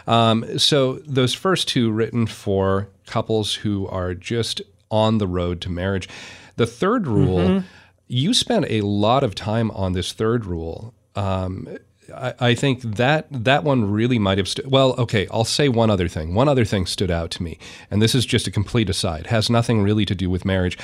Um, 0.07 0.59
so, 0.59 0.99
those 1.07 1.33
first 1.33 1.67
two 1.67 1.91
written 1.91 2.27
for 2.27 2.89
couples 3.07 3.55
who 3.55 3.87
are 3.89 4.13
just 4.13 4.61
on 4.91 5.17
the 5.17 5.27
road 5.27 5.63
to 5.63 5.71
marriage. 5.71 6.09
The 6.57 6.67
third 6.67 7.07
rule, 7.07 7.39
mm-hmm. 7.39 7.67
you 8.07 8.35
spent 8.35 8.67
a 8.69 8.83
lot 8.83 9.25
of 9.25 9.35
time 9.35 9.71
on 9.73 9.93
this 9.93 10.13
third 10.13 10.45
rule. 10.45 10.95
Um, 11.17 11.69
I, 12.15 12.35
I, 12.41 12.55
think 12.55 12.83
that 12.83 13.27
that 13.31 13.65
one 13.65 13.91
really 13.91 14.19
might 14.19 14.39
have. 14.39 14.49
St- 14.49 14.69
well, 14.69 14.95
okay, 14.99 15.27
I'll 15.31 15.45
say 15.45 15.69
one 15.69 15.91
other 15.91 16.09
thing. 16.09 16.35
One 16.35 16.49
other 16.49 16.65
thing 16.65 16.87
stood 16.87 17.11
out 17.11 17.31
to 17.33 17.43
me, 17.43 17.59
and 17.91 18.03
this 18.03 18.15
is 18.15 18.27
just 18.27 18.47
a 18.47 18.51
complete 18.51 18.91
aside. 18.91 19.29
Has 19.29 19.49
nothing 19.49 19.83
really 19.83 20.05
to 20.05 20.15
do 20.15 20.29
with 20.29 20.45
marriage 20.45 20.77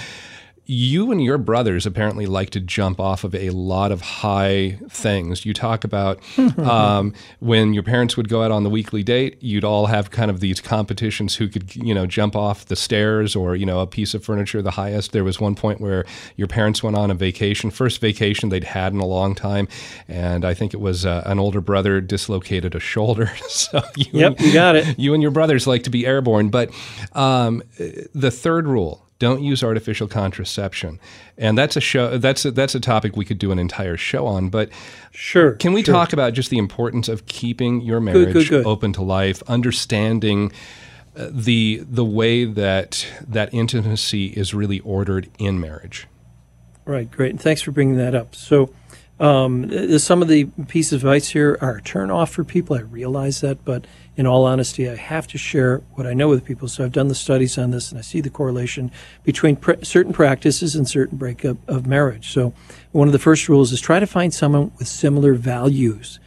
you 0.67 1.11
and 1.11 1.23
your 1.23 1.37
brothers 1.37 1.85
apparently 1.85 2.27
like 2.27 2.51
to 2.51 2.61
jump 2.61 3.01
off 3.01 3.25
of 3.25 3.35
a 3.35 3.51
lot 3.51 3.91
of 3.91 4.01
high 4.01 4.79
things. 4.89 5.45
You 5.45 5.53
talk 5.53 5.83
about 5.83 6.21
um, 6.59 7.13
when 7.41 7.75
your 7.75 7.83
parents 7.83 8.17
would 8.17 8.29
go 8.29 8.43
out 8.43 8.53
on 8.53 8.63
the 8.63 8.71
weekly 8.71 9.03
date, 9.03 9.43
you'd 9.43 9.65
all 9.65 9.87
have 9.87 10.11
kind 10.11 10.31
of 10.31 10.41
these 10.41 10.61
competitions 10.61 11.35
who 11.35 11.49
could, 11.49 11.75
you 11.75 11.93
know, 11.93 12.07
jump 12.07 12.37
off 12.37 12.67
the 12.67 12.77
stairs 12.77 13.35
or, 13.35 13.57
you 13.57 13.67
know, 13.67 13.81
a 13.81 13.87
piece 13.87 14.15
of 14.15 14.25
furniture 14.25 14.63
the 14.63 14.71
highest. 14.71 15.13
There 15.13 15.25
was 15.25 15.41
one 15.41 15.55
point 15.57 15.81
where 15.81 16.05
your 16.37 16.47
parents 16.47 16.83
went 16.83 16.97
on 16.97 17.11
a 17.11 17.15
vacation, 17.15 17.71
first 17.71 18.01
vacation 18.01 18.49
they'd 18.49 18.65
had 18.65 18.93
in 18.93 19.01
a 19.01 19.07
long 19.07 19.35
time. 19.35 19.67
And 20.07 20.45
I 20.45 20.55
think 20.55 20.73
it 20.73 20.81
was 20.81 21.05
uh, 21.05 21.23
an 21.27 21.39
older 21.41 21.61
brother 21.61 22.01
dislocated 22.01 22.75
a 22.75 22.81
shoulder. 22.81 23.33
so 23.49 23.83
you 23.97 24.07
yep, 24.13 24.33
and, 24.39 24.41
you 24.41 24.53
got 24.53 24.77
it. 24.77 24.99
You 24.99 25.15
and 25.15 25.23
your 25.23 25.33
brothers 25.33 25.67
like 25.67 25.83
to 25.85 25.91
be 25.91 26.07
airborne. 26.07 26.51
But 26.51 26.71
um, 27.13 27.63
the 27.77 28.31
third 28.31 28.69
rule 28.69 29.07
don't 29.21 29.45
use 29.45 29.63
artificial 29.63 30.09
contraception. 30.09 30.99
And 31.39 31.57
that's 31.57 31.77
a 31.77 31.81
show 31.81 32.19
that's 32.19 32.45
a, 32.45 32.51
that's 32.51 32.75
a 32.75 32.81
topic 32.81 33.15
we 33.15 33.25
could 33.25 33.39
do 33.39 33.53
an 33.53 33.61
entire 33.61 33.97
show 33.97 34.27
on, 34.27 34.49
but 34.49 34.71
Sure. 35.13 35.53
Can 35.53 35.73
we 35.73 35.85
sure. 35.85 35.95
talk 35.95 36.13
about 36.13 36.33
just 36.33 36.51
the 36.51 36.59
importance 36.59 37.09
of 37.09 37.27
keeping 37.27 37.81
your 37.83 38.01
marriage 38.01 38.33
good, 38.33 38.49
good, 38.49 38.49
good. 38.49 38.67
open 38.67 38.93
to 38.95 39.03
life, 39.03 39.43
understanding 39.47 40.51
uh, 41.17 41.29
the 41.31 41.83
the 41.89 42.05
way 42.05 42.45
that 42.45 43.07
that 43.27 43.53
intimacy 43.53 44.27
is 44.29 44.55
really 44.55 44.81
ordered 44.81 45.29
in 45.39 45.61
marriage? 45.61 46.07
Right, 46.85 47.11
great. 47.11 47.31
And 47.31 47.41
thanks 47.41 47.61
for 47.61 47.73
bringing 47.73 47.97
that 47.97 48.15
up. 48.15 48.35
So 48.35 48.73
um, 49.19 49.99
some 49.99 50.23
of 50.23 50.29
the 50.29 50.45
pieces 50.69 50.95
of 50.95 51.01
advice 51.05 51.29
here 51.29 51.59
are 51.61 51.77
a 51.77 51.83
turn 51.83 52.11
off 52.11 52.31
for 52.31 52.43
people. 52.43 52.77
I 52.77 52.81
realize 52.81 53.43
that, 53.43 53.65
but 53.65 53.87
in 54.17 54.27
all 54.27 54.45
honesty, 54.45 54.89
I 54.89 54.97
have 54.97 55.27
to 55.29 55.39
share 55.39 55.79
what 55.95 56.07
I 56.07 56.15
know 56.15 56.29
with 56.29 56.45
people. 56.45 56.69
So 56.69 56.85
I've 56.85 56.93
done 56.93 57.09
the 57.09 57.15
studies 57.15 57.57
on 57.57 57.71
this, 57.71 57.91
and 57.91 57.99
I 57.99 58.03
see 58.03 58.21
the 58.21 58.31
correlation 58.31 58.91
between 59.25 59.57
pr- 59.57 59.83
certain 59.83 60.13
practices 60.13 60.75
and 60.75 60.89
certain 60.89 61.17
breakup 61.17 61.57
of 61.69 61.87
marriage. 61.87 62.33
So 62.33 62.53
one 62.93 63.09
of 63.09 63.13
the 63.13 63.19
first 63.19 63.49
rules 63.49 63.73
is 63.73 63.81
try 63.81 64.01
to 64.01 64.07
find 64.07 64.35
someone 64.35 64.73
with 64.79 64.89
similar 64.89 65.35
values. 65.35 66.19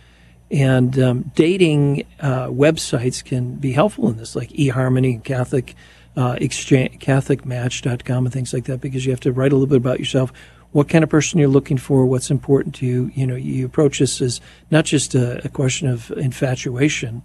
And 0.49 0.97
um, 0.99 1.31
dating 1.35 2.05
uh, 2.19 2.47
websites 2.47 3.23
can 3.23 3.55
be 3.55 3.73
helpful 3.73 4.09
in 4.09 4.17
this, 4.17 4.35
like 4.35 4.49
eHarmony 4.49 5.15
and 5.15 5.23
Catholic 5.23 5.75
uh, 6.15 6.37
exchange, 6.39 6.99
CatholicMatch.com 6.99 8.25
and 8.25 8.33
things 8.33 8.53
like 8.53 8.65
that, 8.65 8.79
because 8.79 9.05
you 9.05 9.11
have 9.11 9.19
to 9.21 9.31
write 9.31 9.51
a 9.51 9.55
little 9.55 9.67
bit 9.67 9.77
about 9.77 9.99
yourself 9.99 10.31
what 10.73 10.89
kind 10.89 11.03
of 11.03 11.09
person 11.09 11.39
you're 11.39 11.47
looking 11.47 11.77
for, 11.77 12.05
what's 12.05 12.31
important 12.31 12.75
to 12.75 12.85
you. 12.85 13.11
You 13.13 13.27
know, 13.27 13.35
you 13.35 13.65
approach 13.65 13.99
this 13.99 14.21
as 14.21 14.41
not 14.71 14.85
just 14.85 15.15
a, 15.15 15.43
a 15.45 15.49
question 15.49 15.87
of 15.87 16.11
infatuation, 16.11 17.21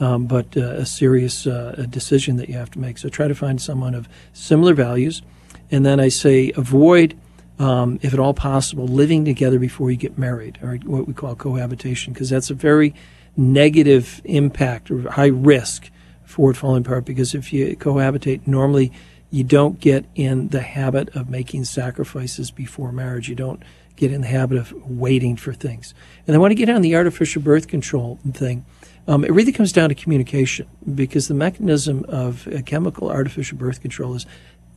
um, 0.00 0.26
but 0.26 0.56
uh, 0.56 0.60
a 0.60 0.86
serious 0.86 1.46
uh, 1.46 1.86
decision 1.90 2.36
that 2.36 2.48
you 2.48 2.56
have 2.56 2.70
to 2.72 2.78
make. 2.78 2.98
So 2.98 3.08
try 3.08 3.28
to 3.28 3.34
find 3.34 3.60
someone 3.60 3.94
of 3.94 4.08
similar 4.32 4.74
values. 4.74 5.22
And 5.70 5.84
then 5.84 6.00
I 6.00 6.08
say 6.08 6.52
avoid, 6.56 7.18
um, 7.58 7.98
if 8.02 8.14
at 8.14 8.20
all 8.20 8.34
possible, 8.34 8.86
living 8.86 9.24
together 9.24 9.58
before 9.58 9.90
you 9.90 9.96
get 9.96 10.16
married, 10.16 10.58
or 10.62 10.76
what 10.84 11.06
we 11.06 11.14
call 11.14 11.34
cohabitation, 11.34 12.12
because 12.12 12.30
that's 12.30 12.50
a 12.50 12.54
very 12.54 12.94
negative 13.36 14.20
impact 14.24 14.90
or 14.90 15.10
high 15.10 15.26
risk 15.26 15.90
for 16.24 16.50
it 16.50 16.56
falling 16.56 16.84
apart. 16.84 17.04
Because 17.04 17.34
if 17.34 17.52
you 17.52 17.76
cohabitate, 17.76 18.46
normally 18.46 18.92
you 19.30 19.44
don't 19.44 19.78
get 19.78 20.06
in 20.14 20.48
the 20.48 20.60
habit 20.60 21.14
of 21.14 21.28
making 21.28 21.64
sacrifices 21.64 22.50
before 22.50 22.92
marriage. 22.92 23.28
You 23.28 23.34
don't 23.34 23.62
get 23.96 24.12
in 24.12 24.20
the 24.20 24.28
habit 24.28 24.56
of 24.56 24.72
waiting 24.88 25.36
for 25.36 25.52
things. 25.52 25.92
And 26.26 26.34
I 26.34 26.38
want 26.38 26.52
to 26.52 26.54
get 26.54 26.68
on 26.68 26.82
the 26.82 26.94
artificial 26.94 27.42
birth 27.42 27.66
control 27.66 28.18
thing. 28.32 28.64
Um, 29.08 29.24
it 29.24 29.32
really 29.32 29.52
comes 29.52 29.72
down 29.72 29.88
to 29.88 29.94
communication 29.94 30.68
because 30.94 31.28
the 31.28 31.34
mechanism 31.34 32.04
of 32.08 32.46
chemical 32.66 33.10
artificial 33.10 33.56
birth 33.56 33.80
control 33.80 34.14
is 34.14 34.26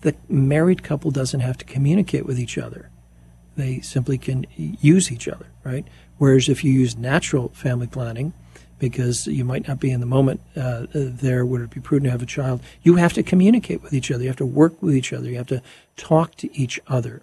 the 0.02 0.15
married 0.30 0.82
couple 0.84 1.12
doesn't 1.12 1.41
have 1.41 1.58
to 1.58 1.65
communicate 1.65 2.26
with 2.26 2.39
each 2.39 2.58
other. 2.58 2.89
They 3.58 3.82
simply 3.82 4.17
can 4.17 4.48
use 4.56 5.12
each 5.12 5.28
other, 5.28 5.48
right? 5.63 5.86
Whereas 6.17 6.48
if 6.48 6.63
you 6.63 6.72
use 6.72 6.96
natural 6.96 7.50
family 7.50 7.88
planning, 7.88 8.34
because 8.82 9.28
you 9.28 9.46
might 9.46 9.67
not 9.67 9.80
be 9.80 9.91
in 9.91 10.00
the 10.00 10.08
moment 10.08 10.41
uh, 10.56 10.88
there. 10.91 11.46
Would 11.46 11.62
it 11.62 11.70
be 11.70 11.80
prudent 11.80 12.08
to 12.08 12.12
have 12.12 12.24
a 12.24 12.26
child? 12.26 12.62
You 12.82 12.96
have 12.96 13.13
to 13.13 13.22
communicate 13.22 13.84
with 13.84 13.94
each 13.94 14.10
other. 14.10 14.24
You 14.24 14.30
have 14.30 14.38
to 14.38 14.46
work 14.46 14.82
with 14.82 14.96
each 14.96 15.13
other. 15.13 15.30
You 15.30 15.38
have 15.38 15.48
to 15.48 15.62
talk 15.98 16.36
to 16.38 16.52
each 16.58 16.80
other. 16.88 17.22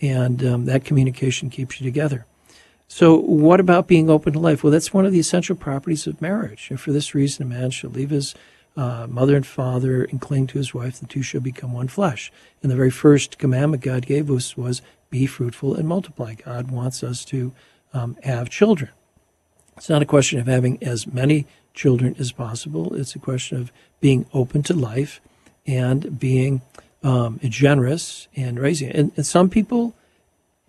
And 0.00 0.44
um, 0.44 0.64
that 0.64 0.84
communication 0.84 1.48
keeps 1.48 1.80
you 1.80 1.84
together. 1.84 2.26
So, 2.92 3.16
what 3.16 3.60
about 3.60 3.86
being 3.86 4.10
open 4.10 4.32
to 4.32 4.40
life? 4.40 4.64
Well, 4.64 4.72
that's 4.72 4.92
one 4.92 5.06
of 5.06 5.12
the 5.12 5.20
essential 5.20 5.54
properties 5.54 6.08
of 6.08 6.20
marriage. 6.20 6.66
And 6.70 6.80
for 6.80 6.90
this 6.90 7.14
reason, 7.14 7.46
a 7.46 7.48
man 7.48 7.70
shall 7.70 7.88
leave 7.88 8.10
his 8.10 8.34
uh, 8.76 9.06
mother 9.08 9.36
and 9.36 9.46
father 9.46 10.02
and 10.02 10.20
cling 10.20 10.48
to 10.48 10.58
his 10.58 10.74
wife, 10.74 10.98
the 10.98 11.06
two 11.06 11.22
shall 11.22 11.40
become 11.40 11.72
one 11.72 11.86
flesh. 11.86 12.32
And 12.62 12.70
the 12.70 12.76
very 12.76 12.90
first 12.90 13.38
commandment 13.38 13.84
God 13.84 14.06
gave 14.06 14.28
us 14.28 14.56
was 14.56 14.82
be 15.08 15.26
fruitful 15.26 15.76
and 15.76 15.86
multiply. 15.86 16.34
God 16.34 16.72
wants 16.72 17.04
us 17.04 17.24
to 17.26 17.52
um, 17.94 18.16
have 18.24 18.50
children. 18.50 18.90
It's 19.76 19.88
not 19.88 20.02
a 20.02 20.06
question 20.06 20.40
of 20.40 20.48
having 20.48 20.82
as 20.82 21.06
many 21.06 21.46
children 21.74 22.16
as 22.18 22.32
possible. 22.32 22.96
It's 22.96 23.14
a 23.14 23.20
question 23.20 23.60
of 23.60 23.72
being 24.00 24.26
open 24.34 24.64
to 24.64 24.74
life 24.74 25.20
and 25.64 26.18
being 26.18 26.62
um, 27.04 27.38
generous 27.44 28.26
and 28.34 28.58
raising. 28.58 28.90
And, 28.90 29.12
and 29.16 29.24
some 29.24 29.48
people 29.48 29.94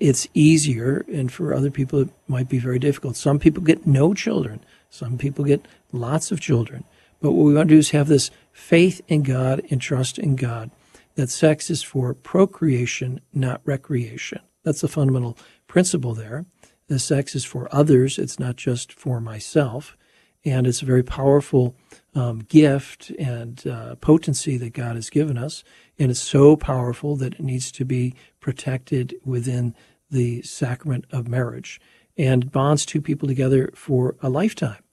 it's 0.02 0.28
easier, 0.34 1.06
and 1.14 1.32
for 1.32 1.54
other 1.54 1.70
people, 1.70 2.02
it 2.02 2.10
might 2.28 2.50
be 2.50 2.58
very 2.58 2.80
difficult. 2.80 3.16
Some 3.16 3.38
people 3.38 3.62
get 3.62 3.86
no 3.86 4.16
children, 4.16 4.60
some 4.90 5.16
people 5.16 5.46
get 5.46 5.68
lots 5.92 6.32
of 6.32 6.42
children. 6.42 6.84
But 7.22 7.34
what 7.34 7.46
we 7.46 7.54
want 7.54 7.70
to 7.70 7.76
do 7.76 7.80
is 7.80 7.92
have 7.92 8.08
this 8.08 8.32
faith 8.52 9.00
in 9.08 9.22
God 9.22 9.62
and 9.70 9.80
trust 9.80 10.18
in 10.18 10.36
God 10.36 10.72
that 11.16 11.30
sex 11.30 11.70
is 11.70 11.84
for 11.84 12.16
procreation, 12.16 13.22
not 13.32 13.62
recreation. 13.64 14.40
That's 14.64 14.82
the 14.82 14.88
fundamental 14.88 15.38
principle 15.68 16.16
there. 16.16 16.46
The 16.88 16.98
sex 16.98 17.36
is 17.36 17.46
for 17.46 17.74
others, 17.74 18.18
it's 18.18 18.40
not 18.40 18.56
just 18.56 18.92
for 18.92 19.22
myself. 19.22 19.96
And 20.44 20.66
it's 20.66 20.82
a 20.82 20.86
very 20.86 21.04
powerful 21.04 21.76
um, 22.16 22.40
gift 22.40 23.12
and 23.12 23.66
uh, 23.68 23.96
potency 23.96 24.58
that 24.58 24.74
God 24.74 24.96
has 24.96 25.12
given 25.12 25.38
us. 25.38 25.64
And 26.00 26.10
it's 26.10 26.20
so 26.20 26.56
powerful 26.56 27.16
that 27.18 27.36
it 27.36 27.40
needs 27.42 27.72
to 27.74 27.86
be 27.86 28.16
protected 28.40 29.16
within 29.24 29.76
the 30.12 30.42
sacrament 30.44 31.06
of 31.12 31.28
marriage 31.28 31.80
and 32.18 32.52
bonds 32.52 32.86
two 32.86 33.02
people 33.02 33.28
together 33.28 33.72
for 33.74 34.16
a 34.22 34.30
lifetime. 34.30 34.84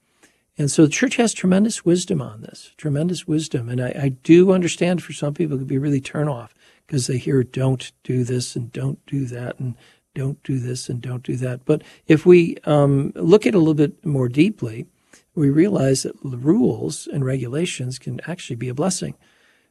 And 0.57 0.69
so 0.69 0.83
the 0.83 0.91
church 0.91 1.15
has 1.15 1.33
tremendous 1.33 1.85
wisdom 1.85 2.21
on 2.21 2.41
this, 2.41 2.73
tremendous 2.77 3.27
wisdom. 3.27 3.69
And 3.69 3.81
I, 3.81 3.93
I 3.97 4.09
do 4.09 4.51
understand 4.51 5.01
for 5.01 5.13
some 5.13 5.33
people 5.33 5.55
it 5.55 5.59
could 5.59 5.67
be 5.67 5.77
really 5.77 6.01
turn 6.01 6.27
off 6.27 6.53
because 6.85 7.07
they 7.07 7.17
hear 7.17 7.43
don't 7.43 7.91
do 8.03 8.23
this 8.23 8.55
and 8.55 8.71
don't 8.71 9.03
do 9.05 9.25
that 9.25 9.59
and 9.59 9.75
don't 10.15 10.41
do 10.43 10.59
this 10.59 10.89
and 10.89 11.01
don't 11.01 11.23
do 11.23 11.37
that. 11.37 11.63
But 11.63 11.83
if 12.07 12.25
we 12.25 12.57
um, 12.65 13.13
look 13.15 13.45
at 13.45 13.53
it 13.53 13.55
a 13.55 13.59
little 13.59 13.73
bit 13.73 14.05
more 14.05 14.27
deeply, 14.27 14.85
we 15.33 15.49
realize 15.49 16.03
that 16.03 16.15
rules 16.23 17.07
and 17.07 17.23
regulations 17.23 17.99
can 17.99 18.19
actually 18.27 18.57
be 18.57 18.69
a 18.69 18.73
blessing. 18.73 19.15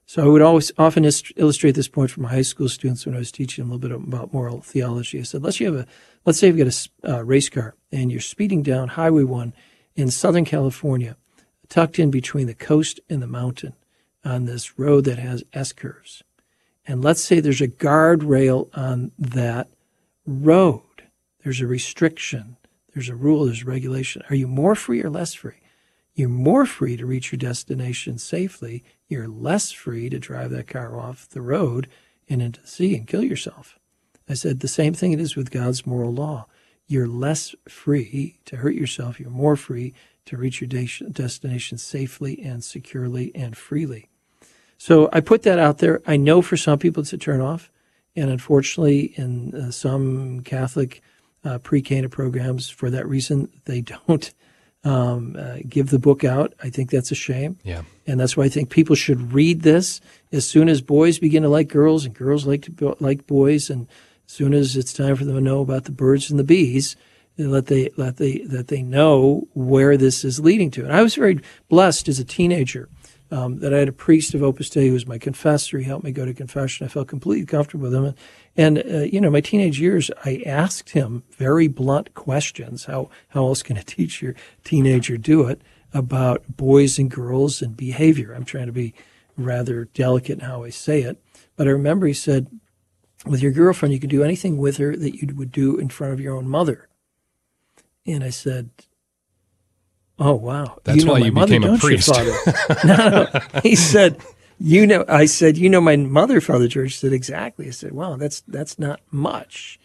So 0.08 0.24
I 0.24 0.26
would 0.26 0.40
always 0.40 0.72
often 0.78 1.04
illustrate 1.36 1.72
this 1.72 1.86
point 1.86 2.10
for 2.10 2.22
my 2.22 2.30
high 2.30 2.40
school 2.40 2.70
students 2.70 3.04
when 3.04 3.14
I 3.14 3.18
was 3.18 3.30
teaching 3.30 3.62
a 3.62 3.66
little 3.66 3.78
bit 3.78 3.92
about 3.92 4.32
moral 4.32 4.62
theology. 4.62 5.20
I 5.20 5.22
said, 5.22 5.42
let's 5.42 5.60
you 5.60 5.66
have 5.66 5.86
a, 5.86 5.86
let's 6.24 6.38
say 6.38 6.46
you've 6.46 6.56
got 6.56 6.88
a 7.04 7.18
uh, 7.18 7.22
race 7.24 7.50
car 7.50 7.74
and 7.92 8.10
you're 8.10 8.22
speeding 8.22 8.62
down 8.62 8.88
Highway 8.88 9.24
One 9.24 9.52
in 9.96 10.10
Southern 10.10 10.46
California, 10.46 11.18
tucked 11.68 11.98
in 11.98 12.10
between 12.10 12.46
the 12.46 12.54
coast 12.54 13.00
and 13.10 13.20
the 13.20 13.26
mountain 13.26 13.74
on 14.24 14.46
this 14.46 14.78
road 14.78 15.04
that 15.04 15.18
has 15.18 15.44
S 15.52 15.72
curves. 15.72 16.22
And 16.86 17.04
let's 17.04 17.22
say 17.22 17.40
there's 17.40 17.60
a 17.60 17.68
guardrail 17.68 18.70
on 18.72 19.12
that 19.18 19.68
road. 20.26 21.02
There's 21.44 21.60
a 21.60 21.66
restriction. 21.66 22.56
There's 22.94 23.10
a 23.10 23.14
rule. 23.14 23.44
There's 23.44 23.62
regulation. 23.62 24.22
Are 24.30 24.36
you 24.36 24.48
more 24.48 24.74
free 24.74 25.02
or 25.02 25.10
less 25.10 25.34
free? 25.34 25.60
You're 26.14 26.30
more 26.30 26.64
free 26.64 26.96
to 26.96 27.04
reach 27.04 27.30
your 27.30 27.38
destination 27.38 28.16
safely. 28.16 28.82
You're 29.08 29.28
less 29.28 29.70
free 29.72 30.08
to 30.10 30.18
drive 30.18 30.50
that 30.50 30.68
car 30.68 30.98
off 30.98 31.28
the 31.28 31.42
road 31.42 31.88
and 32.28 32.42
into 32.42 32.60
the 32.60 32.66
sea 32.66 32.96
and 32.96 33.06
kill 33.06 33.22
yourself. 33.22 33.78
I 34.28 34.34
said 34.34 34.60
the 34.60 34.68
same 34.68 34.92
thing 34.92 35.12
it 35.12 35.20
is 35.20 35.36
with 35.36 35.50
God's 35.50 35.86
moral 35.86 36.12
law 36.12 36.46
you're 36.88 37.06
less 37.06 37.54
free 37.68 38.40
to 38.46 38.56
hurt 38.56 38.74
yourself. 38.74 39.20
You're 39.20 39.30
more 39.30 39.56
free 39.56 39.92
to 40.24 40.36
reach 40.36 40.60
your 40.60 40.68
destination 40.68 41.78
safely 41.78 42.42
and 42.42 42.64
securely 42.64 43.30
and 43.34 43.56
freely. 43.56 44.08
So 44.78 45.08
I 45.12 45.20
put 45.20 45.42
that 45.42 45.58
out 45.58 45.78
there. 45.78 46.00
I 46.06 46.16
know 46.16 46.40
for 46.40 46.56
some 46.56 46.78
people 46.78 47.02
it's 47.02 47.12
a 47.12 47.18
turnoff. 47.18 47.68
And 48.16 48.30
unfortunately, 48.30 49.12
in 49.16 49.54
uh, 49.54 49.70
some 49.70 50.40
Catholic 50.40 51.02
uh, 51.44 51.58
pre 51.58 51.82
Cana 51.82 52.08
programs, 52.08 52.68
for 52.68 52.90
that 52.90 53.06
reason, 53.06 53.52
they 53.66 53.80
don't 54.06 54.32
um, 54.84 55.36
uh, 55.38 55.58
give 55.68 55.90
the 55.90 55.98
book 55.98 56.24
out. 56.24 56.54
I 56.62 56.70
think 56.70 56.90
that's 56.90 57.10
a 57.10 57.16
shame. 57.16 57.58
Yeah. 57.62 57.82
And 58.06 58.18
that's 58.18 58.36
why 58.36 58.44
I 58.44 58.48
think 58.48 58.70
people 58.70 58.96
should 58.96 59.32
read 59.32 59.62
this 59.62 60.00
as 60.32 60.46
soon 60.46 60.68
as 60.68 60.80
boys 60.80 61.18
begin 61.18 61.42
to 61.42 61.48
like 61.48 61.68
girls 61.68 62.04
and 62.04 62.14
girls 62.14 62.46
like 62.46 62.62
to 62.76 62.96
like 63.00 63.26
boys 63.26 63.70
and 63.70 63.88
as 64.26 64.32
soon 64.32 64.54
as 64.54 64.76
it's 64.76 64.92
time 64.92 65.16
for 65.16 65.24
them 65.24 65.34
to 65.34 65.40
know 65.40 65.60
about 65.60 65.84
the 65.84 65.92
birds 65.92 66.30
and 66.30 66.38
the 66.38 66.44
bees, 66.44 66.96
let 67.36 67.66
they 67.66 67.90
let 67.96 68.16
they 68.16 68.38
that 68.38 68.68
they 68.68 68.82
know 68.82 69.46
where 69.54 69.96
this 69.96 70.24
is 70.24 70.40
leading 70.40 70.70
to. 70.72 70.84
And 70.84 70.92
I 70.92 71.02
was 71.02 71.14
very 71.14 71.40
blessed 71.68 72.08
as 72.08 72.18
a 72.18 72.24
teenager 72.24 72.88
um, 73.30 73.58
that 73.60 73.74
I 73.74 73.78
had 73.78 73.88
a 73.88 73.92
priest 73.92 74.34
of 74.34 74.42
Opus 74.42 74.70
Dei 74.70 74.88
who 74.88 74.94
was 74.94 75.06
my 75.06 75.18
confessor. 75.18 75.78
He 75.78 75.84
helped 75.84 76.04
me 76.04 76.12
go 76.12 76.24
to 76.24 76.32
confession. 76.32 76.86
I 76.86 76.88
felt 76.88 77.08
completely 77.08 77.46
comfortable 77.46 77.84
with 77.84 77.94
him. 77.94 78.14
And, 78.56 78.78
uh, 78.78 78.98
you 79.00 79.20
know, 79.20 79.30
my 79.30 79.40
teenage 79.40 79.80
years, 79.80 80.10
I 80.24 80.42
asked 80.46 80.90
him 80.90 81.22
very 81.36 81.68
blunt 81.68 82.14
questions. 82.14 82.86
How 82.86 83.10
how 83.28 83.46
else 83.46 83.62
can 83.62 83.76
a 83.76 83.82
teacher 83.82 84.34
teenager 84.64 85.16
do 85.16 85.46
it 85.46 85.60
about 85.92 86.56
boys 86.56 86.98
and 86.98 87.10
girls 87.10 87.62
and 87.62 87.76
behavior? 87.76 88.32
I'm 88.32 88.44
trying 88.44 88.66
to 88.66 88.72
be 88.72 88.94
rather 89.36 89.84
delicate 89.84 90.40
in 90.40 90.44
how 90.46 90.64
I 90.64 90.70
say 90.70 91.02
it. 91.02 91.22
But 91.56 91.68
I 91.68 91.70
remember 91.70 92.06
he 92.06 92.14
said, 92.14 92.48
with 93.26 93.42
your 93.42 93.52
girlfriend, 93.52 93.92
you 93.92 94.00
can 94.00 94.10
do 94.10 94.22
anything 94.22 94.56
with 94.56 94.76
her 94.78 94.96
that 94.96 95.16
you 95.20 95.34
would 95.34 95.52
do 95.52 95.76
in 95.76 95.88
front 95.88 96.12
of 96.12 96.20
your 96.20 96.36
own 96.36 96.48
mother. 96.48 96.88
And 98.06 98.24
I 98.24 98.30
said, 98.30 98.70
Oh, 100.18 100.34
wow. 100.34 100.78
That's 100.84 100.98
you 100.98 101.04
know 101.04 101.12
why 101.12 101.18
you 101.18 101.32
mother, 101.32 101.58
became 101.58 101.74
a 101.74 101.78
priest. 101.78 102.10
no, 102.84 103.08
no. 103.08 103.40
He 103.62 103.76
said, 103.76 104.20
You 104.58 104.86
know, 104.86 105.04
I 105.08 105.26
said, 105.26 105.56
You 105.56 105.70
know, 105.70 105.80
my 105.80 105.96
mother, 105.96 106.40
Father 106.40 106.66
George 106.68 106.96
said, 106.96 107.12
Exactly. 107.12 107.68
I 107.68 107.70
said, 107.70 107.92
Wow, 107.92 108.16
that's, 108.16 108.40
that's 108.42 108.78
not 108.78 109.00
much. 109.10 109.78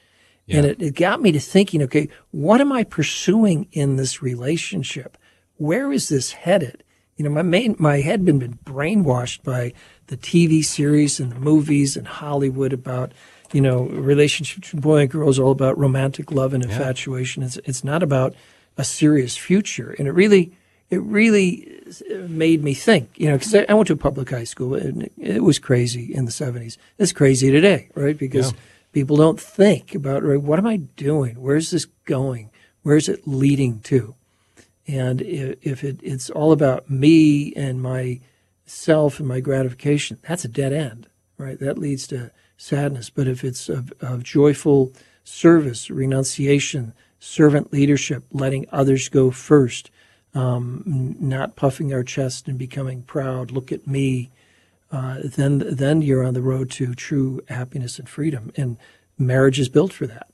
Yeah. 0.45 0.57
And 0.57 0.65
it, 0.65 0.81
it 0.81 0.95
got 0.95 1.21
me 1.21 1.31
to 1.31 1.39
thinking, 1.39 1.81
okay, 1.83 2.09
what 2.31 2.59
am 2.59 2.71
I 2.71 2.83
pursuing 2.83 3.67
in 3.71 3.95
this 3.95 4.21
relationship? 4.21 5.17
Where 5.57 5.91
is 5.91 6.09
this 6.09 6.33
headed? 6.33 6.83
You 7.15 7.23
know, 7.23 7.29
my 7.29 7.43
main, 7.43 7.75
my 7.79 8.01
head 8.01 8.25
been, 8.25 8.39
been 8.39 8.59
brainwashed 8.65 9.43
by 9.43 9.73
the 10.07 10.17
TV 10.17 10.63
series 10.65 11.19
and 11.19 11.31
the 11.31 11.39
movies 11.39 11.95
and 11.95 12.07
Hollywood 12.07 12.73
about, 12.73 13.13
you 13.53 13.61
know, 13.61 13.83
relationships 13.83 14.67
between 14.67 14.81
boy 14.81 15.01
and 15.01 15.09
girl 15.09 15.29
is 15.29 15.39
all 15.39 15.51
about 15.51 15.77
romantic 15.77 16.31
love 16.31 16.53
and 16.53 16.63
infatuation. 16.63 17.41
Yeah. 17.41 17.47
It's, 17.47 17.57
it's 17.57 17.83
not 17.83 18.03
about 18.03 18.35
a 18.77 18.83
serious 18.83 19.37
future. 19.37 19.95
And 19.97 20.07
it 20.07 20.11
really, 20.11 20.55
it 20.89 21.01
really 21.01 21.81
uh, 22.11 22.27
made 22.27 22.63
me 22.63 22.73
think, 22.73 23.09
you 23.15 23.27
know, 23.27 23.37
because 23.37 23.55
I 23.55 23.73
went 23.73 23.87
to 23.87 23.93
a 23.93 23.97
public 23.97 24.29
high 24.29 24.43
school 24.43 24.75
and 24.75 25.09
it 25.17 25.43
was 25.43 25.59
crazy 25.59 26.13
in 26.13 26.25
the 26.25 26.31
70s. 26.31 26.77
It's 26.97 27.13
crazy 27.13 27.51
today, 27.51 27.89
right? 27.95 28.17
Because 28.17 28.51
yeah. 28.51 28.59
people 28.91 29.17
don't 29.17 29.39
think 29.39 29.95
about, 29.95 30.23
right, 30.23 30.41
what 30.41 30.59
am 30.59 30.67
I 30.67 30.77
doing? 30.77 31.41
Where's 31.41 31.71
this 31.71 31.85
going? 32.05 32.49
Where's 32.83 33.09
it 33.09 33.27
leading 33.27 33.79
to? 33.81 34.15
And 34.87 35.21
if 35.21 35.83
it, 35.83 35.99
it's 36.03 36.29
all 36.29 36.51
about 36.51 36.89
me 36.89 37.53
and 37.55 37.81
my 37.81 38.19
self 38.65 39.19
and 39.19 39.27
my 39.27 39.39
gratification, 39.39 40.17
that's 40.27 40.43
a 40.43 40.49
dead 40.49 40.73
end, 40.73 41.07
right? 41.37 41.57
That 41.59 41.77
leads 41.77 42.05
to 42.07 42.31
sadness. 42.57 43.09
But 43.09 43.27
if 43.27 43.43
it's 43.43 43.69
of, 43.69 43.93
of 44.01 44.23
joyful 44.23 44.91
service, 45.23 45.89
renunciation, 45.89 46.93
servant 47.23 47.71
leadership, 47.71 48.23
letting 48.33 48.65
others 48.71 49.07
go 49.07 49.31
first, 49.31 49.89
um, 50.33 51.15
not 51.19 51.55
puffing 51.55 51.93
our 51.93 52.03
chest 52.03 52.49
and 52.49 52.57
becoming 52.57 53.01
proud, 53.03 53.49
look 53.49 53.71
at 53.71 53.87
me, 53.87 54.29
uh, 54.91 55.19
then 55.23 55.63
then 55.71 56.01
you're 56.01 56.23
on 56.23 56.33
the 56.33 56.41
road 56.41 56.69
to 56.69 56.93
true 56.93 57.41
happiness 57.47 57.97
and 57.97 58.09
freedom. 58.09 58.51
And 58.57 58.77
marriage 59.17 59.59
is 59.59 59.69
built 59.69 59.93
for 59.93 60.05
that. 60.05 60.27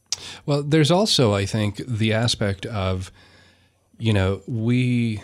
Well, 0.46 0.64
there's 0.64 0.92
also, 0.92 1.34
I 1.34 1.46
think, 1.46 1.78
the 1.78 2.12
aspect 2.12 2.66
of, 2.66 3.12
you 4.00 4.12
know, 4.12 4.42
we 4.48 5.22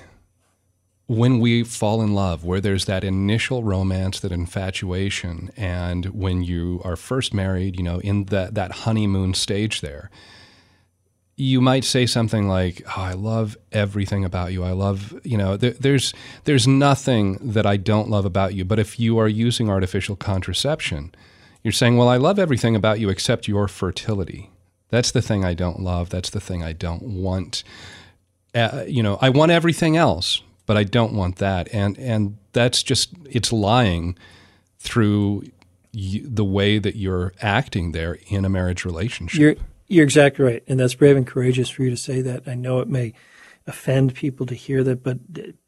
when 1.07 1.39
we 1.39 1.63
fall 1.63 2.01
in 2.01 2.13
love, 2.13 2.43
where 2.45 2.61
there's 2.61 2.85
that 2.85 3.03
initial 3.03 3.63
romance, 3.63 4.19
that 4.19 4.31
infatuation, 4.31 5.51
and 5.57 6.05
when 6.07 6.43
you 6.43 6.81
are 6.83 6.95
first 6.95 7.33
married, 7.33 7.77
you 7.77 7.83
know, 7.83 7.99
in 7.99 8.25
that, 8.25 8.55
that 8.55 8.71
honeymoon 8.71 9.33
stage 9.33 9.81
there, 9.81 10.09
you 11.37 11.59
might 11.59 11.83
say 11.83 12.05
something 12.05 12.47
like, 12.47 12.81
oh, 12.87 13.01
I 13.01 13.13
love 13.13 13.57
everything 13.71 14.23
about 14.23 14.53
you. 14.53 14.63
I 14.63 14.71
love, 14.71 15.19
you 15.25 15.37
know, 15.37 15.57
there, 15.57 15.71
there's, 15.71 16.13
there's 16.45 16.67
nothing 16.67 17.37
that 17.41 17.65
I 17.65 17.75
don't 17.75 18.09
love 18.09 18.25
about 18.25 18.53
you. 18.53 18.63
But 18.63 18.79
if 18.79 18.99
you 18.99 19.17
are 19.19 19.27
using 19.27 19.69
artificial 19.69 20.15
contraception, 20.15 21.13
you're 21.61 21.73
saying, 21.73 21.97
well, 21.97 22.07
I 22.07 22.17
love 22.17 22.39
everything 22.39 22.75
about 22.75 22.99
you 22.99 23.09
except 23.09 23.47
your 23.47 23.67
fertility. 23.67 24.49
That's 24.89 25.11
the 25.11 25.21
thing 25.21 25.43
I 25.43 25.53
don't 25.53 25.81
love. 25.81 26.09
That's 26.09 26.29
the 26.29 26.39
thing 26.39 26.63
I 26.63 26.71
don't 26.71 27.01
want. 27.01 27.63
Uh, 28.53 28.85
you 28.87 29.03
know, 29.03 29.17
I 29.21 29.29
want 29.29 29.51
everything 29.51 29.97
else, 29.97 30.41
but 30.65 30.77
I 30.77 30.83
don't 30.83 31.13
want 31.13 31.37
that. 31.37 31.67
And 31.73 31.97
and 31.97 32.37
that's 32.53 32.83
just 32.83 33.09
it's 33.29 33.51
lying 33.51 34.17
through 34.79 35.43
the 35.91 36.45
way 36.45 36.77
that 36.77 36.95
you're 36.95 37.33
acting 37.41 37.91
there 37.91 38.19
in 38.27 38.45
a 38.45 38.49
marriage 38.49 38.85
relationship. 38.85 39.39
You're 39.39 39.55
you're 39.87 40.03
exactly 40.03 40.43
right, 40.45 40.63
and 40.67 40.79
that's 40.79 40.95
brave 40.95 41.17
and 41.17 41.27
courageous 41.27 41.69
for 41.69 41.83
you 41.83 41.89
to 41.89 41.97
say 41.97 42.21
that. 42.21 42.47
I 42.47 42.55
know 42.55 42.79
it 42.79 42.87
may 42.87 43.13
offend 43.67 44.13
people 44.15 44.45
to 44.45 44.55
hear 44.55 44.83
that, 44.83 45.03
but 45.03 45.19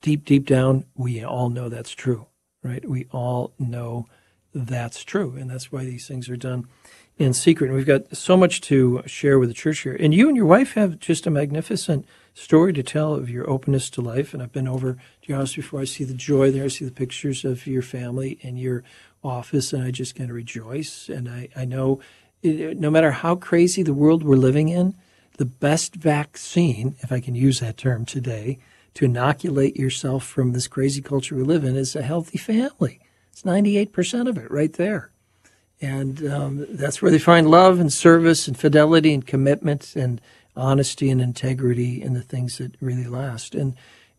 deep 0.02 0.26
deep 0.26 0.46
down, 0.46 0.86
we 0.96 1.24
all 1.24 1.50
know 1.50 1.70
that's 1.70 1.92
true, 1.92 2.28
right? 2.64 2.88
We 2.88 3.08
all 3.12 3.54
know 3.60 4.08
that's 4.54 5.04
true, 5.04 5.36
and 5.36 5.50
that's 5.50 5.72
why 5.72 5.84
these 5.84 6.08
things 6.08 6.30
are 6.30 6.38
done 6.38 6.68
in 7.18 7.34
secret. 7.34 7.68
And 7.68 7.76
we've 7.76 7.86
got 7.86 8.16
so 8.16 8.38
much 8.38 8.62
to 8.62 9.02
share 9.06 9.40
with 9.40 9.50
the 9.50 9.56
church 9.56 9.80
here, 9.80 9.98
and 10.00 10.14
you 10.14 10.28
and 10.28 10.38
your 10.38 10.46
wife 10.46 10.74
have 10.74 11.00
just 11.00 11.28
a 11.28 11.32
magnificent 11.32 12.06
story 12.34 12.72
to 12.74 12.84
tell 12.84 13.16
of 13.16 13.30
your 13.30 13.50
openness 13.50 13.90
to 13.90 14.02
life. 14.02 14.34
And 14.34 14.44
I've 14.44 14.52
been 14.52 14.68
over 14.68 14.94
to 14.94 15.00
your 15.24 15.40
house 15.40 15.56
before. 15.56 15.82
I 15.82 15.86
see 15.86 16.04
the 16.04 16.14
joy 16.14 16.52
there. 16.52 16.66
I 16.66 16.68
see 16.68 16.86
the 16.86 16.92
pictures 16.92 17.44
of 17.44 17.66
your 17.66 17.82
family 17.82 18.40
and 18.44 18.60
your 18.60 18.84
office, 19.24 19.74
and 19.74 19.84
I 19.84 19.92
just 19.92 20.16
kind 20.16 20.30
of 20.30 20.36
rejoice. 20.36 21.10
And 21.10 21.28
I, 21.28 21.50
I 21.56 21.66
know 21.66 22.00
no 22.44 22.90
matter 22.90 23.12
how 23.12 23.36
crazy 23.36 23.84
the 23.84 23.94
world 23.94 24.24
we're 24.24 24.36
living 24.36 24.70
in, 24.70 24.96
the 25.38 25.46
best 25.46 25.96
vaccine, 25.96 26.96
if 27.00 27.12
I 27.12 27.20
can 27.20 27.36
use 27.36 27.60
that 27.60 27.78
term 27.78 28.06
today, 28.06 28.60
to 28.96 29.06
inoculate 29.06 29.76
yourself 29.76 30.26
from 30.26 30.54
this 30.54 30.68
crazy 30.68 31.02
culture 31.02 31.36
we 31.36 31.44
live 31.44 31.64
in 31.64 31.76
is 31.76 31.96
a 31.96 32.02
healthy 32.02 32.40
family. 32.40 33.00
It's 33.32 33.44
98% 33.44 34.28
of 34.28 34.38
it 34.38 34.50
right 34.50 34.74
there. 34.74 35.12
And 35.80 36.28
um, 36.28 36.66
that's 36.70 37.02
where 37.02 37.12
they 37.12 37.20
find 37.20 37.50
love 37.50 37.80
and 37.80 37.94
service 37.94 38.48
and 38.48 38.58
fidelity 38.58 39.14
and 39.14 39.26
commitment 39.26 39.96
and 39.96 40.20
honesty 40.56 41.12
and 41.12 41.22
integrity 41.22 42.02
and 42.02 42.16
the 42.16 42.24
things 42.24 42.58
that 42.58 42.76
really 42.82 43.06
last. 43.06 43.54
And, 43.54 43.76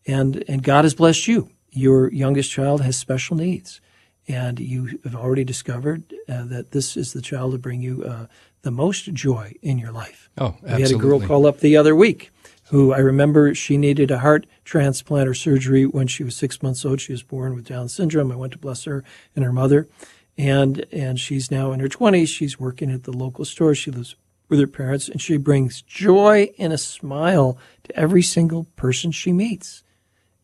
and, 0.07 0.45
and 0.47 0.63
God 0.63 0.85
has 0.85 0.95
blessed 0.95 1.27
you. 1.27 1.51
Your 1.71 2.13
youngest 2.13 2.53
child 2.53 2.81
has 2.83 2.97
special 2.97 3.37
needs. 3.37 3.81
And 4.29 4.61
you 4.61 5.01
have 5.05 5.15
already 5.15 5.45
discovered 5.45 6.13
uh, 6.29 6.45
that 6.45 6.73
this 6.73 6.97
is 6.97 7.15
the 7.15 7.23
child 7.23 7.53
to 7.53 7.59
bring 7.59 7.81
you 7.81 8.05
uh, 8.05 8.27
the 8.63 8.71
most 8.71 9.13
joy 9.15 9.55
in 9.63 9.79
your 9.79 9.91
life. 9.91 10.29
Oh, 10.37 10.57
absolutely. 10.67 10.77
We 10.77 10.83
had 10.83 10.91
a 10.93 10.97
girl 10.97 11.21
call 11.21 11.47
up 11.47 11.61
the 11.61 11.77
other 11.77 11.97
week 11.97 12.31
who 12.71 12.93
I 12.93 12.99
remember 12.99 13.55
she 13.55 13.79
needed 13.79 14.11
a 14.11 14.19
heart 14.19 14.47
transplant 14.65 15.29
or 15.29 15.35
surgery 15.35 15.87
when 15.87 16.07
she 16.07 16.23
was 16.23 16.37
six 16.37 16.63
months 16.63 16.85
old. 16.85 17.01
She 17.01 17.13
was 17.13 17.23
born 17.23 17.55
with 17.55 17.67
Down 17.67 17.89
syndrome. 17.89 18.31
I 18.31 18.37
went 18.37 18.53
to 18.53 18.59
bless 18.59 18.85
her 18.85 19.05
and 19.35 19.45
her 19.45 19.53
mother. 19.53 19.89
And, 20.37 20.85
and 20.93 21.19
she's 21.19 21.51
now 21.51 21.73
in 21.73 21.81
her 21.81 21.89
20s. 21.89 22.29
She's 22.29 22.61
working 22.61 22.91
at 22.91 23.05
the 23.05 23.13
local 23.13 23.45
store. 23.45 23.75
She 23.75 23.91
lives 23.91 24.17
with 24.49 24.61
her 24.61 24.67
parents, 24.67 25.09
and 25.09 25.21
she 25.21 25.37
brings 25.37 25.83
joy 25.83 26.51
and 26.59 26.73
a 26.73 26.79
smile 26.79 27.59
to 27.85 27.97
every 27.97 28.23
single 28.23 28.65
person 28.77 29.13
she 29.13 29.33
meets. 29.33 29.83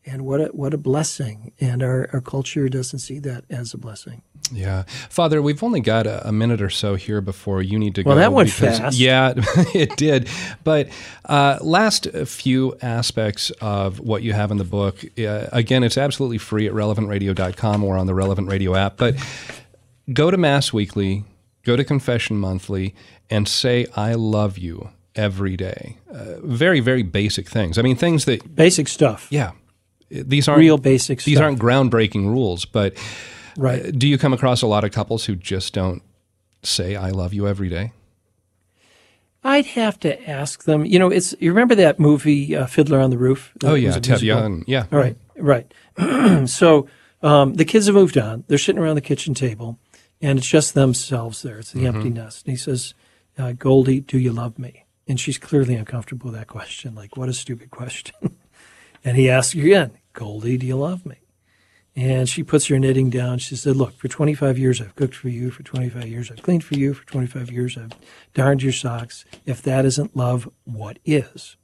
And 0.05 0.23
what 0.23 0.39
a, 0.39 0.45
what 0.47 0.73
a 0.73 0.77
blessing. 0.77 1.51
And 1.59 1.81
our, 1.81 2.09
our 2.13 2.21
culture 2.21 2.69
doesn't 2.69 2.99
see 2.99 3.19
that 3.19 3.45
as 3.49 3.73
a 3.73 3.77
blessing. 3.77 4.21
Yeah. 4.51 4.83
Father, 5.09 5.41
we've 5.41 5.63
only 5.63 5.79
got 5.79 6.05
a, 6.05 6.27
a, 6.27 6.31
minute 6.31 6.61
or 6.61 6.69
so 6.69 6.95
here 6.95 7.21
before 7.21 7.61
you 7.61 7.79
need 7.79 7.95
to 7.95 8.03
well, 8.03 8.15
go. 8.15 8.19
Well, 8.19 8.29
that 8.29 8.35
went 8.35 8.49
because, 8.53 8.79
fast. 8.79 8.97
Yeah, 8.97 9.33
it 9.73 9.97
did. 9.97 10.29
But 10.63 10.89
uh, 11.25 11.57
last 11.61 12.07
few 12.25 12.77
aspects 12.81 13.49
of 13.61 13.99
what 13.99 14.21
you 14.21 14.33
have 14.33 14.51
in 14.51 14.57
the 14.57 14.63
book, 14.63 15.03
uh, 15.17 15.47
again, 15.51 15.83
it's 15.83 15.97
absolutely 15.97 16.37
free 16.37 16.67
at 16.67 16.73
relevantradio.com 16.73 17.83
or 17.83 17.97
on 17.97 18.05
the 18.05 18.13
Relevant 18.13 18.47
Radio 18.47 18.75
app. 18.75 18.97
But 18.97 19.15
go 20.13 20.29
to 20.29 20.37
Mass 20.37 20.71
Weekly, 20.71 21.23
go 21.63 21.75
to 21.75 21.83
Confession 21.83 22.37
Monthly, 22.37 22.93
and 23.29 23.47
say, 23.47 23.87
I 23.95 24.13
love 24.13 24.59
you 24.59 24.89
every 25.15 25.57
day. 25.57 25.97
Uh, 26.11 26.35
very, 26.43 26.79
very 26.79 27.01
basic 27.01 27.49
things. 27.49 27.77
I 27.77 27.81
mean, 27.81 27.95
things 27.95 28.25
that. 28.25 28.55
Basic 28.55 28.87
stuff. 28.87 29.27
Yeah. 29.31 29.53
These 30.09 30.47
aren't 30.47 30.59
real 30.59 30.77
basic 30.77 31.23
These 31.23 31.39
aren't 31.39 31.59
groundbreaking 31.59 32.25
rules, 32.25 32.65
but 32.65 32.95
Right. 33.57 33.85
Uh, 33.85 33.91
do 33.91 34.07
you 34.07 34.17
come 34.17 34.33
across 34.33 34.61
a 34.61 34.67
lot 34.67 34.83
of 34.83 34.91
couples 34.91 35.25
who 35.25 35.35
just 35.35 35.73
don't 35.73 36.01
say 36.63 36.95
"I 36.95 37.09
love 37.09 37.33
you" 37.33 37.47
every 37.47 37.69
day? 37.69 37.93
I'd 39.43 39.65
have 39.67 39.99
to 40.01 40.29
ask 40.29 40.63
them. 40.63 40.85
You 40.85 40.99
know, 40.99 41.09
it's 41.09 41.35
you 41.39 41.51
remember 41.51 41.75
that 41.75 41.99
movie 41.99 42.55
uh, 42.55 42.65
Fiddler 42.65 42.99
on 42.99 43.11
the 43.11 43.17
Roof? 43.17 43.53
Oh 43.63 43.75
yeah, 43.75 43.97
Ted 43.99 44.21
Young. 44.21 44.63
Yeah. 44.67 44.85
All 44.91 44.99
right, 44.99 45.17
right. 45.37 45.71
so 46.49 46.87
um, 47.21 47.53
the 47.53 47.65
kids 47.65 47.85
have 47.85 47.95
moved 47.95 48.17
on. 48.17 48.43
They're 48.47 48.57
sitting 48.57 48.81
around 48.81 48.95
the 48.95 49.01
kitchen 49.01 49.33
table, 49.33 49.79
and 50.21 50.39
it's 50.39 50.47
just 50.47 50.73
themselves 50.73 51.41
there. 51.41 51.59
It's 51.59 51.71
the 51.71 51.79
mm-hmm. 51.79 51.95
empty 51.95 52.09
nest. 52.09 52.45
And 52.45 52.51
he 52.53 52.57
says, 52.57 52.93
uh, 53.37 53.53
"Golde, 53.53 54.05
do 54.05 54.17
you 54.17 54.31
love 54.31 54.59
me?" 54.59 54.85
And 55.07 55.19
she's 55.19 55.37
clearly 55.37 55.75
uncomfortable 55.75 56.31
with 56.31 56.39
that 56.39 56.47
question. 56.47 56.95
Like, 56.95 57.15
what 57.15 57.29
a 57.29 57.33
stupid 57.33 57.69
question. 57.69 58.15
and 59.05 59.15
he 59.15 59.29
asks 59.29 59.53
again, 59.53 59.91
"Golde, 60.11 60.59
do 60.59 60.65
you 60.65 60.75
love 60.75 61.05
me?" 61.05 61.15
And 61.95 62.27
she 62.27 62.43
puts 62.43 62.67
her 62.67 62.77
knitting 62.77 63.09
down. 63.09 63.37
She 63.37 63.55
said, 63.55 63.77
Look, 63.77 63.95
for 63.95 64.09
25 64.09 64.59
years 64.59 64.81
I've 64.81 64.95
cooked 64.95 65.15
for 65.15 65.29
you. 65.29 65.49
For 65.49 65.63
25 65.63 66.07
years 66.07 66.29
I've 66.29 66.41
cleaned 66.43 66.63
for 66.65 66.75
you. 66.75 66.93
For 66.93 67.05
25 67.05 67.51
years 67.51 67.77
I've 67.77 67.93
darned 68.33 68.61
your 68.61 68.73
socks. 68.73 69.23
If 69.45 69.61
that 69.61 69.85
isn't 69.85 70.15
love, 70.15 70.49
what 70.65 70.99
is? 71.05 71.55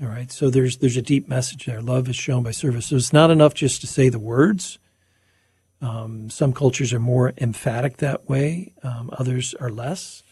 All 0.00 0.08
right. 0.08 0.30
So 0.30 0.50
there's 0.50 0.76
there's 0.76 0.98
a 0.98 1.02
deep 1.02 1.26
message 1.26 1.64
there. 1.64 1.80
Love 1.80 2.06
is 2.08 2.16
shown 2.16 2.42
by 2.42 2.50
service. 2.50 2.86
So 2.88 2.96
it's 2.96 3.14
not 3.14 3.30
enough 3.30 3.54
just 3.54 3.80
to 3.80 3.86
say 3.86 4.10
the 4.10 4.18
words. 4.18 4.78
Um, 5.80 6.28
some 6.28 6.52
cultures 6.52 6.92
are 6.92 7.00
more 7.00 7.32
emphatic 7.38 7.98
that 7.98 8.28
way. 8.28 8.74
Um, 8.82 9.08
others 9.14 9.54
are 9.54 9.70
less. 9.70 10.22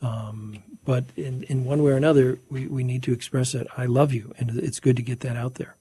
Um, 0.00 0.62
but 0.84 1.06
in, 1.16 1.42
in 1.44 1.64
one 1.64 1.82
way 1.82 1.92
or 1.92 1.96
another, 1.96 2.38
we, 2.48 2.66
we 2.66 2.84
need 2.84 3.02
to 3.04 3.12
express 3.12 3.52
that 3.52 3.66
I 3.76 3.86
love 3.86 4.12
you. 4.12 4.32
And 4.38 4.50
it's 4.58 4.80
good 4.80 4.96
to 4.96 5.02
get 5.02 5.20
that 5.20 5.36
out 5.36 5.54
there. 5.54 5.76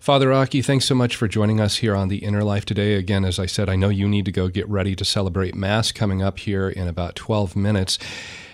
Father 0.00 0.28
Rocky, 0.28 0.62
thanks 0.62 0.86
so 0.86 0.94
much 0.94 1.14
for 1.16 1.28
joining 1.28 1.60
us 1.60 1.76
here 1.76 1.94
on 1.94 2.08
the 2.08 2.18
Inner 2.18 2.42
Life 2.42 2.64
today. 2.64 2.94
Again, 2.94 3.24
as 3.24 3.38
I 3.38 3.46
said, 3.46 3.68
I 3.68 3.76
know 3.76 3.88
you 3.88 4.08
need 4.08 4.24
to 4.24 4.32
go 4.32 4.48
get 4.48 4.68
ready 4.68 4.96
to 4.96 5.04
celebrate 5.04 5.54
Mass 5.54 5.92
coming 5.92 6.22
up 6.22 6.38
here 6.38 6.68
in 6.68 6.88
about 6.88 7.14
12 7.16 7.54
minutes. 7.54 7.98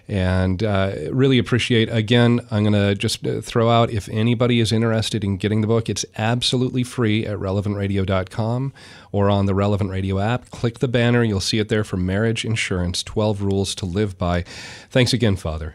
And 0.08 0.62
uh, 0.62 0.92
really 1.10 1.38
appreciate, 1.38 1.88
again, 1.90 2.40
I'm 2.50 2.62
going 2.62 2.72
to 2.74 2.94
just 2.94 3.26
uh, 3.26 3.40
throw 3.40 3.68
out 3.68 3.90
if 3.90 4.08
anybody 4.08 4.60
is 4.60 4.70
interested 4.70 5.24
in 5.24 5.36
getting 5.36 5.62
the 5.62 5.66
book, 5.66 5.88
it's 5.88 6.04
absolutely 6.16 6.84
free 6.84 7.26
at 7.26 7.38
relevantradio.com 7.38 8.72
or 9.10 9.28
on 9.28 9.46
the 9.46 9.54
Relevant 9.54 9.90
Radio 9.90 10.20
app. 10.20 10.50
Click 10.50 10.78
the 10.78 10.88
banner, 10.88 11.24
you'll 11.24 11.40
see 11.40 11.58
it 11.58 11.68
there 11.68 11.82
for 11.82 11.96
marriage 11.96 12.44
insurance 12.44 13.02
12 13.02 13.42
rules 13.42 13.74
to 13.74 13.86
live 13.86 14.16
by. 14.16 14.42
Thanks 14.90 15.12
again, 15.12 15.34
Father. 15.34 15.74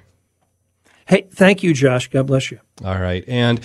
Hey, 1.07 1.27
thank 1.29 1.61
you, 1.61 1.73
Josh. 1.73 2.07
God 2.07 2.27
bless 2.27 2.51
you. 2.51 2.59
All 2.86 2.99
right. 2.99 3.25
And 3.27 3.59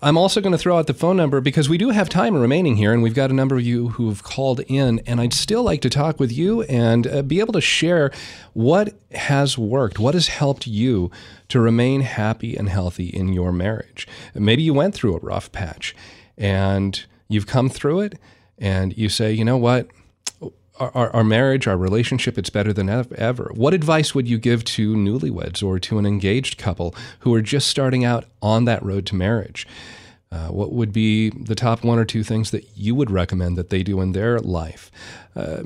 I'm 0.00 0.16
also 0.16 0.40
going 0.40 0.52
to 0.52 0.58
throw 0.58 0.78
out 0.78 0.86
the 0.86 0.94
phone 0.94 1.16
number 1.16 1.40
because 1.40 1.68
we 1.68 1.76
do 1.76 1.90
have 1.90 2.08
time 2.08 2.36
remaining 2.36 2.76
here, 2.76 2.92
and 2.92 3.02
we've 3.02 3.14
got 3.14 3.30
a 3.30 3.34
number 3.34 3.56
of 3.56 3.62
you 3.62 3.88
who 3.88 4.08
have 4.08 4.22
called 4.22 4.60
in. 4.68 5.00
And 5.06 5.20
I'd 5.20 5.32
still 5.32 5.64
like 5.64 5.80
to 5.82 5.90
talk 5.90 6.20
with 6.20 6.30
you 6.30 6.62
and 6.62 7.06
uh, 7.06 7.22
be 7.22 7.40
able 7.40 7.52
to 7.54 7.60
share 7.60 8.12
what 8.52 8.94
has 9.12 9.58
worked, 9.58 9.98
what 9.98 10.14
has 10.14 10.28
helped 10.28 10.66
you 10.68 11.10
to 11.48 11.58
remain 11.58 12.02
happy 12.02 12.56
and 12.56 12.68
healthy 12.68 13.08
in 13.08 13.32
your 13.32 13.52
marriage. 13.52 14.06
Maybe 14.34 14.62
you 14.62 14.72
went 14.72 14.94
through 14.94 15.16
a 15.16 15.20
rough 15.20 15.50
patch 15.50 15.96
and 16.36 17.04
you've 17.28 17.46
come 17.46 17.68
through 17.68 18.00
it, 18.00 18.18
and 18.56 18.96
you 18.96 19.08
say, 19.08 19.32
you 19.32 19.44
know 19.44 19.56
what? 19.56 19.88
Our, 20.78 21.10
our, 21.10 21.24
marriage, 21.24 21.66
our 21.66 21.76
relationship, 21.76 22.38
it's 22.38 22.50
better 22.50 22.72
than 22.72 22.88
ever. 22.88 23.50
What 23.54 23.74
advice 23.74 24.14
would 24.14 24.28
you 24.28 24.38
give 24.38 24.64
to 24.64 24.94
newlyweds 24.94 25.62
or 25.62 25.78
to 25.80 25.98
an 25.98 26.06
engaged 26.06 26.58
couple 26.58 26.94
who 27.20 27.34
are 27.34 27.42
just 27.42 27.68
starting 27.68 28.04
out 28.04 28.24
on 28.42 28.64
that 28.66 28.82
road 28.82 29.06
to 29.06 29.14
marriage? 29.14 29.66
Uh, 30.30 30.48
what 30.48 30.72
would 30.72 30.92
be 30.92 31.30
the 31.30 31.54
top 31.54 31.84
one 31.84 31.98
or 31.98 32.04
two 32.04 32.22
things 32.22 32.50
that 32.50 32.66
you 32.76 32.94
would 32.94 33.10
recommend 33.10 33.56
that 33.56 33.70
they 33.70 33.82
do 33.82 34.00
in 34.00 34.12
their 34.12 34.38
life? 34.40 34.90
Uh, 35.34 35.62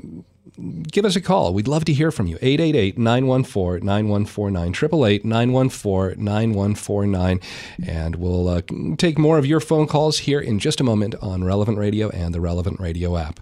give 0.91 1.03
us 1.05 1.15
a 1.15 1.21
call. 1.21 1.53
We'd 1.53 1.67
love 1.67 1.85
to 1.85 1.93
hear 1.93 2.11
from 2.11 2.27
you. 2.27 2.37
888 2.41 2.97
914 2.97 3.85
9149, 3.85 4.69
888 4.69 5.25
914 5.25 6.23
9149. 6.23 7.39
And 7.85 8.15
we'll 8.15 8.47
uh, 8.47 8.61
take 8.97 9.17
more 9.17 9.37
of 9.37 9.45
your 9.45 9.59
phone 9.59 9.87
calls 9.87 10.19
here 10.19 10.39
in 10.39 10.59
just 10.59 10.79
a 10.79 10.83
moment 10.83 11.15
on 11.21 11.43
Relevant 11.43 11.77
Radio 11.77 12.09
and 12.09 12.33
the 12.33 12.41
Relevant 12.41 12.79
Radio 12.79 13.17
app. 13.17 13.39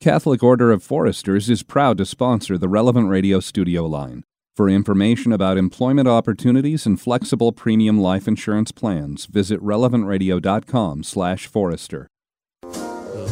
Catholic 0.00 0.42
Order 0.42 0.72
of 0.72 0.82
Foresters 0.82 1.48
is 1.48 1.62
proud 1.62 1.96
to 1.98 2.04
sponsor 2.04 2.58
the 2.58 2.68
Relevant 2.68 3.08
Radio 3.08 3.40
studio 3.40 3.86
line. 3.86 4.24
For 4.54 4.68
information 4.68 5.32
about 5.32 5.56
employment 5.56 6.06
opportunities 6.06 6.84
and 6.84 7.00
flexible 7.00 7.50
premium 7.50 7.98
life 7.98 8.28
insurance 8.28 8.72
plans, 8.72 9.24
visit 9.24 9.58
relevantradio.com/forester. 9.62 12.08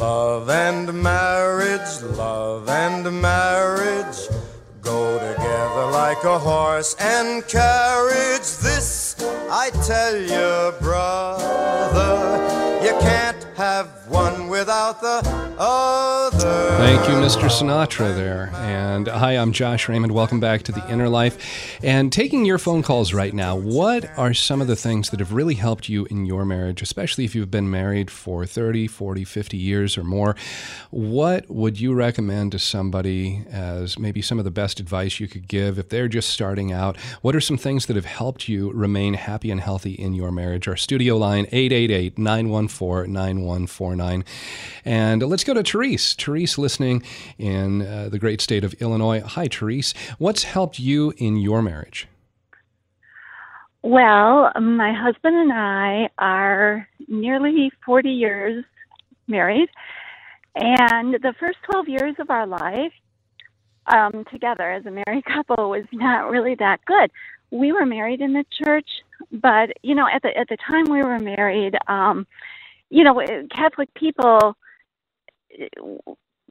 Love 0.00 0.48
and 0.48 1.02
marriage, 1.02 2.02
love 2.16 2.70
and 2.70 3.20
marriage 3.20 4.16
go 4.80 5.18
together 5.18 5.90
like 5.92 6.24
a 6.24 6.38
horse 6.38 6.96
and 6.98 7.46
carriage. 7.46 8.56
This 8.62 9.16
I 9.50 9.68
tell 9.86 10.16
you, 10.16 10.72
brother, 10.80 12.40
you 12.84 12.92
can't 13.00 13.46
have 13.56 13.88
one 14.08 14.33
without 14.54 15.00
the 15.00 15.20
other. 15.58 16.76
Thank 16.76 17.08
you, 17.08 17.14
Mr. 17.16 17.48
Sinatra, 17.48 18.14
there. 18.14 18.50
And 18.54 19.08
hi, 19.08 19.32
I'm 19.32 19.50
Josh 19.50 19.88
Raymond. 19.88 20.12
Welcome 20.12 20.38
back 20.38 20.62
to 20.62 20.72
The 20.72 20.88
Inner 20.88 21.08
Life. 21.08 21.80
And 21.82 22.12
taking 22.12 22.44
your 22.44 22.58
phone 22.58 22.84
calls 22.84 23.12
right 23.12 23.34
now, 23.34 23.56
what 23.56 24.08
are 24.16 24.32
some 24.32 24.60
of 24.60 24.68
the 24.68 24.76
things 24.76 25.10
that 25.10 25.18
have 25.18 25.32
really 25.32 25.54
helped 25.54 25.88
you 25.88 26.04
in 26.04 26.24
your 26.24 26.44
marriage, 26.44 26.82
especially 26.82 27.24
if 27.24 27.34
you've 27.34 27.50
been 27.50 27.68
married 27.68 28.12
for 28.12 28.46
30, 28.46 28.86
40, 28.86 29.24
50 29.24 29.56
years 29.56 29.98
or 29.98 30.04
more? 30.04 30.36
What 30.90 31.50
would 31.50 31.80
you 31.80 31.92
recommend 31.92 32.52
to 32.52 32.60
somebody 32.60 33.44
as 33.50 33.98
maybe 33.98 34.22
some 34.22 34.38
of 34.38 34.44
the 34.44 34.52
best 34.52 34.78
advice 34.78 35.18
you 35.18 35.26
could 35.26 35.48
give 35.48 35.80
if 35.80 35.88
they're 35.88 36.06
just 36.06 36.30
starting 36.30 36.70
out? 36.72 36.96
What 37.22 37.34
are 37.34 37.40
some 37.40 37.58
things 37.58 37.86
that 37.86 37.96
have 37.96 38.04
helped 38.04 38.48
you 38.48 38.70
remain 38.70 39.14
happy 39.14 39.50
and 39.50 39.60
healthy 39.60 39.94
in 39.94 40.14
your 40.14 40.30
marriage? 40.30 40.68
Our 40.68 40.76
studio 40.76 41.16
line, 41.16 41.46
888 41.50 42.18
914 42.18 43.12
9149. 43.12 44.24
And 44.84 45.22
let's 45.22 45.44
go 45.44 45.54
to 45.54 45.62
Therese. 45.62 46.14
Therese 46.14 46.58
listening 46.58 47.02
in 47.38 47.82
uh, 47.82 48.08
the 48.10 48.18
great 48.18 48.40
state 48.40 48.64
of 48.64 48.74
Illinois. 48.74 49.20
Hi, 49.20 49.48
Therese. 49.48 49.94
What's 50.18 50.44
helped 50.44 50.78
you 50.78 51.12
in 51.16 51.36
your 51.36 51.62
marriage? 51.62 52.08
Well, 53.82 54.50
my 54.60 54.94
husband 54.94 55.36
and 55.36 55.52
I 55.52 56.08
are 56.18 56.88
nearly 57.06 57.70
40 57.84 58.10
years 58.10 58.64
married. 59.26 59.68
And 60.54 61.14
the 61.14 61.34
first 61.38 61.58
12 61.70 61.88
years 61.88 62.14
of 62.18 62.30
our 62.30 62.46
life, 62.46 62.92
um, 63.86 64.24
together 64.30 64.70
as 64.70 64.86
a 64.86 64.90
married 64.90 65.24
couple 65.32 65.70
was 65.70 65.84
not 65.92 66.30
really 66.30 66.54
that 66.56 66.84
good. 66.84 67.10
We 67.50 67.72
were 67.72 67.86
married 67.86 68.20
in 68.20 68.32
the 68.32 68.44
church, 68.64 68.88
but 69.30 69.70
you 69.82 69.94
know, 69.94 70.08
at 70.12 70.22
the 70.22 70.36
at 70.36 70.48
the 70.48 70.56
time 70.56 70.84
we 70.90 71.02
were 71.02 71.18
married, 71.18 71.76
um, 71.86 72.26
you 72.90 73.04
know, 73.04 73.20
Catholic 73.54 73.92
people, 73.94 74.56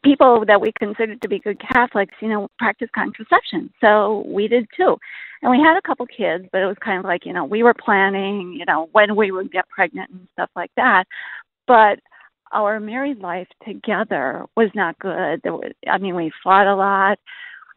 people 0.04 0.44
that 0.46 0.62
we 0.62 0.72
considered 0.78 1.22
to 1.22 1.30
be 1.30 1.40
good 1.40 1.60
Catholics, 1.60 2.14
you 2.22 2.30
know, 2.30 2.48
practice 2.60 2.90
contraception. 2.94 3.72
So 3.82 4.24
we 4.28 4.48
did 4.48 4.68
too, 4.76 4.98
and 5.42 5.52
we 5.52 5.60
had 5.60 5.78
a 5.78 5.82
couple 5.82 6.06
kids, 6.08 6.46
but 6.52 6.62
it 6.62 6.66
was 6.66 6.78
kind 6.84 7.00
of 7.00 7.06
like 7.06 7.26
you 7.26 7.34
know 7.34 7.46
we 7.46 7.64
were 7.64 7.74
planning, 7.74 8.54
you 8.58 8.66
know, 8.66 8.90
when 8.92 9.16
we 9.16 9.32
would 9.32 9.52
get 9.52 9.70
pregnant 9.70 10.10
and 10.12 10.28
stuff 10.34 10.50
like 10.56 10.72
that, 10.76 11.06
but 11.68 12.00
our 12.54 12.80
married 12.80 13.20
life 13.20 13.48
together 13.66 14.46
was 14.56 14.70
not 14.76 14.98
good. 15.00 15.42
There 15.44 15.54
was, 15.54 15.72
I 15.90 15.98
mean, 15.98 16.16
we 16.16 16.32
fought 16.44 16.68
a 16.68 16.76
lot. 16.76 17.20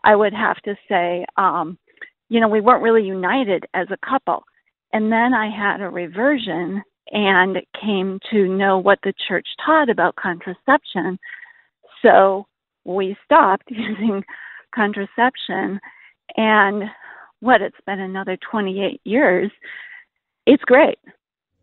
I 0.04 0.14
would 0.14 0.34
have 0.34 0.60
to 0.62 0.76
say, 0.88 1.24
um, 1.36 1.78
you 2.28 2.40
know, 2.40 2.48
we 2.48 2.60
weren't 2.60 2.82
really 2.82 3.04
united 3.04 3.64
as 3.74 3.88
a 3.90 4.06
couple. 4.06 4.44
And 4.92 5.10
then 5.10 5.34
I 5.34 5.50
had 5.50 5.80
a 5.80 5.88
reversion 5.88 6.82
and 7.12 7.58
came 7.80 8.18
to 8.30 8.48
know 8.48 8.78
what 8.78 8.98
the 9.02 9.14
church 9.28 9.46
taught 9.64 9.88
about 9.88 10.16
contraception. 10.16 11.18
So 12.02 12.46
we 12.84 13.16
stopped 13.24 13.64
using 13.68 14.24
contraception. 14.74 15.80
And 16.36 16.84
what, 17.40 17.62
it's 17.62 17.76
been 17.86 18.00
another 18.00 18.36
28 18.50 19.00
years. 19.04 19.50
It's 20.46 20.62
great. 20.64 20.98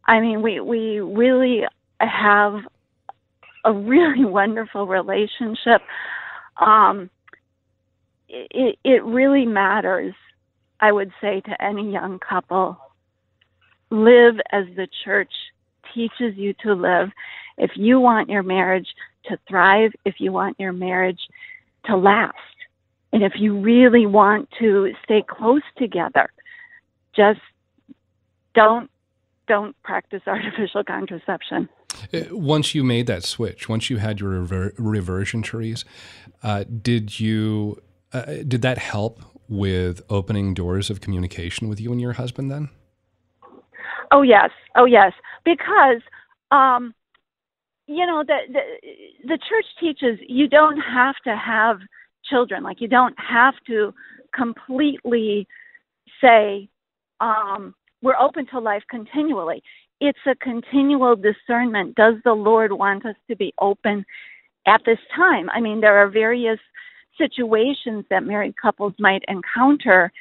I 0.05 0.19
mean, 0.19 0.41
we, 0.41 0.59
we 0.59 0.99
really 0.99 1.61
have 1.99 2.55
a 3.65 3.73
really 3.73 4.25
wonderful 4.25 4.87
relationship. 4.87 5.81
Um, 6.57 7.09
it, 8.27 8.77
it 8.83 9.03
really 9.03 9.45
matters, 9.45 10.13
I 10.79 10.91
would 10.91 11.11
say, 11.21 11.41
to 11.41 11.63
any 11.63 11.91
young 11.91 12.19
couple. 12.19 12.77
Live 13.93 14.35
as 14.51 14.65
the 14.75 14.87
church 15.05 15.31
teaches 15.93 16.35
you 16.35 16.55
to 16.63 16.73
live. 16.73 17.09
If 17.59 17.71
you 17.75 17.99
want 17.99 18.27
your 18.27 18.41
marriage 18.41 18.87
to 19.25 19.37
thrive, 19.47 19.91
if 20.03 20.15
you 20.17 20.31
want 20.31 20.59
your 20.59 20.73
marriage 20.73 21.19
to 21.85 21.95
last, 21.95 22.33
and 23.11 23.21
if 23.21 23.33
you 23.35 23.59
really 23.59 24.07
want 24.07 24.49
to 24.57 24.91
stay 25.03 25.23
close 25.27 25.61
together, 25.77 26.27
just 27.15 27.39
don't 28.55 28.89
don't 29.47 29.75
practice 29.83 30.23
artificial 30.27 30.83
contraception. 30.83 31.69
Uh, 32.11 32.21
once 32.31 32.73
you 32.73 32.83
made 32.83 33.05
that 33.05 33.23
switch, 33.23 33.69
once 33.69 33.91
you 33.91 33.97
had 33.97 34.19
your 34.19 34.31
rever- 34.31 34.73
reversion 34.79 35.43
Therese, 35.43 35.85
uh, 36.41 36.63
did 36.63 37.19
you 37.19 37.79
uh, 38.11 38.37
did 38.47 38.63
that 38.63 38.79
help 38.79 39.21
with 39.47 40.01
opening 40.09 40.55
doors 40.55 40.89
of 40.89 40.99
communication 40.99 41.69
with 41.69 41.79
you 41.79 41.91
and 41.91 42.01
your 42.01 42.13
husband 42.13 42.49
then? 42.49 42.69
Oh 44.11 44.21
yes, 44.21 44.49
oh 44.75 44.85
yes, 44.85 45.11
because 45.45 46.01
um, 46.51 46.93
you 47.87 48.05
know 48.05 48.23
the, 48.25 48.37
the 48.51 48.61
the 49.27 49.37
church 49.37 49.65
teaches 49.79 50.19
you 50.27 50.47
don't 50.47 50.77
have 50.77 51.15
to 51.25 51.35
have 51.35 51.79
children, 52.25 52.63
like 52.63 52.81
you 52.81 52.87
don't 52.87 53.15
have 53.17 53.55
to 53.67 53.93
completely 54.33 55.47
say 56.21 56.67
um, 57.19 57.75
we're 58.01 58.17
open 58.17 58.45
to 58.47 58.59
life 58.59 58.83
continually 58.89 59.61
it's 60.03 60.19
a 60.27 60.35
continual 60.35 61.15
discernment. 61.15 61.95
Does 61.95 62.15
the 62.25 62.33
Lord 62.33 62.73
want 62.73 63.05
us 63.05 63.15
to 63.29 63.37
be 63.37 63.53
open 63.59 64.05
at 64.67 64.81
this 64.85 64.97
time? 65.15 65.49
I 65.49 65.61
mean, 65.61 65.79
there 65.79 65.97
are 65.97 66.09
various 66.09 66.59
situations 67.17 68.03
that 68.09 68.25
married 68.25 68.55
couples 68.61 68.93
might 68.99 69.23
encounter 69.29 70.11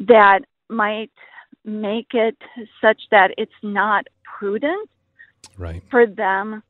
that 0.00 0.40
might 0.70 1.10
make 1.64 2.08
it 2.14 2.36
such 2.80 3.00
that 3.10 3.32
it's 3.38 3.52
not 3.62 4.06
prudent 4.38 4.88
right. 5.58 5.82
for 5.90 6.06
them 6.06 6.62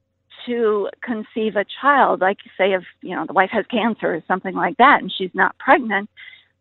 to 0.47 0.89
conceive 1.03 1.57
a 1.57 1.65
child. 1.81 2.21
Like, 2.21 2.39
say, 2.57 2.73
if 2.73 2.83
you 3.03 3.15
know 3.15 3.27
the 3.27 3.33
wife 3.33 3.51
has 3.53 3.67
cancer 3.67 4.15
or 4.15 4.23
something 4.27 4.55
like 4.55 4.77
that, 4.79 5.01
and 5.03 5.13
she's 5.17 5.35
not 5.35 5.57
pregnant, 5.59 6.09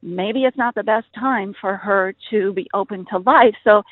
maybe 0.01 0.43
it's 0.43 0.57
not 0.57 0.75
the 0.75 0.83
best 0.83 1.07
time 1.17 1.55
for 1.59 1.77
her 1.77 2.13
to 2.29 2.53
be 2.53 2.67
open 2.73 3.05
to 3.11 3.19
life. 3.19 3.55
So 3.63 3.83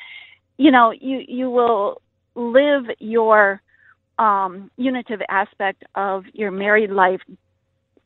you 0.58 0.70
know, 0.70 0.92
you 0.92 1.22
you 1.26 1.50
will 1.50 2.02
live 2.34 2.84
your 2.98 3.62
um, 4.18 4.70
unitive 4.76 5.20
aspect 5.28 5.84
of 5.94 6.24
your 6.32 6.50
married 6.50 6.90
life 6.90 7.20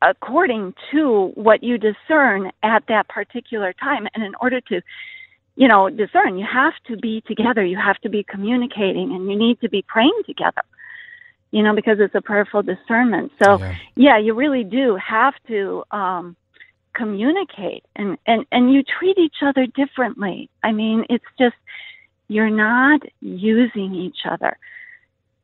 according 0.03 0.75
to 0.91 1.31
what 1.35 1.63
you 1.63 1.79
discern 1.79 2.51
at 2.63 2.83
that 2.89 3.09
particular 3.09 3.73
time. 3.73 4.07
And 4.15 4.25
in 4.25 4.33
order 4.41 4.61
to, 4.63 4.83
you 5.63 5.69
know, 5.69 5.89
discern, 5.89 6.33
you 6.39 6.49
have 6.61 6.73
to 6.89 6.97
be 6.97 7.15
together, 7.21 7.65
you 7.65 7.77
have 7.77 7.99
to 8.01 8.09
be 8.09 8.25
communicating, 8.25 9.15
and 9.15 9.31
you 9.31 9.37
need 9.39 9.61
to 9.61 9.69
be 9.69 9.81
praying 9.95 10.21
together, 10.27 10.65
you 11.53 11.63
know, 11.63 11.73
because 11.73 11.99
it's 12.01 12.17
a 12.17 12.21
prayerful 12.21 12.63
discernment. 12.65 13.31
So, 13.41 13.59
yeah, 13.61 13.75
yeah 13.95 14.19
you 14.19 14.35
really 14.35 14.65
do 14.65 14.97
have 14.97 15.35
to 15.47 15.85
um, 15.93 16.35
communicate, 16.95 17.85
and, 17.95 18.19
and, 18.27 18.45
and 18.51 18.75
you 18.75 18.83
treat 18.83 19.19
each 19.19 19.37
other 19.41 19.65
differently. 19.69 20.51
I 20.65 20.73
mean, 20.73 21.05
it's 21.09 21.31
just, 21.39 21.55
you're 22.27 22.51
not 22.51 23.01
using 23.21 23.95
each 23.95 24.27
other. 24.29 24.59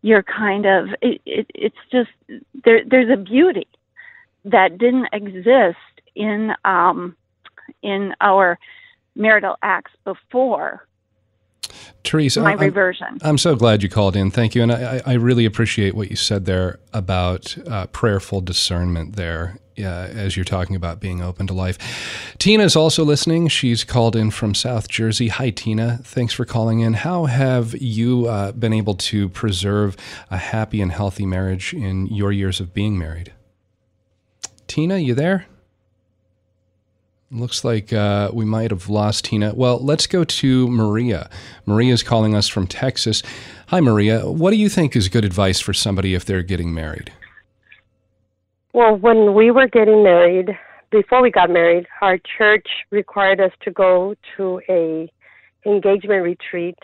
You're 0.02 0.24
kind 0.24 0.66
of 0.66 0.88
it, 1.00 1.20
it, 1.26 1.46
it's 1.54 1.82
just 1.92 2.10
there. 2.64 2.82
There's 2.84 3.12
a 3.16 3.22
beauty 3.34 3.68
that 4.46 4.78
didn't 4.78 5.08
exist 5.12 5.76
in 6.16 6.54
um, 6.64 7.16
in 7.82 8.14
our 8.20 8.58
marital 9.18 9.56
acts 9.62 9.92
before 10.04 10.88
Teresa, 12.02 12.40
my 12.40 12.52
I'm, 12.52 12.58
reversion. 12.58 13.18
I'm 13.22 13.38
so 13.38 13.54
glad 13.54 13.82
you 13.82 13.88
called 13.88 14.16
in. 14.16 14.30
Thank 14.30 14.54
you. 14.54 14.62
And 14.62 14.72
I, 14.72 15.02
I 15.04 15.14
really 15.14 15.44
appreciate 15.44 15.94
what 15.94 16.08
you 16.08 16.16
said 16.16 16.46
there 16.46 16.78
about 16.92 17.56
uh, 17.68 17.86
prayerful 17.88 18.40
discernment 18.40 19.16
there 19.16 19.58
uh, 19.78 19.82
as 19.82 20.36
you're 20.36 20.44
talking 20.44 20.76
about 20.76 21.00
being 21.00 21.20
open 21.20 21.46
to 21.48 21.52
life. 21.52 22.34
Tina 22.38 22.64
is 22.64 22.76
also 22.76 23.04
listening. 23.04 23.48
She's 23.48 23.84
called 23.84 24.16
in 24.16 24.30
from 24.30 24.54
South 24.54 24.88
Jersey. 24.88 25.28
Hi, 25.28 25.50
Tina. 25.50 26.00
Thanks 26.02 26.32
for 26.32 26.44
calling 26.44 26.80
in. 26.80 26.94
How 26.94 27.26
have 27.26 27.80
you 27.80 28.26
uh, 28.26 28.52
been 28.52 28.72
able 28.72 28.94
to 28.94 29.28
preserve 29.28 29.96
a 30.30 30.38
happy 30.38 30.80
and 30.80 30.92
healthy 30.92 31.26
marriage 31.26 31.74
in 31.74 32.06
your 32.06 32.32
years 32.32 32.60
of 32.60 32.72
being 32.72 32.98
married? 32.98 33.32
Tina, 34.66 34.98
you 34.98 35.14
there? 35.14 35.46
Looks 37.30 37.62
like 37.62 37.92
uh, 37.92 38.30
we 38.32 38.46
might 38.46 38.70
have 38.70 38.88
lost 38.88 39.26
Tina. 39.26 39.54
Well, 39.54 39.78
let's 39.84 40.06
go 40.06 40.24
to 40.24 40.68
Maria. 40.68 41.28
Maria 41.66 41.92
is 41.92 42.02
calling 42.02 42.34
us 42.34 42.48
from 42.48 42.66
Texas. 42.66 43.22
Hi, 43.66 43.80
Maria. 43.80 44.30
What 44.30 44.50
do 44.50 44.56
you 44.56 44.70
think 44.70 44.96
is 44.96 45.08
good 45.08 45.26
advice 45.26 45.60
for 45.60 45.74
somebody 45.74 46.14
if 46.14 46.24
they're 46.24 46.42
getting 46.42 46.72
married? 46.72 47.12
Well, 48.72 48.96
when 48.96 49.34
we 49.34 49.50
were 49.50 49.68
getting 49.68 50.02
married, 50.02 50.56
before 50.90 51.20
we 51.20 51.30
got 51.30 51.50
married, 51.50 51.86
our 52.00 52.18
church 52.38 52.66
required 52.90 53.40
us 53.40 53.52
to 53.60 53.70
go 53.70 54.14
to 54.38 54.62
a 54.70 55.12
engagement 55.66 56.22
retreat. 56.22 56.78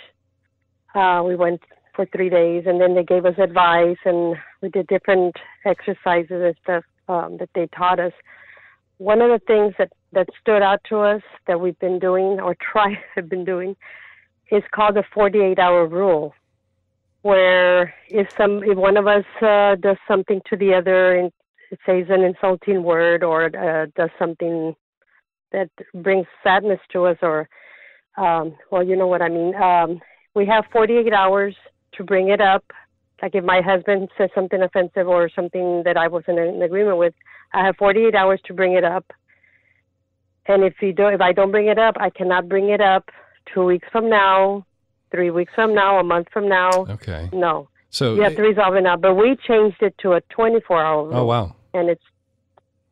Uh, 0.94 1.22
we 1.26 1.36
went 1.36 1.62
for 1.94 2.04
three 2.14 2.28
days, 2.28 2.64
and 2.66 2.82
then 2.82 2.94
they 2.94 3.04
gave 3.04 3.24
us 3.24 3.38
advice, 3.38 3.96
and 4.04 4.36
we 4.60 4.68
did 4.68 4.88
different 4.88 5.36
exercises 5.64 6.30
and 6.30 6.54
stuff 6.62 6.84
um, 7.08 7.38
that 7.38 7.48
they 7.54 7.66
taught 7.68 7.98
us. 7.98 8.12
One 8.98 9.22
of 9.22 9.30
the 9.30 9.44
things 9.46 9.72
that 9.78 9.90
that 10.14 10.28
stood 10.40 10.62
out 10.62 10.80
to 10.88 10.98
us 10.98 11.22
that 11.46 11.60
we've 11.60 11.78
been 11.78 11.98
doing 11.98 12.40
or 12.40 12.56
try 12.72 12.98
have 13.14 13.28
been 13.28 13.44
doing 13.44 13.76
is 14.50 14.62
called 14.72 14.96
the 14.96 15.04
48 15.12 15.58
hour 15.58 15.86
rule 15.86 16.34
where 17.22 17.94
if 18.08 18.28
some 18.36 18.62
if 18.64 18.76
one 18.76 18.98
of 18.98 19.06
us 19.06 19.24
uh, 19.40 19.76
does 19.76 19.96
something 20.06 20.42
to 20.48 20.56
the 20.56 20.74
other 20.74 21.18
and 21.18 21.32
says 21.86 22.04
an 22.10 22.22
insulting 22.22 22.82
word 22.82 23.24
or 23.24 23.46
uh, 23.46 23.86
does 23.96 24.10
something 24.18 24.76
that 25.50 25.70
brings 25.94 26.26
sadness 26.42 26.80
to 26.92 27.06
us 27.06 27.16
or 27.22 27.48
um, 28.18 28.54
well 28.70 28.82
you 28.82 28.94
know 28.94 29.06
what 29.06 29.22
i 29.22 29.28
mean. 29.28 29.54
Um, 29.54 30.00
we 30.34 30.44
have 30.46 30.64
48 30.70 31.12
hours 31.12 31.56
to 31.94 32.04
bring 32.04 32.28
it 32.28 32.40
up. 32.40 32.64
Like 33.22 33.34
if 33.34 33.44
my 33.44 33.62
husband 33.62 34.08
says 34.18 34.28
something 34.34 34.60
offensive 34.60 35.08
or 35.08 35.30
something 35.34 35.82
that 35.84 35.96
i 35.96 36.06
wasn't 36.06 36.38
in 36.38 36.60
agreement 36.60 36.98
with 36.98 37.14
i 37.54 37.64
have 37.64 37.76
48 37.76 38.14
hours 38.14 38.40
to 38.44 38.52
bring 38.52 38.74
it 38.74 38.84
up 38.84 39.06
and 40.46 40.64
if 40.64 40.74
you 40.80 40.92
don't, 40.92 41.14
if 41.14 41.20
I 41.20 41.32
don't 41.32 41.50
bring 41.50 41.68
it 41.68 41.78
up, 41.78 41.96
I 41.98 42.10
cannot 42.10 42.48
bring 42.48 42.70
it 42.70 42.80
up 42.80 43.10
two 43.52 43.64
weeks 43.64 43.88
from 43.90 44.08
now, 44.08 44.66
three 45.10 45.30
weeks 45.30 45.52
from 45.54 45.74
now, 45.74 45.98
a 45.98 46.04
month 46.04 46.28
from 46.32 46.48
now. 46.48 46.70
Okay. 46.88 47.28
No. 47.32 47.68
So 47.90 48.14
you 48.14 48.22
have 48.22 48.36
to 48.36 48.42
resolve 48.42 48.74
it 48.74 48.82
now. 48.82 48.96
But 48.96 49.14
we 49.14 49.36
changed 49.46 49.80
it 49.80 49.94
to 49.98 50.14
a 50.14 50.20
24 50.30 50.82
hour 50.84 51.04
rule. 51.04 51.16
Oh 51.16 51.24
wow. 51.24 51.56
And 51.72 51.88
it's 51.88 52.02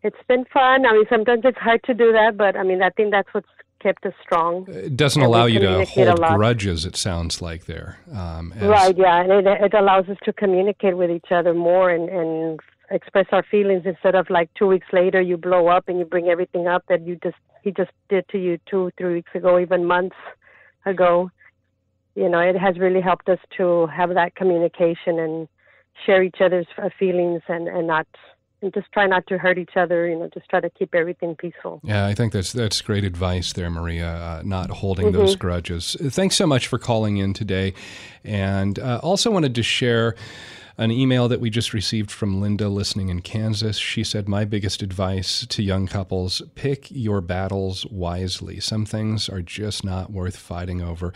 it's 0.03 0.17
been 0.29 0.45
fun. 0.53 0.87
I 0.87 0.93
mean, 0.93 1.05
sometimes 1.09 1.43
it's 1.45 1.59
hard 1.59 1.83
to 1.85 1.95
do 1.95 2.13
that, 2.13 2.37
but 2.37 2.57
I 2.57 2.63
mean, 2.63 2.83
I 2.83 2.91
think 2.91 3.11
that's 3.11 3.29
what's 3.33 3.49
kept 3.81 4.07
us 4.07 4.13
strong. 4.23 4.67
It 4.69 4.97
doesn't 4.97 5.21
allow 5.21 5.47
you 5.47 5.59
to 5.59 5.85
hold 5.85 6.19
grudges. 6.19 6.85
It 6.87 6.97
sounds 6.97 7.43
like 7.43 7.67
there. 7.67 7.99
Um. 8.13 8.55
Right. 8.61 8.97
Yeah, 8.97 9.23
and 9.23 9.33
it, 9.33 9.47
it 9.47 9.75
allows 9.75 10.09
us 10.09 10.19
to 10.25 10.33
communicate 10.33 10.97
with 10.97 11.11
each 11.11 11.33
other 11.33 11.53
more 11.53 11.91
and 11.91 12.09
and 12.09 12.61
express 12.93 13.27
our 13.33 13.43
feelings 13.43 13.83
instead 13.85 14.15
of 14.15 14.29
like 14.31 14.51
two 14.55 14.67
weeks 14.67 14.87
later 14.93 15.21
you 15.21 15.37
blow 15.37 15.69
up 15.69 15.89
and 15.89 15.99
you 15.99 16.05
bring 16.05 16.29
everything 16.29 16.69
up 16.69 16.85
that 16.89 17.05
you 17.07 17.17
just 17.23 17.37
he 17.63 17.71
just 17.71 17.91
did 18.09 18.29
to 18.29 18.39
you 18.39 18.59
two 18.71 18.91
three 18.99 19.15
weeks 19.15 19.31
ago 19.35 19.59
even 19.59 19.85
months 19.85 20.17
ago 20.87 21.31
you 22.15 22.29
know 22.29 22.39
it 22.41 22.57
has 22.57 22.79
really 22.79 23.01
helped 23.01 23.29
us 23.29 23.39
to 23.57 23.87
have 23.87 24.15
that 24.15 24.35
communication 24.35 25.19
and 25.19 25.49
share 26.05 26.23
each 26.23 26.41
other's 26.41 26.67
uh, 26.79 26.89
feelings 26.99 27.43
and 27.49 27.69
and 27.69 27.87
not 27.87 28.07
and 28.63 28.73
just 28.73 28.91
try 28.93 29.07
not 29.07 29.27
to 29.27 29.39
hurt 29.39 29.59
each 29.59 29.77
other. 29.77 30.09
You 30.09 30.19
know, 30.19 30.31
just 30.33 30.49
try 30.49 30.61
to 30.61 30.71
keep 30.71 30.95
everything 30.95 31.35
peaceful. 31.35 31.81
Yeah, 31.83 32.07
I 32.07 32.15
think 32.15 32.33
that's 32.33 32.53
that's 32.53 32.81
great 32.81 33.05
advice 33.05 33.53
there, 33.53 33.69
Maria. 33.71 34.09
Uh, 34.09 34.43
not 34.45 34.71
holding 34.71 35.07
mm-hmm. 35.07 35.17
those 35.17 35.37
grudges. 35.37 35.97
Thanks 36.01 36.37
so 36.37 36.47
much 36.47 36.69
for 36.69 36.79
calling 36.79 37.17
in 37.17 37.35
today, 37.35 37.75
and 38.25 38.79
uh, 38.79 39.01
also 39.03 39.31
wanted 39.31 39.55
to 39.57 39.63
share 39.63 40.15
an 40.79 40.91
email 40.91 41.29
that 41.29 41.41
we 41.41 41.51
just 41.51 41.73
received 41.73 42.11
from 42.11 42.41
Linda 42.41 42.69
listening 42.69 43.09
in 43.09 43.21
Kansas. 43.21 43.77
She 43.77 44.05
said, 44.05 44.29
My 44.29 44.45
biggest 44.45 44.83
advice 44.83 45.47
to 45.47 45.63
young 45.63 45.87
couples 45.87 46.43
pick 46.55 46.91
your 46.91 47.21
battles 47.21 47.87
wisely. 47.87 48.61
Some 48.61 48.87
things 48.87 49.29
are 49.29 49.43
just 49.43 49.85
not 49.85 50.11
worth 50.11 50.37
fighting 50.37 50.81
over. 50.81 51.13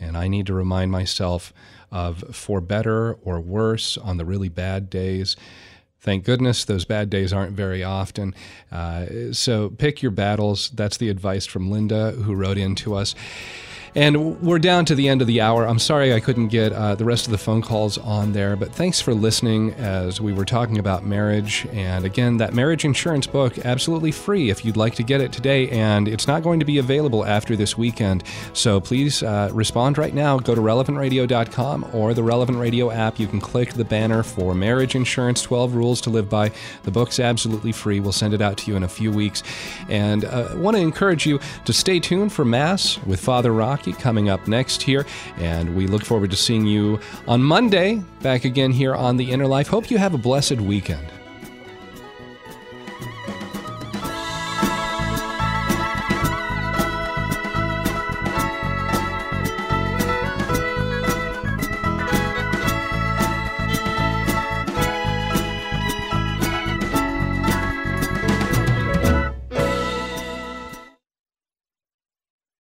And 0.00 0.16
I 0.16 0.28
need 0.28 0.46
to 0.46 0.54
remind 0.54 0.90
myself 0.90 1.52
of 1.90 2.24
for 2.34 2.60
better 2.60 3.14
or 3.14 3.40
worse 3.40 3.96
on 3.96 4.16
the 4.16 4.24
really 4.24 4.48
bad 4.48 4.90
days. 4.90 5.36
Thank 6.00 6.24
goodness 6.24 6.64
those 6.64 6.84
bad 6.84 7.10
days 7.10 7.32
aren't 7.32 7.56
very 7.56 7.82
often. 7.82 8.34
Uh, 8.70 9.32
so 9.32 9.70
pick 9.70 10.02
your 10.02 10.12
battles. 10.12 10.70
That's 10.70 10.96
the 10.96 11.08
advice 11.08 11.46
from 11.46 11.70
Linda, 11.70 12.12
who 12.12 12.34
wrote 12.34 12.58
in 12.58 12.74
to 12.76 12.94
us. 12.94 13.14
And 13.96 14.42
we're 14.42 14.58
down 14.58 14.84
to 14.84 14.94
the 14.94 15.08
end 15.08 15.22
of 15.22 15.26
the 15.26 15.40
hour. 15.40 15.66
I'm 15.66 15.78
sorry 15.78 16.12
I 16.12 16.20
couldn't 16.20 16.48
get 16.48 16.70
uh, 16.74 16.96
the 16.96 17.06
rest 17.06 17.24
of 17.24 17.30
the 17.30 17.38
phone 17.38 17.62
calls 17.62 17.96
on 17.96 18.34
there, 18.34 18.54
but 18.54 18.70
thanks 18.70 19.00
for 19.00 19.14
listening 19.14 19.72
as 19.72 20.20
we 20.20 20.34
were 20.34 20.44
talking 20.44 20.76
about 20.76 21.06
marriage. 21.06 21.66
And 21.72 22.04
again, 22.04 22.36
that 22.36 22.52
marriage 22.52 22.84
insurance 22.84 23.26
book, 23.26 23.56
absolutely 23.64 24.12
free 24.12 24.50
if 24.50 24.66
you'd 24.66 24.76
like 24.76 24.96
to 24.96 25.02
get 25.02 25.22
it 25.22 25.32
today. 25.32 25.70
And 25.70 26.08
it's 26.08 26.26
not 26.26 26.42
going 26.42 26.60
to 26.60 26.66
be 26.66 26.76
available 26.76 27.24
after 27.24 27.56
this 27.56 27.78
weekend. 27.78 28.22
So 28.52 28.82
please 28.82 29.22
uh, 29.22 29.48
respond 29.54 29.96
right 29.96 30.12
now. 30.12 30.40
Go 30.40 30.54
to 30.54 30.60
relevantradio.com 30.60 31.86
or 31.94 32.12
the 32.12 32.22
Relevant 32.22 32.58
Radio 32.58 32.90
app. 32.90 33.18
You 33.18 33.26
can 33.26 33.40
click 33.40 33.72
the 33.72 33.84
banner 33.86 34.22
for 34.22 34.54
Marriage 34.54 34.94
Insurance 34.94 35.40
12 35.40 35.74
Rules 35.74 36.02
to 36.02 36.10
Live 36.10 36.28
By. 36.28 36.52
The 36.82 36.90
book's 36.90 37.18
absolutely 37.18 37.72
free. 37.72 38.00
We'll 38.00 38.12
send 38.12 38.34
it 38.34 38.42
out 38.42 38.58
to 38.58 38.70
you 38.70 38.76
in 38.76 38.82
a 38.82 38.88
few 38.88 39.10
weeks. 39.10 39.42
And 39.88 40.26
I 40.26 40.28
uh, 40.28 40.56
want 40.58 40.76
to 40.76 40.82
encourage 40.82 41.24
you 41.24 41.40
to 41.64 41.72
stay 41.72 41.98
tuned 41.98 42.34
for 42.34 42.44
Mass 42.44 43.02
with 43.06 43.20
Father 43.20 43.54
Rocky 43.86 44.00
coming 44.02 44.28
up 44.28 44.46
next 44.48 44.82
here. 44.82 45.06
And 45.38 45.74
we 45.74 45.86
look 45.86 46.04
forward 46.04 46.30
to 46.30 46.36
seeing 46.36 46.66
you 46.66 46.98
on 47.26 47.42
Monday 47.42 48.02
back 48.22 48.44
again 48.44 48.72
here 48.72 48.94
on 48.94 49.16
The 49.16 49.30
Inner 49.30 49.46
Life. 49.46 49.68
Hope 49.68 49.90
you 49.90 49.98
have 49.98 50.14
a 50.14 50.18
blessed 50.18 50.60
weekend. 50.60 51.06